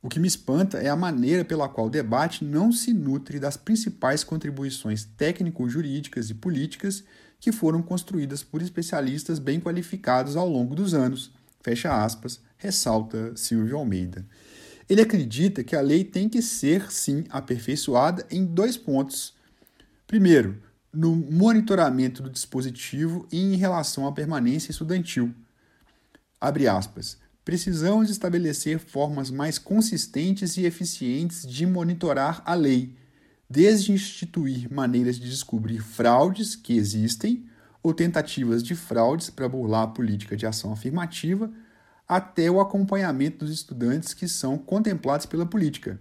o 0.00 0.08
que 0.08 0.18
me 0.18 0.26
espanta 0.26 0.78
é 0.78 0.88
a 0.88 0.96
maneira 0.96 1.44
pela 1.44 1.68
qual 1.68 1.88
o 1.88 1.90
debate 1.90 2.42
não 2.42 2.72
se 2.72 2.94
nutre 2.94 3.38
das 3.38 3.58
principais 3.58 4.24
contribuições 4.24 5.04
técnico-jurídicas 5.04 6.30
e 6.30 6.34
políticas 6.34 7.04
que 7.38 7.52
foram 7.52 7.82
construídas 7.82 8.42
por 8.42 8.62
especialistas 8.62 9.38
bem 9.38 9.60
qualificados 9.60 10.36
ao 10.36 10.48
longo 10.48 10.74
dos 10.74 10.94
anos. 10.94 11.30
Fecha 11.62 12.02
aspas, 12.02 12.40
ressalta 12.56 13.36
Silvio 13.36 13.76
Almeida. 13.76 14.24
Ele 14.88 15.02
acredita 15.02 15.62
que 15.62 15.76
a 15.76 15.82
lei 15.82 16.02
tem 16.02 16.30
que 16.30 16.40
ser, 16.40 16.90
sim, 16.90 17.24
aperfeiçoada 17.28 18.26
em 18.30 18.42
dois 18.42 18.78
pontos. 18.78 19.34
Primeiro, 20.06 20.69
no 20.92 21.14
monitoramento 21.14 22.22
do 22.22 22.30
dispositivo 22.30 23.26
e 23.30 23.38
em 23.38 23.56
relação 23.56 24.06
à 24.06 24.12
permanência 24.12 24.70
estudantil. 24.70 25.32
Abre 26.40 26.66
aspas. 26.66 27.18
Precisamos 27.44 28.10
estabelecer 28.10 28.78
formas 28.78 29.30
mais 29.30 29.58
consistentes 29.58 30.56
e 30.56 30.64
eficientes 30.64 31.46
de 31.46 31.66
monitorar 31.66 32.42
a 32.44 32.54
lei, 32.54 32.94
desde 33.48 33.92
instituir 33.92 34.72
maneiras 34.72 35.16
de 35.16 35.28
descobrir 35.28 35.80
fraudes 35.80 36.54
que 36.54 36.76
existem 36.76 37.46
ou 37.82 37.94
tentativas 37.94 38.62
de 38.62 38.74
fraudes 38.74 39.30
para 39.30 39.48
burlar 39.48 39.84
a 39.84 39.88
política 39.88 40.36
de 40.36 40.46
ação 40.46 40.72
afirmativa, 40.72 41.50
até 42.06 42.50
o 42.50 42.60
acompanhamento 42.60 43.44
dos 43.44 43.54
estudantes 43.54 44.12
que 44.12 44.28
são 44.28 44.58
contemplados 44.58 45.26
pela 45.26 45.46
política 45.46 45.98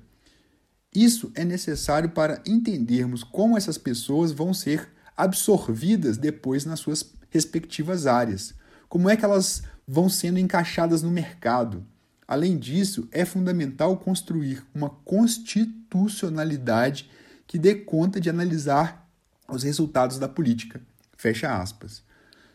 isso 0.94 1.32
é 1.36 1.46
necessário 1.46 2.10
para 2.10 2.42
entendermos 2.46 3.24
como 3.24 3.58
essas 3.58 3.78
pessoas 3.78 4.32
vão 4.32 4.54
ser 4.54 4.90
absorvidas 5.16 6.18
depois 6.18 6.66
nas 6.66 6.80
suas 6.80 7.06
respectivas 7.30 8.08
áreas. 8.08 8.54
Como 8.88 9.10
é 9.10 9.16
que 9.16 9.24
elas 9.24 9.64
vão 9.90 10.08
sendo 10.08 10.38
encaixadas 10.38 11.02
no 11.02 11.10
mercado. 11.10 11.84
Além 12.28 12.60
disso, 12.60 13.08
é 13.12 13.26
fundamental 13.26 13.98
construir 13.98 14.64
uma 14.72 14.92
constitucionalidade 14.92 17.10
que 17.48 17.58
dê 17.58 17.74
conta 17.74 18.22
de 18.22 18.30
analisar 18.30 19.10
os 19.48 19.64
resultados 19.64 20.20
da 20.20 20.30
política. 20.30 20.80
Fecha 21.18 21.60
aspas. 21.60 22.04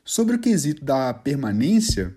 Sobre 0.04 0.36
o 0.36 0.38
quesito 0.38 0.84
da 0.84 1.12
permanência, 1.12 2.16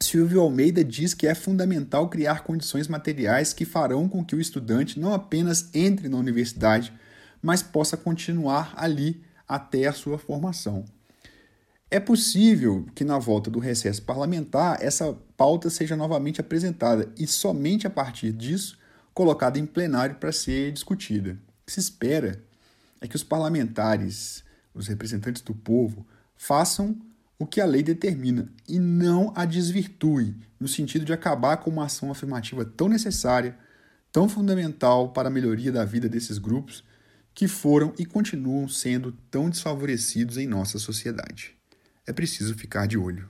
Silvio 0.00 0.40
Almeida 0.40 0.84
diz 0.84 1.14
que 1.14 1.26
é 1.26 1.34
fundamental 1.34 2.08
criar 2.08 2.44
condições 2.44 2.86
materiais 2.86 3.52
que 3.52 3.64
farão 3.64 4.08
com 4.08 4.24
que 4.24 4.36
o 4.36 4.40
estudante 4.40 5.00
não 5.00 5.14
apenas 5.14 5.70
entre 5.74 6.08
na 6.08 6.18
universidade, 6.18 6.92
mas 7.40 7.62
possa 7.62 7.96
continuar 7.96 8.74
ali 8.76 9.22
até 9.48 9.86
a 9.86 9.92
sua 9.92 10.18
formação. 10.18 10.84
É 11.90 12.00
possível 12.00 12.84
que 12.94 13.04
na 13.04 13.18
volta 13.18 13.48
do 13.50 13.58
recesso 13.58 14.02
parlamentar 14.02 14.82
essa 14.82 15.16
pauta 15.36 15.70
seja 15.70 15.96
novamente 15.96 16.40
apresentada 16.40 17.10
e 17.16 17.26
somente 17.26 17.86
a 17.86 17.90
partir 17.90 18.32
disso 18.32 18.78
colocada 19.14 19.58
em 19.58 19.64
plenário 19.64 20.16
para 20.16 20.32
ser 20.32 20.72
discutida. 20.72 21.38
O 21.62 21.66
que 21.66 21.72
se 21.72 21.80
espera 21.80 22.42
é 23.00 23.08
que 23.08 23.16
os 23.16 23.24
parlamentares, 23.24 24.44
os 24.74 24.88
representantes 24.88 25.42
do 25.42 25.54
povo, 25.54 26.06
façam 26.36 26.96
o 27.38 27.46
que 27.46 27.60
a 27.60 27.66
lei 27.66 27.82
determina 27.82 28.50
e 28.68 28.78
não 28.78 29.32
a 29.36 29.44
desvirtue, 29.44 30.34
no 30.58 30.66
sentido 30.66 31.04
de 31.04 31.12
acabar 31.12 31.58
com 31.58 31.70
uma 31.70 31.84
ação 31.84 32.10
afirmativa 32.10 32.64
tão 32.64 32.88
necessária, 32.88 33.56
tão 34.10 34.28
fundamental 34.28 35.10
para 35.10 35.28
a 35.28 35.30
melhoria 35.30 35.70
da 35.70 35.84
vida 35.84 36.08
desses 36.08 36.38
grupos 36.38 36.82
que 37.34 37.46
foram 37.46 37.92
e 37.98 38.06
continuam 38.06 38.66
sendo 38.66 39.12
tão 39.30 39.50
desfavorecidos 39.50 40.38
em 40.38 40.46
nossa 40.46 40.78
sociedade. 40.78 41.54
é 42.06 42.12
preciso 42.12 42.54
ficar 42.54 42.86
de 42.86 42.96
olho. 42.96 43.28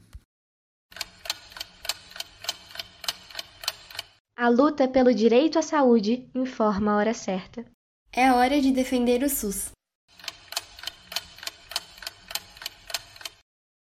A 4.37 4.49
luta 4.49 4.87
pelo 4.87 5.15
direito 5.15 5.59
à 5.59 5.63
saúde 5.63 6.29
informa 6.35 6.93
a 6.93 6.97
hora 6.97 7.15
certa. 7.15 7.65
É 8.13 8.31
hora 8.31 8.61
de 8.61 8.71
defender 8.71 9.23
o 9.23 9.29
SUS. 9.29 9.76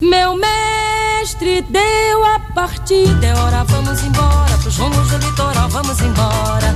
Meu 0.01 0.37
mestre 0.37 1.61
deu 1.63 2.25
a 2.25 2.39
partida, 2.55 3.27
é 3.27 3.35
hora, 3.35 3.65
vamos 3.65 4.01
embora, 4.05 4.57
pros 4.63 4.77
rumos 4.77 5.11
do 5.11 5.19
litoral, 5.19 5.69
vamos 5.69 6.01
embora. 6.01 6.73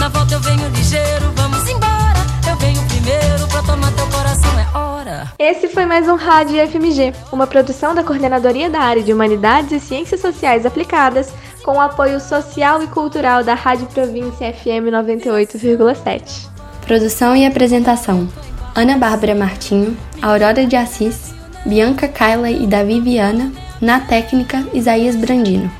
Na 0.00 0.08
volta 0.08 0.34
eu 0.34 0.40
venho 0.40 0.68
ligeiro, 0.70 1.30
vamos 1.36 1.68
embora, 1.68 2.18
eu 2.50 2.56
venho 2.56 2.82
primeiro 2.88 3.46
pra 3.46 3.62
tomar 3.62 3.92
teu 3.92 4.04
coração, 4.08 4.50
é 4.58 4.76
hora. 4.76 5.32
Esse 5.38 5.68
foi 5.68 5.86
mais 5.86 6.08
um 6.08 6.16
Rádio 6.16 6.66
FMG, 6.68 7.14
uma 7.30 7.46
produção 7.46 7.94
da 7.94 8.02
Coordenadoria 8.02 8.68
da 8.68 8.80
Área 8.80 9.04
de 9.04 9.12
Humanidades 9.12 9.70
e 9.70 9.78
Ciências 9.78 10.20
Sociais 10.20 10.66
Aplicadas, 10.66 11.32
com 11.64 11.76
o 11.76 11.80
apoio 11.80 12.18
social 12.18 12.82
e 12.82 12.88
cultural 12.88 13.44
da 13.44 13.54
Rádio 13.54 13.86
Província 13.86 14.52
FM 14.52 14.90
98,7. 14.90 16.48
Produção 16.84 17.36
e 17.36 17.46
apresentação: 17.46 18.28
Ana 18.74 18.98
Bárbara 18.98 19.36
Martinho, 19.36 19.96
Aurora 20.20 20.66
de 20.66 20.74
Assis, 20.74 21.33
Bianca 21.64 22.06
Kyla 22.08 22.50
e 22.50 22.66
Davi 22.66 23.00
Viana, 23.00 23.52
na 23.80 24.00
técnica 24.00 24.66
Isaías 24.72 25.16
Brandino. 25.16 25.70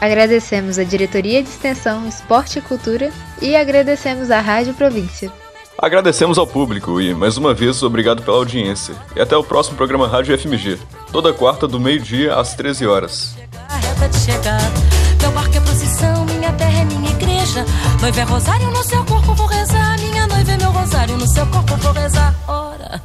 Agradecemos 0.00 0.78
a 0.78 0.84
Diretoria 0.84 1.42
de 1.42 1.48
Extensão, 1.48 2.06
Esporte 2.06 2.58
e 2.58 2.62
Cultura 2.62 3.10
e 3.40 3.56
agradecemos 3.56 4.30
à 4.30 4.40
Rádio 4.40 4.74
Província. 4.74 5.32
Agradecemos 5.76 6.38
ao 6.38 6.46
público 6.46 7.00
e, 7.00 7.14
mais 7.14 7.36
uma 7.36 7.54
vez, 7.54 7.82
obrigado 7.82 8.22
pela 8.22 8.36
audiência. 8.36 8.94
E 9.14 9.20
até 9.20 9.36
o 9.36 9.44
próximo 9.44 9.76
programa 9.76 10.08
Rádio 10.08 10.36
FMG, 10.36 10.78
toda 11.12 11.32
quarta 11.32 11.68
do 11.68 11.78
meio-dia 11.78 12.34
às 12.34 12.54
13 12.54 12.86
horas. 12.86 13.36
A 13.68 13.78
meu 15.22 15.32
barco 15.32 15.56
é 15.56 15.60
procissão, 15.60 16.24
minha 16.24 16.52
terra 16.52 16.80
é 16.80 16.84
minha 16.84 17.10
igreja. 17.10 17.64
Noiva 18.00 18.20
é 18.20 18.24
rosário 18.24 18.70
no 18.70 18.82
seu 18.82 19.04
corpo, 19.04 19.34
vou 19.34 19.46
rezar. 19.46 19.98
Minha 19.98 20.26
noiva 20.26 20.52
é 20.52 20.56
meu 20.56 20.70
rosário 20.70 21.16
no 21.16 21.26
seu 21.28 21.46
corpo, 21.46 21.76
vou 21.76 21.92
rezar. 21.92 22.34
Ora. 22.48 22.88